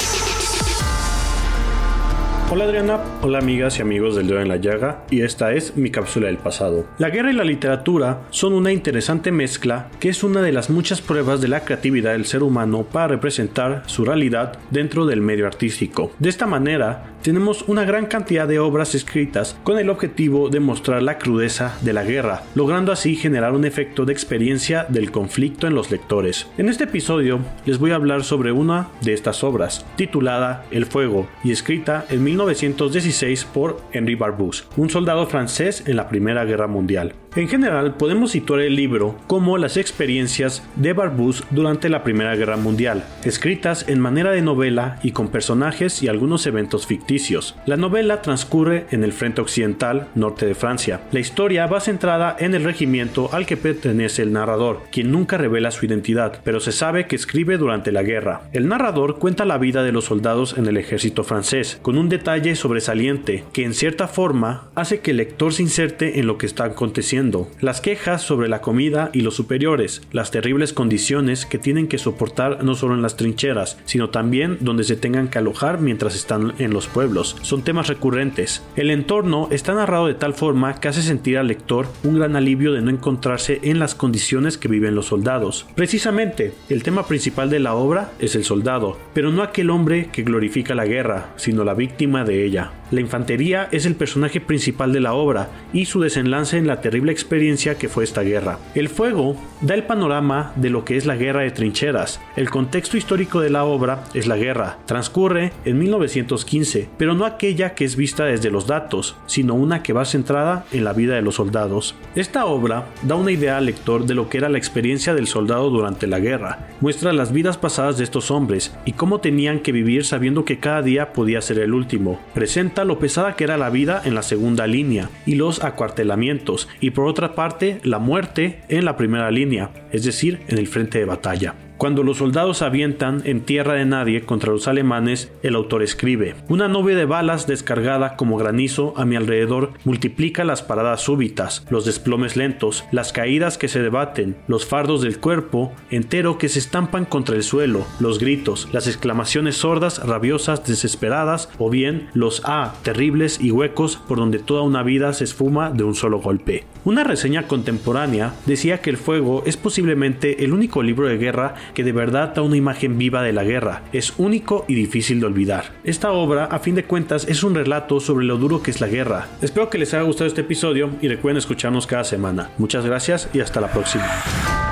Hola 2.52 2.64
Adriana, 2.64 2.98
hola 3.22 3.38
amigas 3.38 3.78
y 3.78 3.82
amigos 3.82 4.16
del 4.16 4.26
Dedo 4.26 4.40
en 4.40 4.48
la 4.48 4.56
Llaga 4.56 5.04
y 5.08 5.20
esta 5.20 5.52
es 5.52 5.76
mi 5.76 5.92
cápsula 5.92 6.26
del 6.26 6.38
pasado. 6.38 6.84
La 6.98 7.08
guerra 7.08 7.30
y 7.30 7.34
la 7.34 7.44
literatura 7.44 8.22
son 8.30 8.54
una 8.54 8.72
interesante 8.72 9.30
mezcla 9.30 9.88
que 10.00 10.08
es 10.08 10.24
una 10.24 10.42
de 10.42 10.50
las 10.50 10.68
muchas 10.68 11.00
pruebas 11.00 11.40
de 11.40 11.46
la 11.46 11.64
creatividad 11.64 12.10
del 12.10 12.24
ser 12.24 12.42
humano 12.42 12.82
para 12.82 13.06
representar 13.06 13.84
su 13.86 14.04
realidad 14.04 14.58
dentro 14.72 15.06
del 15.06 15.20
medio 15.20 15.46
artístico. 15.46 16.10
De 16.18 16.28
esta 16.28 16.48
manera, 16.48 17.14
tenemos 17.22 17.62
una 17.68 17.84
gran 17.84 18.06
cantidad 18.06 18.48
de 18.48 18.58
obras 18.58 18.94
escritas 18.94 19.56
con 19.62 19.78
el 19.78 19.90
objetivo 19.90 20.48
de 20.48 20.58
mostrar 20.58 21.02
la 21.02 21.18
crudeza 21.18 21.76
de 21.82 21.92
la 21.92 22.02
guerra, 22.02 22.42
logrando 22.56 22.90
así 22.90 23.14
generar 23.14 23.52
un 23.52 23.64
efecto 23.64 24.06
de 24.06 24.12
experiencia 24.12 24.86
del 24.88 25.12
conflicto 25.12 25.66
en 25.66 25.74
los 25.74 25.90
lectores. 25.90 26.48
En 26.58 26.68
este 26.68 26.84
episodio 26.84 27.38
les 27.66 27.78
voy 27.78 27.92
a 27.92 27.96
hablar 27.96 28.24
sobre 28.24 28.50
una 28.50 28.88
de 29.02 29.12
estas 29.12 29.44
obras, 29.44 29.86
titulada 29.96 30.64
El 30.70 30.86
Fuego, 30.86 31.28
y 31.44 31.52
escrita 31.52 32.06
en 32.08 32.24
1916 32.46 33.44
por 33.44 33.80
Henri 33.92 34.14
Barbusse, 34.14 34.64
un 34.76 34.88
soldado 34.88 35.26
francés 35.26 35.84
en 35.86 35.96
la 35.96 36.08
Primera 36.08 36.44
Guerra 36.44 36.66
Mundial. 36.66 37.14
En 37.36 37.46
general, 37.46 37.94
podemos 37.94 38.32
situar 38.32 38.60
el 38.60 38.74
libro 38.74 39.16
como 39.28 39.56
las 39.56 39.76
experiencias 39.76 40.64
de 40.74 40.92
Barbusse 40.92 41.44
durante 41.50 41.88
la 41.88 42.02
Primera 42.02 42.34
Guerra 42.34 42.56
Mundial, 42.56 43.04
escritas 43.22 43.88
en 43.88 44.00
manera 44.00 44.32
de 44.32 44.42
novela 44.42 44.98
y 45.04 45.12
con 45.12 45.28
personajes 45.28 46.02
y 46.02 46.08
algunos 46.08 46.44
eventos 46.48 46.88
ficticios. 46.88 47.54
La 47.66 47.76
novela 47.76 48.20
transcurre 48.20 48.86
en 48.90 49.04
el 49.04 49.12
frente 49.12 49.40
occidental, 49.40 50.08
norte 50.16 50.44
de 50.44 50.56
Francia. 50.56 51.02
La 51.12 51.20
historia 51.20 51.68
va 51.68 51.78
centrada 51.78 52.34
en 52.36 52.52
el 52.54 52.64
regimiento 52.64 53.32
al 53.32 53.46
que 53.46 53.56
pertenece 53.56 54.22
el 54.22 54.32
narrador, 54.32 54.80
quien 54.90 55.12
nunca 55.12 55.38
revela 55.38 55.70
su 55.70 55.86
identidad, 55.86 56.40
pero 56.42 56.58
se 56.58 56.72
sabe 56.72 57.06
que 57.06 57.14
escribe 57.14 57.58
durante 57.58 57.92
la 57.92 58.02
guerra. 58.02 58.42
El 58.52 58.66
narrador 58.66 59.20
cuenta 59.20 59.44
la 59.44 59.58
vida 59.58 59.84
de 59.84 59.92
los 59.92 60.06
soldados 60.06 60.58
en 60.58 60.66
el 60.66 60.76
ejército 60.76 61.22
francés, 61.22 61.78
con 61.80 61.96
un 61.96 62.08
detalle 62.08 62.56
sobresaliente 62.56 63.44
que 63.52 63.64
en 63.64 63.74
cierta 63.74 64.08
forma 64.08 64.68
hace 64.74 64.98
que 64.98 65.12
el 65.12 65.18
lector 65.18 65.52
se 65.52 65.62
inserte 65.62 66.18
en 66.18 66.26
lo 66.26 66.36
que 66.36 66.46
está 66.46 66.64
aconteciendo 66.64 67.19
las 67.60 67.80
quejas 67.82 68.22
sobre 68.22 68.48
la 68.48 68.62
comida 68.62 69.10
y 69.12 69.20
los 69.20 69.34
superiores, 69.34 70.00
las 70.10 70.30
terribles 70.30 70.72
condiciones 70.72 71.44
que 71.44 71.58
tienen 71.58 71.86
que 71.86 71.98
soportar 71.98 72.64
no 72.64 72.74
solo 72.74 72.94
en 72.94 73.02
las 73.02 73.16
trincheras, 73.16 73.78
sino 73.84 74.08
también 74.08 74.56
donde 74.60 74.84
se 74.84 74.96
tengan 74.96 75.28
que 75.28 75.38
alojar 75.38 75.80
mientras 75.80 76.16
están 76.16 76.54
en 76.58 76.72
los 76.72 76.86
pueblos. 76.86 77.36
Son 77.42 77.62
temas 77.62 77.88
recurrentes. 77.88 78.62
El 78.74 78.90
entorno 78.90 79.48
está 79.50 79.74
narrado 79.74 80.06
de 80.06 80.14
tal 80.14 80.32
forma 80.32 80.80
que 80.80 80.88
hace 80.88 81.02
sentir 81.02 81.36
al 81.36 81.48
lector 81.48 81.86
un 82.04 82.16
gran 82.18 82.36
alivio 82.36 82.72
de 82.72 82.80
no 82.80 82.90
encontrarse 82.90 83.60
en 83.62 83.78
las 83.78 83.94
condiciones 83.94 84.56
que 84.56 84.68
viven 84.68 84.94
los 84.94 85.06
soldados. 85.06 85.66
Precisamente, 85.74 86.54
el 86.70 86.82
tema 86.82 87.06
principal 87.06 87.50
de 87.50 87.60
la 87.60 87.74
obra 87.74 88.12
es 88.18 88.34
el 88.34 88.44
soldado, 88.44 88.96
pero 89.12 89.30
no 89.30 89.42
aquel 89.42 89.68
hombre 89.68 90.08
que 90.10 90.22
glorifica 90.22 90.74
la 90.74 90.86
guerra, 90.86 91.34
sino 91.36 91.64
la 91.64 91.74
víctima 91.74 92.24
de 92.24 92.44
ella. 92.46 92.72
La 92.90 93.00
infantería 93.00 93.68
es 93.70 93.86
el 93.86 93.94
personaje 93.94 94.40
principal 94.40 94.92
de 94.92 94.98
la 94.98 95.14
obra 95.14 95.48
y 95.72 95.84
su 95.84 96.00
desenlace 96.00 96.56
en 96.56 96.66
la 96.66 96.80
terrible 96.80 97.12
experiencia 97.12 97.78
que 97.78 97.88
fue 97.88 98.02
esta 98.02 98.22
guerra. 98.22 98.58
El 98.74 98.88
fuego 98.88 99.36
da 99.60 99.74
el 99.74 99.84
panorama 99.84 100.52
de 100.56 100.70
lo 100.70 100.84
que 100.84 100.96
es 100.96 101.06
la 101.06 101.14
guerra 101.14 101.42
de 101.42 101.52
trincheras. 101.52 102.20
El 102.34 102.50
contexto 102.50 102.96
histórico 102.96 103.40
de 103.40 103.50
la 103.50 103.64
obra 103.64 104.02
es 104.12 104.26
la 104.26 104.36
guerra. 104.36 104.78
Transcurre 104.86 105.52
en 105.64 105.78
1915, 105.78 106.88
pero 106.96 107.14
no 107.14 107.26
aquella 107.26 107.74
que 107.74 107.84
es 107.84 107.94
vista 107.94 108.24
desde 108.24 108.50
los 108.50 108.66
datos, 108.66 109.16
sino 109.26 109.54
una 109.54 109.84
que 109.84 109.92
va 109.92 110.04
centrada 110.04 110.64
en 110.72 110.82
la 110.82 110.92
vida 110.92 111.14
de 111.14 111.22
los 111.22 111.36
soldados. 111.36 111.94
Esta 112.16 112.46
obra 112.46 112.86
da 113.02 113.14
una 113.14 113.30
idea 113.30 113.58
al 113.58 113.66
lector 113.66 114.04
de 114.04 114.14
lo 114.14 114.28
que 114.28 114.38
era 114.38 114.48
la 114.48 114.58
experiencia 114.58 115.14
del 115.14 115.28
soldado 115.28 115.70
durante 115.70 116.08
la 116.08 116.18
guerra. 116.18 116.66
Muestra 116.80 117.12
las 117.12 117.32
vidas 117.32 117.56
pasadas 117.56 117.98
de 117.98 118.04
estos 118.04 118.32
hombres 118.32 118.74
y 118.84 118.94
cómo 118.94 119.20
tenían 119.20 119.60
que 119.60 119.70
vivir 119.70 120.04
sabiendo 120.04 120.44
que 120.44 120.58
cada 120.58 120.82
día 120.82 121.12
podía 121.12 121.40
ser 121.40 121.60
el 121.60 121.72
último. 121.72 122.18
Presenta 122.34 122.79
lo 122.84 122.98
pesada 122.98 123.36
que 123.36 123.44
era 123.44 123.56
la 123.56 123.70
vida 123.70 124.02
en 124.04 124.14
la 124.14 124.22
segunda 124.22 124.66
línea 124.66 125.08
y 125.26 125.34
los 125.34 125.62
acuartelamientos, 125.62 126.68
y 126.80 126.90
por 126.90 127.06
otra 127.06 127.34
parte 127.34 127.80
la 127.84 127.98
muerte 127.98 128.60
en 128.68 128.84
la 128.84 128.96
primera 128.96 129.30
línea, 129.30 129.70
es 129.92 130.04
decir, 130.04 130.42
en 130.48 130.58
el 130.58 130.66
frente 130.66 130.98
de 130.98 131.04
batalla. 131.04 131.54
Cuando 131.80 132.02
los 132.02 132.18
soldados 132.18 132.60
avientan 132.60 133.22
en 133.24 133.40
tierra 133.40 133.72
de 133.72 133.86
nadie 133.86 134.26
contra 134.26 134.52
los 134.52 134.68
alemanes, 134.68 135.32
el 135.42 135.54
autor 135.54 135.82
escribe, 135.82 136.34
una 136.50 136.68
nube 136.68 136.94
de 136.94 137.06
balas 137.06 137.46
descargada 137.46 138.16
como 138.16 138.36
granizo 138.36 138.92
a 138.98 139.06
mi 139.06 139.16
alrededor 139.16 139.72
multiplica 139.86 140.44
las 140.44 140.60
paradas 140.60 141.00
súbitas, 141.00 141.66
los 141.70 141.86
desplomes 141.86 142.36
lentos, 142.36 142.84
las 142.92 143.14
caídas 143.14 143.56
que 143.56 143.68
se 143.68 143.80
debaten, 143.80 144.36
los 144.46 144.66
fardos 144.66 145.00
del 145.00 145.20
cuerpo 145.20 145.72
entero 145.88 146.36
que 146.36 146.50
se 146.50 146.58
estampan 146.58 147.06
contra 147.06 147.34
el 147.34 147.42
suelo, 147.42 147.86
los 147.98 148.18
gritos, 148.18 148.68
las 148.72 148.86
exclamaciones 148.86 149.56
sordas, 149.56 150.06
rabiosas, 150.06 150.66
desesperadas, 150.66 151.48
o 151.56 151.70
bien 151.70 152.10
los 152.12 152.42
A 152.44 152.74
terribles 152.82 153.40
y 153.40 153.52
huecos 153.52 153.96
por 153.96 154.18
donde 154.18 154.38
toda 154.38 154.60
una 154.60 154.82
vida 154.82 155.14
se 155.14 155.24
esfuma 155.24 155.70
de 155.70 155.84
un 155.84 155.94
solo 155.94 156.18
golpe. 156.18 156.66
Una 156.84 157.04
reseña 157.04 157.46
contemporánea 157.46 158.34
decía 158.44 158.82
que 158.82 158.90
El 158.90 158.96
Fuego 158.98 159.44
es 159.46 159.56
posiblemente 159.56 160.44
el 160.44 160.52
único 160.52 160.82
libro 160.82 161.08
de 161.08 161.18
guerra 161.18 161.54
que 161.74 161.84
de 161.84 161.92
verdad 161.92 162.34
da 162.34 162.42
una 162.42 162.56
imagen 162.56 162.98
viva 162.98 163.22
de 163.22 163.32
la 163.32 163.44
guerra. 163.44 163.82
Es 163.92 164.14
único 164.18 164.64
y 164.68 164.74
difícil 164.74 165.20
de 165.20 165.26
olvidar. 165.26 165.72
Esta 165.84 166.12
obra, 166.12 166.46
a 166.46 166.58
fin 166.58 166.74
de 166.74 166.84
cuentas, 166.84 167.26
es 167.28 167.42
un 167.42 167.54
relato 167.54 168.00
sobre 168.00 168.26
lo 168.26 168.36
duro 168.36 168.62
que 168.62 168.70
es 168.70 168.80
la 168.80 168.88
guerra. 168.88 169.28
Espero 169.42 169.70
que 169.70 169.78
les 169.78 169.94
haya 169.94 170.02
gustado 170.02 170.28
este 170.28 170.42
episodio 170.42 170.90
y 171.00 171.08
recuerden 171.08 171.38
escucharnos 171.38 171.86
cada 171.86 172.04
semana. 172.04 172.50
Muchas 172.58 172.84
gracias 172.84 173.28
y 173.32 173.40
hasta 173.40 173.60
la 173.60 173.70
próxima. 173.70 174.69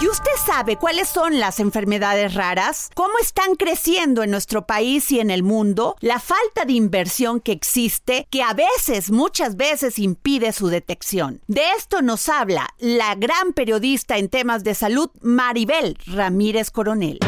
¿Y 0.00 0.06
usted 0.06 0.30
sabe 0.46 0.76
cuáles 0.76 1.08
son 1.08 1.40
las 1.40 1.58
enfermedades 1.58 2.34
raras? 2.34 2.88
¿Cómo 2.94 3.14
están 3.20 3.56
creciendo 3.56 4.22
en 4.22 4.30
nuestro 4.30 4.64
país 4.64 5.10
y 5.10 5.18
en 5.18 5.28
el 5.28 5.42
mundo? 5.42 5.96
La 6.00 6.20
falta 6.20 6.64
de 6.64 6.74
inversión 6.74 7.40
que 7.40 7.50
existe, 7.50 8.28
que 8.30 8.44
a 8.44 8.54
veces, 8.54 9.10
muchas 9.10 9.56
veces 9.56 9.98
impide 9.98 10.52
su 10.52 10.68
detección. 10.68 11.40
De 11.48 11.62
esto 11.76 12.00
nos 12.00 12.28
habla 12.28 12.68
la 12.78 13.16
gran 13.16 13.52
periodista 13.52 14.18
en 14.18 14.28
temas 14.28 14.62
de 14.62 14.76
salud, 14.76 15.10
Maribel 15.20 15.98
Ramírez 16.06 16.70
Coronel. 16.70 17.18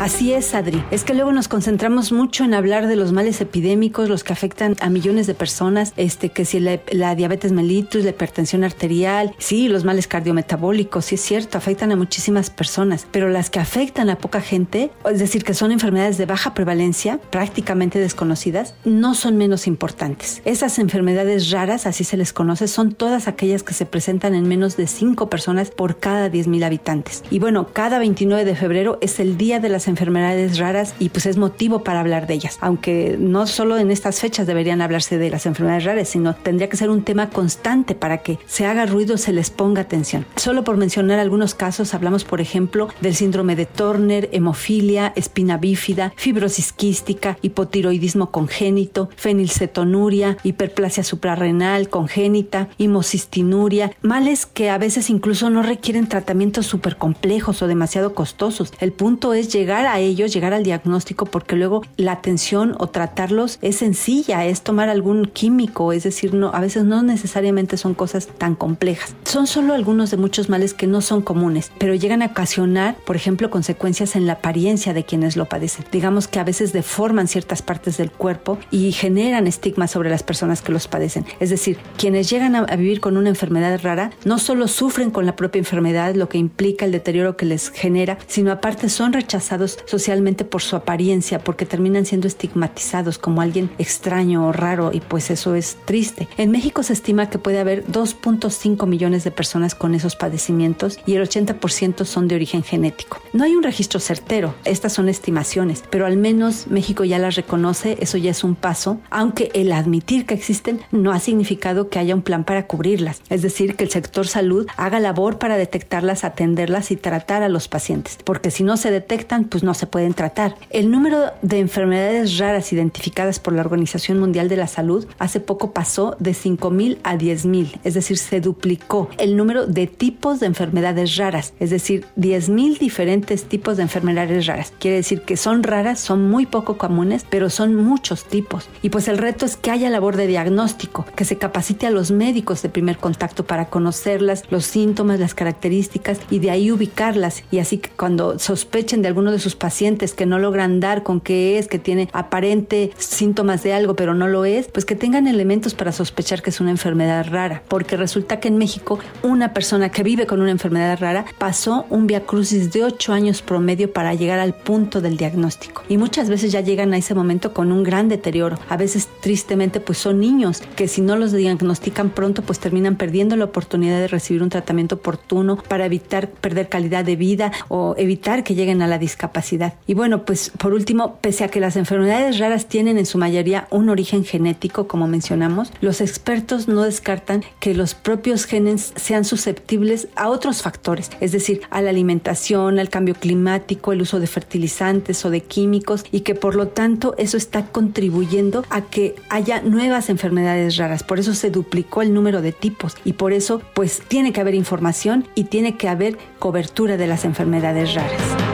Así 0.00 0.32
es, 0.32 0.54
Adri. 0.54 0.80
Es 0.92 1.02
que 1.02 1.12
luego 1.12 1.32
nos 1.32 1.48
concentramos 1.48 2.12
mucho 2.12 2.44
en 2.44 2.54
hablar 2.54 2.86
de 2.86 2.94
los 2.94 3.10
males 3.10 3.40
epidémicos, 3.40 4.08
los 4.08 4.22
que 4.22 4.32
afectan 4.32 4.76
a 4.80 4.90
millones 4.90 5.26
de 5.26 5.34
personas, 5.34 5.92
este, 5.96 6.28
que 6.28 6.44
si 6.44 6.60
la, 6.60 7.14
diabetes 7.16 7.50
mellitus, 7.50 8.04
la 8.04 8.10
hipertensión 8.10 8.62
arterial, 8.62 9.34
sí, 9.38 9.66
los 9.68 9.84
males 9.84 10.06
cardiometabólicos, 10.06 11.06
sí 11.06 11.16
es 11.16 11.20
cierto, 11.20 11.58
afectan 11.58 11.90
a 11.90 11.96
muchísimas 11.96 12.48
personas, 12.48 13.08
pero 13.10 13.28
las 13.28 13.50
que 13.50 13.58
afectan 13.58 14.08
a 14.08 14.18
poca 14.18 14.40
gente, 14.40 14.92
es 15.10 15.18
decir, 15.18 15.42
que 15.42 15.52
son 15.52 15.72
enfermedades 15.72 16.16
de 16.16 16.26
baja 16.26 16.54
prevalencia, 16.54 17.18
prácticamente 17.30 17.98
desconocidas, 17.98 18.74
no 18.84 19.16
son 19.16 19.36
menos 19.36 19.66
importantes. 19.66 20.42
Esas 20.44 20.78
enfermedades 20.78 21.50
raras, 21.50 21.86
así 21.86 22.04
se 22.04 22.16
les 22.16 22.32
conoce, 22.32 22.68
son 22.68 22.92
todas 22.92 23.26
aquellas 23.26 23.64
que 23.64 23.74
se 23.74 23.84
presentan 23.84 24.36
en 24.36 24.46
menos 24.46 24.76
de 24.76 24.86
5 24.86 25.28
personas 25.28 25.72
por 25.72 25.98
cada 25.98 26.30
10.000 26.30 26.64
habitantes. 26.64 27.24
Y 27.30 27.40
bueno, 27.40 27.66
cada 27.72 27.98
29 27.98 28.44
de 28.44 28.54
febrero 28.54 28.98
es 29.00 29.18
el 29.18 29.36
día 29.36 29.58
de 29.58 29.68
las 29.68 29.87
enfermedades 29.88 30.58
raras 30.58 30.94
y 30.98 31.08
pues 31.08 31.26
es 31.26 31.36
motivo 31.36 31.82
para 31.82 32.00
hablar 32.00 32.26
de 32.26 32.34
ellas. 32.34 32.58
Aunque 32.60 33.16
no 33.18 33.46
solo 33.46 33.78
en 33.78 33.90
estas 33.90 34.20
fechas 34.20 34.46
deberían 34.46 34.80
hablarse 34.80 35.18
de 35.18 35.30
las 35.30 35.46
enfermedades 35.46 35.84
raras, 35.84 36.08
sino 36.08 36.34
tendría 36.34 36.68
que 36.68 36.76
ser 36.76 36.90
un 36.90 37.02
tema 37.02 37.30
constante 37.30 37.94
para 37.94 38.18
que 38.18 38.38
se 38.46 38.66
haga 38.66 38.86
ruido, 38.86 39.16
se 39.16 39.32
les 39.32 39.50
ponga 39.50 39.82
atención. 39.82 40.26
Solo 40.36 40.64
por 40.64 40.76
mencionar 40.76 41.18
algunos 41.18 41.54
casos, 41.54 41.94
hablamos 41.94 42.24
por 42.24 42.40
ejemplo 42.40 42.88
del 43.00 43.14
síndrome 43.14 43.56
de 43.56 43.66
Turner, 43.66 44.28
hemofilia, 44.32 45.12
espina 45.16 45.56
bífida, 45.56 46.12
fibrosis 46.16 46.72
quística, 46.72 47.38
hipotiroidismo 47.42 48.30
congénito, 48.30 49.08
fenilcetonuria, 49.16 50.36
hiperplasia 50.42 51.04
suprarrenal 51.04 51.88
congénita, 51.88 52.68
hemocistinuria, 52.78 53.92
males 54.02 54.46
que 54.46 54.70
a 54.70 54.78
veces 54.78 55.10
incluso 55.10 55.50
no 55.50 55.62
requieren 55.62 56.08
tratamientos 56.08 56.66
súper 56.66 56.96
complejos 56.96 57.62
o 57.62 57.66
demasiado 57.66 58.14
costosos. 58.14 58.72
El 58.80 58.92
punto 58.92 59.34
es 59.34 59.52
llegar 59.52 59.77
a 59.86 59.98
ellos, 59.98 60.32
llegar 60.32 60.54
al 60.54 60.62
diagnóstico, 60.62 61.26
porque 61.26 61.56
luego 61.56 61.82
la 61.96 62.12
atención 62.12 62.74
o 62.78 62.88
tratarlos 62.88 63.58
es 63.62 63.76
sencilla, 63.76 64.44
es 64.44 64.62
tomar 64.62 64.88
algún 64.88 65.26
químico, 65.26 65.92
es 65.92 66.04
decir, 66.04 66.34
no, 66.34 66.50
a 66.54 66.60
veces 66.60 66.84
no 66.84 67.02
necesariamente 67.02 67.76
son 67.76 67.94
cosas 67.94 68.26
tan 68.26 68.54
complejas. 68.54 69.14
Son 69.24 69.46
solo 69.46 69.74
algunos 69.74 70.10
de 70.10 70.16
muchos 70.16 70.48
males 70.48 70.74
que 70.74 70.86
no 70.86 71.00
son 71.00 71.22
comunes, 71.22 71.70
pero 71.78 71.94
llegan 71.94 72.22
a 72.22 72.26
ocasionar, 72.26 72.96
por 73.04 73.16
ejemplo, 73.16 73.50
consecuencias 73.50 74.16
en 74.16 74.26
la 74.26 74.34
apariencia 74.34 74.94
de 74.94 75.04
quienes 75.04 75.36
lo 75.36 75.46
padecen. 75.46 75.84
Digamos 75.92 76.28
que 76.28 76.40
a 76.40 76.44
veces 76.44 76.72
deforman 76.72 77.28
ciertas 77.28 77.62
partes 77.62 77.96
del 77.96 78.10
cuerpo 78.10 78.58
y 78.70 78.92
generan 78.92 79.46
estigmas 79.46 79.90
sobre 79.90 80.10
las 80.10 80.22
personas 80.22 80.62
que 80.62 80.72
los 80.72 80.88
padecen. 80.88 81.24
Es 81.40 81.50
decir, 81.50 81.78
quienes 81.96 82.30
llegan 82.30 82.56
a, 82.56 82.60
a 82.60 82.76
vivir 82.76 83.00
con 83.00 83.16
una 83.16 83.28
enfermedad 83.28 83.80
rara 83.82 84.10
no 84.24 84.38
solo 84.38 84.68
sufren 84.68 85.10
con 85.10 85.26
la 85.26 85.36
propia 85.36 85.58
enfermedad, 85.58 86.14
lo 86.14 86.28
que 86.28 86.38
implica 86.38 86.84
el 86.84 86.92
deterioro 86.92 87.36
que 87.36 87.46
les 87.46 87.70
genera, 87.70 88.18
sino 88.26 88.52
aparte 88.52 88.88
son 88.88 89.12
rechazados 89.12 89.67
socialmente 89.84 90.44
por 90.44 90.62
su 90.62 90.76
apariencia, 90.76 91.38
porque 91.38 91.66
terminan 91.66 92.06
siendo 92.06 92.26
estigmatizados 92.26 93.18
como 93.18 93.40
alguien 93.40 93.70
extraño 93.78 94.46
o 94.46 94.52
raro 94.52 94.90
y 94.92 95.00
pues 95.00 95.30
eso 95.30 95.54
es 95.54 95.76
triste. 95.84 96.28
En 96.36 96.50
México 96.50 96.82
se 96.82 96.92
estima 96.92 97.30
que 97.30 97.38
puede 97.38 97.58
haber 97.58 97.84
2.5 97.86 98.86
millones 98.86 99.24
de 99.24 99.30
personas 99.30 99.74
con 99.74 99.94
esos 99.94 100.16
padecimientos 100.16 100.98
y 101.06 101.14
el 101.14 101.22
80% 101.22 102.04
son 102.04 102.28
de 102.28 102.34
origen 102.34 102.62
genético. 102.62 103.20
No 103.32 103.44
hay 103.44 103.54
un 103.54 103.62
registro 103.62 104.00
certero, 104.00 104.54
estas 104.64 104.92
son 104.92 105.08
estimaciones, 105.08 105.84
pero 105.90 106.06
al 106.06 106.16
menos 106.16 106.66
México 106.68 107.04
ya 107.04 107.18
las 107.18 107.36
reconoce, 107.36 107.96
eso 108.00 108.18
ya 108.18 108.30
es 108.30 108.44
un 108.44 108.54
paso, 108.54 108.98
aunque 109.10 109.50
el 109.54 109.72
admitir 109.72 110.26
que 110.26 110.34
existen 110.34 110.80
no 110.90 111.12
ha 111.12 111.20
significado 111.20 111.88
que 111.88 111.98
haya 111.98 112.14
un 112.14 112.22
plan 112.22 112.44
para 112.44 112.66
cubrirlas, 112.66 113.22
es 113.28 113.42
decir, 113.42 113.76
que 113.76 113.84
el 113.84 113.90
sector 113.90 114.26
salud 114.26 114.66
haga 114.76 115.00
labor 115.00 115.38
para 115.38 115.56
detectarlas, 115.56 116.24
atenderlas 116.24 116.90
y 116.90 116.96
tratar 116.96 117.42
a 117.42 117.48
los 117.48 117.68
pacientes, 117.68 118.18
porque 118.24 118.50
si 118.50 118.62
no 118.62 118.76
se 118.76 118.90
detectan, 118.90 119.44
pues 119.44 119.57
pues 119.58 119.64
no 119.64 119.74
se 119.74 119.88
pueden 119.88 120.14
tratar. 120.14 120.54
El 120.70 120.88
número 120.88 121.32
de 121.42 121.58
enfermedades 121.58 122.38
raras 122.38 122.72
identificadas 122.72 123.40
por 123.40 123.54
la 123.54 123.62
Organización 123.62 124.20
Mundial 124.20 124.48
de 124.48 124.56
la 124.56 124.68
Salud 124.68 125.04
hace 125.18 125.40
poco 125.40 125.72
pasó 125.72 126.14
de 126.20 126.30
5.000 126.30 126.98
a 127.02 127.16
10.000, 127.16 127.80
es 127.82 127.94
decir, 127.94 128.18
se 128.18 128.40
duplicó 128.40 129.10
el 129.18 129.36
número 129.36 129.66
de 129.66 129.88
tipos 129.88 130.38
de 130.38 130.46
enfermedades 130.46 131.16
raras, 131.16 131.54
es 131.58 131.70
decir, 131.70 132.06
10.000 132.16 132.78
diferentes 132.78 133.46
tipos 133.46 133.78
de 133.78 133.82
enfermedades 133.82 134.46
raras. 134.46 134.72
Quiere 134.78 134.98
decir 134.98 135.22
que 135.22 135.36
son 135.36 135.64
raras, 135.64 135.98
son 135.98 136.30
muy 136.30 136.46
poco 136.46 136.78
comunes, 136.78 137.26
pero 137.28 137.50
son 137.50 137.74
muchos 137.74 138.26
tipos. 138.26 138.68
Y 138.82 138.90
pues 138.90 139.08
el 139.08 139.18
reto 139.18 139.44
es 139.44 139.56
que 139.56 139.72
haya 139.72 139.90
labor 139.90 140.14
de 140.14 140.28
diagnóstico, 140.28 141.04
que 141.16 141.24
se 141.24 141.36
capacite 141.36 141.88
a 141.88 141.90
los 141.90 142.12
médicos 142.12 142.62
de 142.62 142.68
primer 142.68 142.98
contacto 142.98 143.44
para 143.44 143.70
conocerlas, 143.70 144.44
los 144.50 144.66
síntomas, 144.66 145.18
las 145.18 145.34
características 145.34 146.20
y 146.30 146.38
de 146.38 146.52
ahí 146.52 146.70
ubicarlas. 146.70 147.42
Y 147.50 147.58
así 147.58 147.78
que 147.78 147.90
cuando 147.90 148.38
sospechen 148.38 149.02
de 149.02 149.08
alguno 149.08 149.32
de 149.32 149.40
sus 149.40 149.47
pacientes 149.54 150.14
que 150.14 150.26
no 150.26 150.38
logran 150.38 150.80
dar 150.80 151.02
con 151.02 151.20
qué 151.20 151.58
es, 151.58 151.68
que 151.68 151.78
tiene 151.78 152.08
aparente 152.12 152.90
síntomas 152.98 153.62
de 153.62 153.72
algo 153.72 153.94
pero 153.94 154.14
no 154.14 154.28
lo 154.28 154.44
es, 154.44 154.68
pues 154.68 154.84
que 154.84 154.94
tengan 154.94 155.26
elementos 155.26 155.74
para 155.74 155.92
sospechar 155.92 156.42
que 156.42 156.50
es 156.50 156.60
una 156.60 156.70
enfermedad 156.70 157.26
rara. 157.30 157.62
Porque 157.68 157.96
resulta 157.96 158.40
que 158.40 158.48
en 158.48 158.58
México 158.58 158.98
una 159.22 159.52
persona 159.52 159.90
que 159.90 160.02
vive 160.02 160.26
con 160.26 160.40
una 160.40 160.50
enfermedad 160.50 160.98
rara 161.00 161.24
pasó 161.38 161.86
un 161.90 162.06
viacrucis 162.06 162.72
de 162.72 162.84
8 162.84 163.12
años 163.12 163.42
promedio 163.42 163.92
para 163.92 164.14
llegar 164.14 164.38
al 164.38 164.54
punto 164.54 165.00
del 165.00 165.16
diagnóstico. 165.16 165.82
Y 165.88 165.96
muchas 165.96 166.28
veces 166.28 166.52
ya 166.52 166.60
llegan 166.60 166.92
a 166.92 166.98
ese 166.98 167.14
momento 167.14 167.52
con 167.52 167.72
un 167.72 167.82
gran 167.82 168.08
deterioro. 168.08 168.58
A 168.68 168.76
veces 168.76 169.08
tristemente 169.20 169.80
pues 169.80 169.98
son 169.98 170.20
niños 170.20 170.62
que 170.76 170.88
si 170.88 171.00
no 171.00 171.16
los 171.16 171.32
diagnostican 171.32 172.10
pronto 172.10 172.42
pues 172.42 172.58
terminan 172.58 172.96
perdiendo 172.96 173.36
la 173.36 173.44
oportunidad 173.44 173.98
de 173.98 174.08
recibir 174.08 174.42
un 174.42 174.50
tratamiento 174.50 174.96
oportuno 174.96 175.56
para 175.56 175.86
evitar 175.86 176.28
perder 176.28 176.68
calidad 176.68 177.04
de 177.04 177.16
vida 177.16 177.52
o 177.68 177.94
evitar 177.96 178.44
que 178.44 178.54
lleguen 178.54 178.82
a 178.82 178.86
la 178.86 178.98
discapacidad. 178.98 179.37
Y 179.86 179.94
bueno, 179.94 180.24
pues 180.24 180.50
por 180.58 180.72
último, 180.72 181.16
pese 181.20 181.44
a 181.44 181.48
que 181.48 181.60
las 181.60 181.76
enfermedades 181.76 182.38
raras 182.38 182.66
tienen 182.66 182.98
en 182.98 183.06
su 183.06 183.18
mayoría 183.18 183.68
un 183.70 183.88
origen 183.88 184.24
genético, 184.24 184.88
como 184.88 185.06
mencionamos, 185.06 185.72
los 185.80 186.00
expertos 186.00 186.68
no 186.68 186.82
descartan 186.82 187.44
que 187.60 187.74
los 187.74 187.94
propios 187.94 188.44
genes 188.44 188.92
sean 188.96 189.24
susceptibles 189.24 190.08
a 190.16 190.28
otros 190.28 190.62
factores, 190.62 191.10
es 191.20 191.32
decir, 191.32 191.62
a 191.70 191.82
la 191.82 191.90
alimentación, 191.90 192.78
al 192.78 192.88
cambio 192.88 193.14
climático, 193.14 193.92
el 193.92 194.02
uso 194.02 194.20
de 194.20 194.26
fertilizantes 194.26 195.24
o 195.24 195.30
de 195.30 195.42
químicos 195.42 196.04
y 196.10 196.20
que 196.20 196.34
por 196.34 196.54
lo 196.54 196.68
tanto 196.68 197.14
eso 197.18 197.36
está 197.36 197.66
contribuyendo 197.66 198.64
a 198.70 198.82
que 198.82 199.14
haya 199.28 199.60
nuevas 199.62 200.10
enfermedades 200.10 200.76
raras. 200.76 201.02
Por 201.02 201.18
eso 201.18 201.34
se 201.34 201.50
duplicó 201.50 202.02
el 202.02 202.12
número 202.12 202.42
de 202.42 202.52
tipos 202.52 202.96
y 203.04 203.14
por 203.14 203.32
eso 203.32 203.62
pues 203.74 204.02
tiene 204.08 204.32
que 204.32 204.40
haber 204.40 204.54
información 204.54 205.26
y 205.34 205.44
tiene 205.44 205.76
que 205.76 205.88
haber 205.88 206.18
cobertura 206.38 206.96
de 206.96 207.06
las 207.06 207.24
enfermedades 207.24 207.94
raras. 207.94 208.47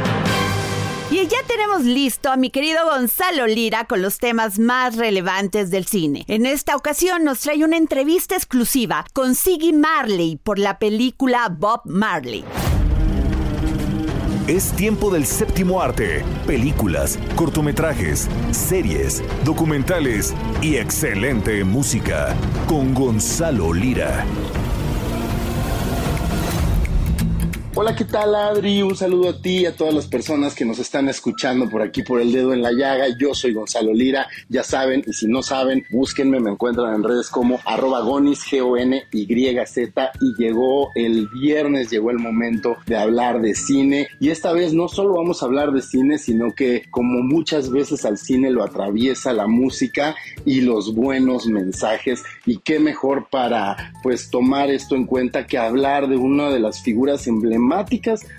Tenemos 1.55 1.85
listo 1.85 2.33
a 2.33 2.37
mi 2.37 2.51
querido 2.51 2.85
Gonzalo 2.85 3.47
Lira 3.47 3.85
con 3.85 4.03
los 4.03 4.19
temas 4.19 4.59
más 4.59 4.97
relevantes 4.97 5.71
del 5.71 5.87
cine. 5.87 6.25
En 6.27 6.47
esta 6.47 6.75
ocasión 6.75 7.23
nos 7.23 7.39
trae 7.39 7.63
una 7.63 7.77
entrevista 7.77 8.35
exclusiva 8.35 9.05
con 9.13 9.37
Siggy 9.37 9.73
Marley 9.73 10.37
por 10.43 10.59
la 10.59 10.81
película 10.81 11.49
Bob 11.57 11.83
Marley. 11.85 12.45
Es 14.49 14.73
tiempo 14.73 15.11
del 15.11 15.27
séptimo 15.27 15.81
arte, 15.81 16.25
películas, 16.45 17.21
cortometrajes, 17.37 18.29
series, 18.51 19.23
documentales 19.45 20.35
y 20.61 20.79
excelente 20.79 21.63
música 21.63 22.35
con 22.67 22.95
Gonzalo 22.95 23.73
Lira. 23.73 24.27
Hola, 27.77 27.97
¿qué 27.97 28.05
tal 28.05 28.37
Adri? 28.37 28.83
Un 28.83 28.95
saludo 28.95 29.31
a 29.31 29.43
ti 29.43 29.63
y 29.63 29.67
a 29.67 29.75
todas 29.75 29.93
las 29.93 30.07
personas 30.07 30.55
que 30.55 30.65
nos 30.65 30.79
están 30.79 31.09
escuchando 31.09 31.69
por 31.69 31.83
aquí 31.83 32.05
por 32.05 32.21
el 32.21 32.31
dedo 32.31 32.53
en 32.53 32.63
la 32.63 32.71
llaga. 32.71 33.07
Yo 33.19 33.35
soy 33.35 33.53
Gonzalo 33.53 33.93
Lira, 33.93 34.29
ya 34.49 34.63
saben, 34.63 35.03
y 35.05 35.13
si 35.13 35.27
no 35.27 35.43
saben, 35.43 35.85
búsquenme, 35.91 36.39
me 36.39 36.53
encuentran 36.53 36.95
en 36.95 37.03
redes 37.03 37.31
como 37.31 37.59
arroba 37.65 37.99
gonis, 38.03 38.45
G-O-N-Y-Z, 38.45 40.13
y 40.21 40.41
llegó 40.41 40.93
el 40.95 41.29
viernes, 41.31 41.91
llegó 41.91 42.13
el 42.13 42.21
momento 42.21 42.77
de 42.87 42.97
hablar 42.97 43.41
de 43.41 43.57
cine. 43.57 44.07
Y 44.21 44.31
esta 44.31 44.53
vez 44.53 44.73
no 44.73 44.87
solo 44.87 45.15
vamos 45.15 45.43
a 45.43 45.47
hablar 45.47 45.73
de 45.73 45.83
cine, 45.83 46.19
sino 46.19 46.55
que 46.55 46.85
como 46.93 47.25
muchas 47.25 47.71
veces 47.73 48.05
al 48.05 48.19
cine 48.19 48.53
lo 48.53 48.63
atraviesa 48.63 49.33
la 49.33 49.49
música 49.49 50.15
y 50.45 50.61
los 50.61 50.95
buenos 50.95 51.47
mensajes. 51.47 52.23
Y 52.47 52.59
qué 52.59 52.79
mejor 52.79 53.27
para 53.29 53.93
pues 54.05 54.31
tomar 54.31 54.71
esto 54.71 54.95
en 54.95 55.07
cuenta 55.07 55.49
que 55.49 55.59
hablar 55.59 56.07
de 56.07 56.17
una 56.17 56.51
de 56.51 56.61
las 56.61 56.81
figuras 56.81 57.27
emblemáticas 57.27 57.64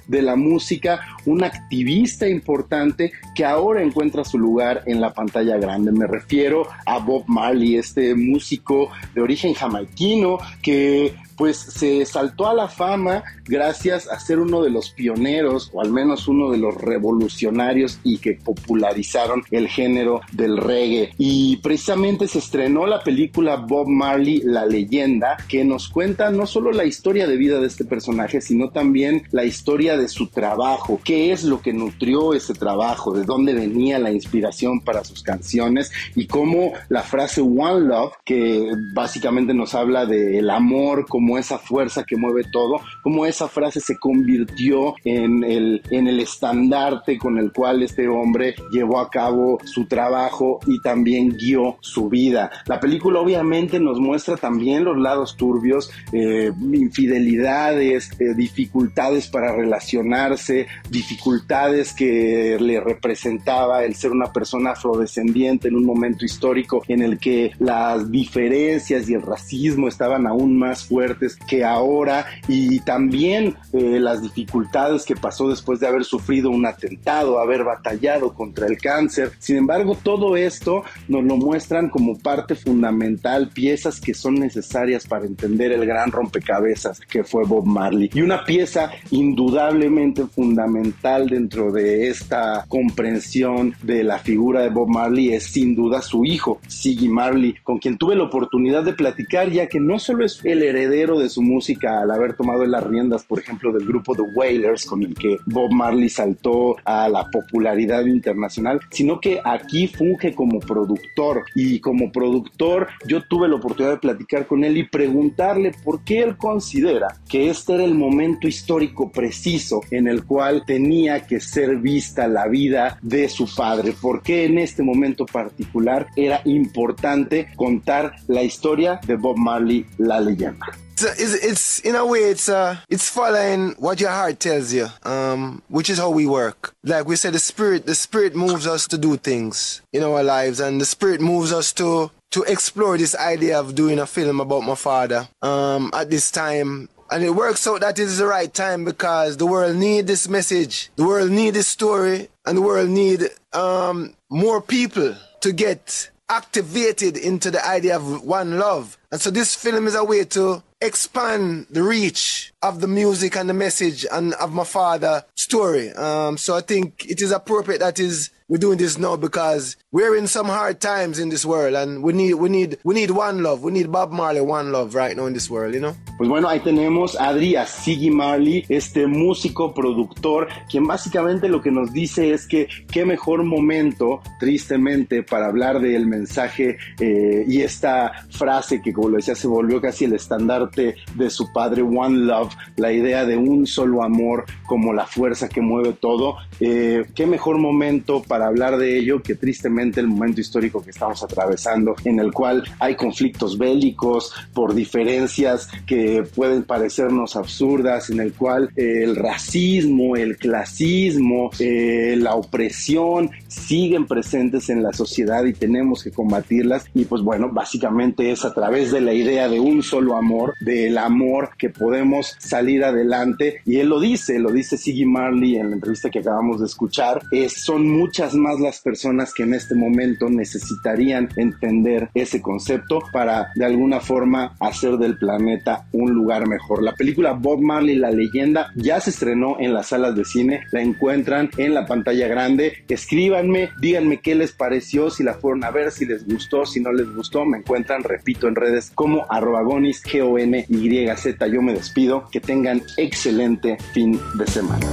de 0.08 0.22
la 0.22 0.36
música, 0.36 1.00
un 1.26 1.44
activista 1.44 2.28
importante 2.28 3.12
que 3.34 3.46
ahora 3.46 3.82
encuentra 3.82 4.24
su 4.24 4.38
lugar 4.38 4.84
en 4.86 5.02
la 5.02 5.14
pantalla 5.14 5.58
grande. 5.58 5.92
Me 5.92 6.08
refiero 6.08 6.68
a 6.86 7.00
Bob 7.00 7.24
Marley, 7.28 7.76
este 7.76 8.16
músico 8.16 8.90
de 9.14 9.22
origen 9.22 9.54
jamaiquino 9.54 10.38
que 10.62 11.14
pues 11.36 11.58
se 11.58 12.06
saltó 12.06 12.48
a 12.48 12.54
la 12.54 12.68
fama 12.68 13.24
gracias 13.46 14.10
a 14.10 14.20
ser 14.20 14.40
uno 14.40 14.62
de 14.62 14.70
los 14.70 14.90
pioneros 14.90 15.70
o 15.74 15.82
al 15.82 15.92
menos 15.92 16.28
uno 16.28 16.52
de 16.52 16.58
los 16.58 16.76
revolucionarios 16.76 18.00
y 18.04 18.18
que 18.18 18.34
popularizaron 18.34 19.44
el 19.52 19.68
género 19.68 20.22
del 20.32 20.58
reggae. 20.58 21.12
Y 21.18 21.58
precisamente 21.58 22.28
se 22.28 22.40
estrenó 22.40 22.86
la 22.86 23.04
película 23.04 23.58
Bob 23.58 23.88
Marley, 23.88 24.42
la 24.44 24.66
leyenda, 24.66 25.38
que 25.48 25.64
nos 25.64 25.90
cuenta 25.90 26.32
no 26.32 26.46
solo 26.46 26.72
la 26.72 26.86
historia 26.86 27.28
de 27.28 27.38
vida 27.38 27.60
de 27.60 27.68
este 27.68 27.86
personaje, 27.86 28.42
sino 28.42 28.70
también 28.70 29.24
la 29.32 29.46
historia 29.46 29.98
de 29.98 30.08
su 30.08 30.28
trabajo, 30.28 31.00
qué 31.04 31.32
es 31.32 31.44
lo 31.44 31.62
que 31.62 31.74
nutrió 31.74 32.34
ese 32.34 32.54
trabajo, 32.54 33.14
de 33.14 33.26
dónde 33.26 33.54
venía 33.54 34.00
la 34.00 34.12
inspiración 34.12 34.82
para 34.82 35.04
sus 35.04 35.24
canciones 35.24 35.92
y 36.16 36.28
cómo 36.28 36.74
la 36.90 37.04
frase 37.04 37.42
One 37.42 37.88
Love, 37.88 38.14
que 38.24 38.72
básicamente 38.94 39.54
nos 39.54 39.76
habla 39.76 40.06
del 40.06 40.50
amor 40.50 41.06
como 41.08 41.25
como 41.26 41.40
esa 41.40 41.58
fuerza 41.58 42.04
que 42.04 42.18
mueve 42.18 42.44
todo, 42.52 42.82
como 43.02 43.26
esa 43.26 43.48
frase 43.48 43.80
se 43.80 43.98
convirtió 43.98 44.94
en 45.04 45.44
el, 45.44 45.82
en 45.90 46.08
el 46.08 46.20
estandarte 46.20 47.18
con 47.18 47.40
el 47.40 47.52
cual 47.52 47.82
este 47.82 48.08
hombre 48.08 48.54
llevó 48.72 49.00
a 49.00 49.10
cabo 49.10 49.58
su 49.64 49.88
trabajo 49.88 50.60
y 50.68 50.80
también 50.82 51.36
guió 51.36 51.78
su 51.82 52.10
vida. 52.10 52.52
La 52.68 52.80
película 52.80 53.22
obviamente 53.22 53.80
nos 53.80 54.00
muestra 54.00 54.38
también 54.38 54.84
los 54.84 55.00
lados 55.00 55.36
turbios, 55.36 55.90
eh, 56.12 56.52
infidelidades, 56.72 58.12
eh, 58.20 58.36
dificultades 58.36 59.28
para 59.28 59.52
relacionarse, 59.52 60.68
dificultades 60.92 61.96
que 61.96 62.60
le 62.62 62.80
representaba 62.80 63.84
el 63.84 63.96
ser 63.96 64.12
una 64.12 64.32
persona 64.32 64.74
afrodescendiente 64.74 65.70
en 65.70 65.76
un 65.76 65.86
momento 65.86 66.24
histórico 66.24 66.84
en 66.88 67.02
el 67.02 67.18
que 67.18 67.52
las 67.58 68.12
diferencias 68.12 69.10
y 69.10 69.16
el 69.16 69.24
racismo 69.24 69.88
estaban 69.88 70.28
aún 70.28 70.60
más 70.60 70.86
fuertes 70.86 71.15
que 71.48 71.64
ahora 71.64 72.26
y 72.48 72.80
también 72.82 73.56
eh, 73.74 74.00
las 74.00 74.22
dificultades 74.22 75.06
que 75.06 75.16
pasó 75.16 75.50
después 75.50 75.80
de 75.80 75.88
haber 75.88 76.04
sufrido 76.04 76.50
un 76.50 76.66
atentado, 76.66 77.40
haber 77.40 77.64
batallado 77.64 78.34
contra 78.34 78.68
el 78.68 78.78
cáncer. 78.78 79.32
Sin 79.40 79.58
embargo, 79.58 79.98
todo 80.02 80.38
esto 80.38 80.84
nos 81.08 81.24
lo 81.24 81.38
muestran 81.38 81.90
como 81.90 82.18
parte 82.18 82.56
fundamental, 82.56 83.50
piezas 83.50 84.00
que 84.00 84.14
son 84.14 84.36
necesarias 84.36 85.08
para 85.08 85.26
entender 85.26 85.72
el 85.72 85.86
gran 85.86 86.12
rompecabezas 86.12 87.00
que 87.00 87.24
fue 87.24 87.46
Bob 87.46 87.66
Marley. 87.66 88.10
Y 88.14 88.22
una 88.22 88.44
pieza 88.44 88.92
indudablemente 89.12 90.26
fundamental 90.28 91.28
dentro 91.28 91.72
de 91.72 92.10
esta 92.10 92.66
comprensión 92.68 93.76
de 93.84 94.04
la 94.04 94.20
figura 94.20 94.62
de 94.62 94.70
Bob 94.70 94.90
Marley 94.90 95.34
es 95.34 95.46
sin 95.46 95.76
duda 95.76 96.02
su 96.02 96.26
hijo, 96.26 96.60
Siggy 96.68 97.10
Marley, 97.10 97.56
con 97.64 97.80
quien 97.80 97.98
tuve 97.98 98.16
la 98.16 98.24
oportunidad 98.24 98.84
de 98.84 98.94
platicar, 98.94 99.50
ya 99.50 99.68
que 99.68 99.80
no 99.80 100.00
solo 100.00 100.26
es 100.26 100.40
el 100.44 100.64
heredero, 100.64 101.05
de 101.14 101.30
su 101.30 101.44
música 101.44 102.02
al 102.02 102.10
haber 102.10 102.36
tomado 102.36 102.66
las 102.66 102.84
riendas, 102.84 103.24
por 103.24 103.40
ejemplo, 103.40 103.72
del 103.72 103.88
grupo 103.88 104.16
The 104.16 104.24
Wailers, 104.24 104.86
con 104.86 105.04
el 105.04 105.14
que 105.14 105.38
Bob 105.46 105.72
Marley 105.72 106.10
saltó 106.10 106.76
a 106.84 107.08
la 107.08 107.30
popularidad 107.30 108.06
internacional, 108.06 108.80
sino 108.90 109.20
que 109.20 109.40
aquí 109.44 109.88
funge 109.88 110.34
como 110.34 110.60
productor. 110.60 111.44
Y 111.54 111.80
como 111.80 112.12
productor, 112.12 112.88
yo 113.08 113.22
tuve 113.22 113.48
la 113.48 113.56
oportunidad 113.56 113.94
de 113.94 114.00
platicar 114.00 114.48
con 114.48 114.64
él 114.64 114.78
y 114.78 114.88
preguntarle 114.88 115.72
por 115.84 116.04
qué 116.04 116.24
él 116.24 116.38
considera 116.38 117.08
que 117.30 117.50
este 117.50 117.76
era 117.76 117.84
el 117.84 117.96
momento 117.96 118.48
histórico 118.48 119.12
preciso 119.12 119.82
en 119.92 120.08
el 120.08 120.26
cual 120.26 120.64
tenía 120.66 121.26
que 121.28 121.40
ser 121.40 121.78
vista 121.78 122.28
la 122.28 122.48
vida 122.48 122.98
de 123.02 123.30
su 123.30 123.48
padre, 123.54 123.94
por 124.00 124.22
qué 124.22 124.46
en 124.46 124.58
este 124.58 124.84
momento 124.84 125.26
particular 125.26 126.08
era 126.16 126.42
importante 126.46 127.48
contar 127.56 128.16
la 128.28 128.44
historia 128.44 129.00
de 129.06 129.16
Bob 129.16 129.38
Marley, 129.38 129.86
la 129.98 130.20
leyenda. 130.20 130.68
It's, 130.98 131.34
it's, 131.44 131.80
in 131.80 131.96
a 131.96 132.06
way 132.06 132.20
it's 132.20 132.48
uh 132.48 132.78
it's 132.90 133.10
following 133.10 133.72
what 133.80 134.00
your 134.00 134.12
heart 134.12 134.40
tells 134.40 134.72
you 134.72 134.88
um 135.04 135.62
which 135.68 135.90
is 135.90 135.98
how 135.98 136.10
we 136.10 136.26
work 136.26 136.74
like 136.84 137.06
we 137.06 137.18
said 137.18 137.34
the 137.34 137.40
spirit 137.40 137.86
the 137.86 137.96
spirit 137.96 138.34
moves 138.34 138.66
us 138.66 138.88
to 138.88 138.98
do 138.98 139.18
things 139.18 139.82
in 139.92 140.04
our 140.04 140.24
lives 140.24 140.62
and 140.62 140.80
the 140.80 140.86
spirit 140.86 141.20
moves 141.20 141.52
us 141.52 141.74
to 141.74 142.10
to 142.32 142.44
explore 142.44 142.98
this 142.98 143.14
idea 143.16 143.60
of 143.60 143.76
doing 143.76 144.00
a 144.00 144.06
film 144.06 144.40
about 144.40 144.62
my 144.62 144.76
father 144.76 145.28
um 145.42 145.92
at 145.94 146.10
this 146.10 146.32
time 146.32 146.88
and 147.12 147.24
it 147.24 147.32
works 147.32 147.68
out 147.68 147.82
that 147.82 148.00
it 148.00 148.04
is 148.04 148.18
the 148.18 148.26
right 148.26 148.54
time 148.54 148.86
because 148.86 149.36
the 149.36 149.46
world 149.46 149.76
need 149.76 150.08
this 150.08 150.30
message 150.30 150.90
the 150.96 151.06
world 151.06 151.30
need 151.30 151.54
this 151.54 151.68
story 151.68 152.30
and 152.46 152.58
the 152.58 152.62
world 152.62 152.90
need 152.90 153.30
um, 153.54 154.14
more 154.30 154.62
people 154.62 155.16
to 155.42 155.52
get 155.52 156.10
activated 156.30 157.18
into 157.18 157.52
the 157.52 157.66
idea 157.66 157.96
of 157.96 158.24
one 158.24 158.58
love. 158.58 158.98
And 159.12 159.22
so 159.22 159.30
this 159.30 159.56
film 159.56 159.88
is 159.88 159.96
a 159.96 160.04
way 160.04 160.24
to 160.26 160.64
expand 160.86 161.68
the 161.70 161.84
reach 161.84 162.54
of 162.62 162.82
the 162.82 162.88
music 162.88 163.36
and 163.36 163.50
the 163.50 163.54
message 163.54 164.06
and 164.12 164.34
of 164.36 164.54
my 164.54 164.64
father 164.64 165.26
story. 165.36 165.92
Um, 165.92 166.38
so 166.38 166.56
I 166.56 166.62
think 166.62 167.06
it 167.10 167.22
is 167.22 167.32
appropriate 167.32 167.80
that 167.80 168.00
is 168.00 168.30
we're 168.48 168.60
doing 168.60 168.78
this 168.78 168.98
now 168.98 169.16
because 169.16 169.76
we're 169.92 170.16
in 170.16 170.28
some 170.28 170.46
hard 170.46 170.80
times 170.80 171.18
in 171.18 171.30
this 171.30 171.44
world 171.46 171.74
and 171.74 172.04
we 172.04 172.14
need 172.14 172.36
we 172.36 172.48
need 172.48 172.78
we 172.84 172.94
need 172.94 173.10
one 173.10 173.42
love. 173.42 173.64
We 173.64 173.72
need 173.72 173.92
Bob 173.92 174.12
Marley 174.12 174.42
one 174.42 174.72
love 174.72 174.94
right 174.94 175.18
now 175.18 175.26
in 175.26 175.34
this 175.34 175.50
world, 175.50 175.74
you 175.74 175.80
know. 175.80 175.96
Pues 176.18 176.30
bueno, 176.30 176.48
ahí 176.48 176.60
tenemos 176.60 177.16
a 177.20 177.30
Adri, 177.30 177.56
a 177.56 177.66
Siggy 177.66 178.12
Marley, 178.12 178.64
este 178.70 179.08
músico, 179.08 179.74
productor, 179.74 180.48
quien 180.70 180.86
básicamente 180.86 181.50
lo 181.50 181.62
que 181.62 181.72
nos 181.72 181.92
dice 181.92 182.34
es 182.34 182.48
que 182.48 182.68
qué 182.92 183.04
mejor 183.04 183.44
momento, 183.44 184.22
tristemente, 184.40 185.24
para 185.24 185.48
hablar 185.48 185.82
del 185.82 186.06
mensaje 186.06 186.78
eh, 187.00 187.44
y 187.48 187.62
esta 187.62 188.26
frase 188.30 188.82
que, 188.82 188.94
como 188.94 189.10
lo 189.10 189.18
decía, 189.18 189.36
se 189.36 189.48
volvió 189.48 189.82
casi 189.82 190.06
el 190.06 190.14
estandarte 190.14 190.96
de 191.16 191.30
su 191.30 191.52
padre, 191.52 191.82
One 191.82 192.20
Love, 192.20 192.54
la 192.78 192.94
idea 192.94 193.26
de 193.26 193.36
un 193.36 193.68
solo 193.68 194.04
amor 194.04 194.46
como 194.68 194.94
la 194.94 195.08
fuerza 195.08 195.50
que 195.50 195.62
mueve 195.62 195.94
todo. 195.94 196.38
Eh, 196.60 197.06
qué 197.14 197.26
mejor 197.26 197.58
momento 197.58 198.22
para 198.24 198.35
hablar 198.42 198.78
de 198.78 198.98
ello 198.98 199.22
que 199.22 199.36
tristemente 199.36 200.00
el 200.00 200.08
momento 200.08 200.42
histórico 200.42 200.82
que 200.84 200.92
estamos 200.92 201.24
atravesando, 201.24 201.96
en 202.04 202.20
el 202.20 202.32
cual 202.32 202.64
hay 202.80 202.96
conflictos 202.96 203.58
bélicos 203.58 204.34
por 204.54 204.74
diferencias 204.74 205.70
que 205.86 206.24
pueden 206.36 206.64
parecernos 206.64 207.36
absurdas, 207.36 208.10
en 208.10 208.20
el 208.20 208.34
cual 208.34 208.70
eh, 208.76 209.04
el 209.04 209.16
racismo, 209.16 210.16
el 210.16 210.38
clasismo, 210.38 211.52
eh, 211.60 212.16
la 212.18 212.36
opresión 212.36 213.32
siguen 213.48 214.06
presentes 214.06 214.70
en 214.70 214.84
la 214.84 214.94
sociedad 214.94 215.46
y 215.46 215.54
tenemos 215.54 216.04
que 216.04 216.12
combatirlas. 216.12 216.86
Y 216.94 217.06
pues 217.06 217.22
bueno, 217.22 217.50
básicamente 217.52 218.32
es 218.32 218.46
a 218.46 218.54
través 218.54 218.92
de 218.92 219.02
la 219.02 219.14
idea 219.14 219.48
de 219.48 219.60
un 219.60 219.84
solo 219.84 220.16
amor, 220.16 220.54
del 220.62 220.98
amor 220.98 221.52
que 221.58 221.70
podemos 221.70 222.36
salir 222.40 222.84
adelante. 222.84 223.62
Y 223.66 223.78
él 223.78 223.90
lo 223.90 224.00
dice, 224.00 224.40
lo 224.40 224.52
dice 224.52 224.78
Siggy 224.78 225.06
Marley 225.06 225.58
en 225.58 225.70
la 225.70 225.76
entrevista 225.76 226.10
que 226.10 226.20
acabamos 226.20 226.60
de 226.60 226.66
escuchar, 226.66 227.22
es, 227.32 227.54
son 227.54 227.90
muchas 227.90 228.25
más 228.34 228.60
las 228.60 228.82
personas 228.82 229.34
que 229.34 229.44
en 229.44 229.54
este 229.54 229.76
momento 229.76 230.30
necesitarían 230.30 231.30
entender 231.36 232.10
ese 232.14 232.42
concepto 232.42 233.00
para 233.12 233.50
de 233.56 233.66
alguna 233.66 234.00
forma 234.00 234.56
hacer 234.60 234.98
del 234.98 235.18
planeta 235.18 235.86
un 235.92 236.12
lugar 236.14 236.48
mejor. 236.48 236.82
La 236.82 236.94
película 236.94 237.34
Bob 237.34 237.62
Marley, 237.62 237.96
la 237.96 238.12
leyenda, 238.12 238.72
ya 238.76 239.00
se 239.00 239.12
estrenó 239.12 239.58
en 239.60 239.74
las 239.74 239.88
salas 239.88 240.16
de 240.16 240.26
cine, 240.26 240.62
la 240.72 240.82
encuentran 240.82 241.50
en 241.58 241.74
la 241.74 241.86
pantalla 241.86 242.28
grande. 242.28 242.84
Escríbanme, 242.88 243.70
díganme 243.80 244.22
qué 244.22 244.36
les 244.36 244.52
pareció, 244.52 245.10
si 245.10 245.24
la 245.24 245.34
fueron 245.34 245.64
a 245.64 245.72
ver, 245.72 245.92
si 245.92 246.06
les 246.06 246.26
gustó, 246.26 246.66
si 246.66 246.80
no 246.80 246.92
les 246.92 247.14
gustó, 247.14 247.46
me 247.46 247.58
encuentran, 247.58 248.04
repito, 248.04 248.48
en 248.48 248.56
redes 248.56 248.92
como 248.96 249.26
arrobagonis, 249.30 250.04
G-O-N-Y-Z. 250.04 251.48
Yo 251.48 251.62
me 251.62 251.74
despido, 251.74 252.28
que 252.32 252.40
tengan 252.40 252.82
excelente 252.98 253.78
fin 253.94 254.20
de 254.38 254.48
semana. 254.48 254.86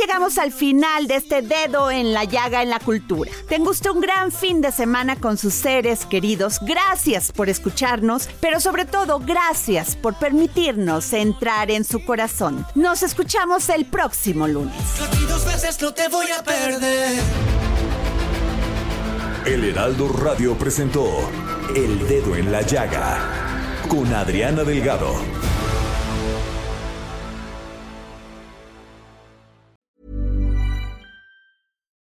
Llegamos 0.00 0.38
al 0.38 0.52
final 0.52 1.06
de 1.06 1.16
este 1.16 1.42
dedo 1.42 1.90
en 1.90 2.12
la 2.12 2.24
llaga 2.24 2.62
en 2.62 2.70
la 2.70 2.80
cultura. 2.80 3.30
Tengo 3.48 3.70
usted 3.70 3.90
un 3.90 4.00
gran 4.00 4.32
fin 4.32 4.60
de 4.60 4.72
semana 4.72 5.16
con 5.16 5.36
sus 5.36 5.54
seres 5.54 6.06
queridos. 6.06 6.58
Gracias 6.62 7.32
por 7.32 7.48
escucharnos, 7.48 8.28
pero 8.40 8.60
sobre 8.60 8.84
todo 8.84 9.20
gracias 9.20 9.96
por 9.96 10.18
permitirnos 10.18 11.12
entrar 11.12 11.70
en 11.70 11.84
su 11.84 12.04
corazón. 12.04 12.66
Nos 12.74 13.02
escuchamos 13.02 13.68
el 13.68 13.84
próximo 13.84 14.48
lunes. 14.48 14.74
dos 15.28 15.44
veces 15.44 15.80
no 15.82 15.92
te 15.92 16.08
voy 16.08 16.26
a 16.30 16.42
perder. 16.42 17.22
El 19.44 19.64
Heraldo 19.64 20.08
Radio 20.08 20.56
presentó 20.56 21.06
El 21.74 22.06
Dedo 22.06 22.36
en 22.36 22.52
la 22.52 22.62
Llaga 22.62 23.18
con 23.88 24.12
Adriana 24.14 24.64
Delgado. 24.64 25.14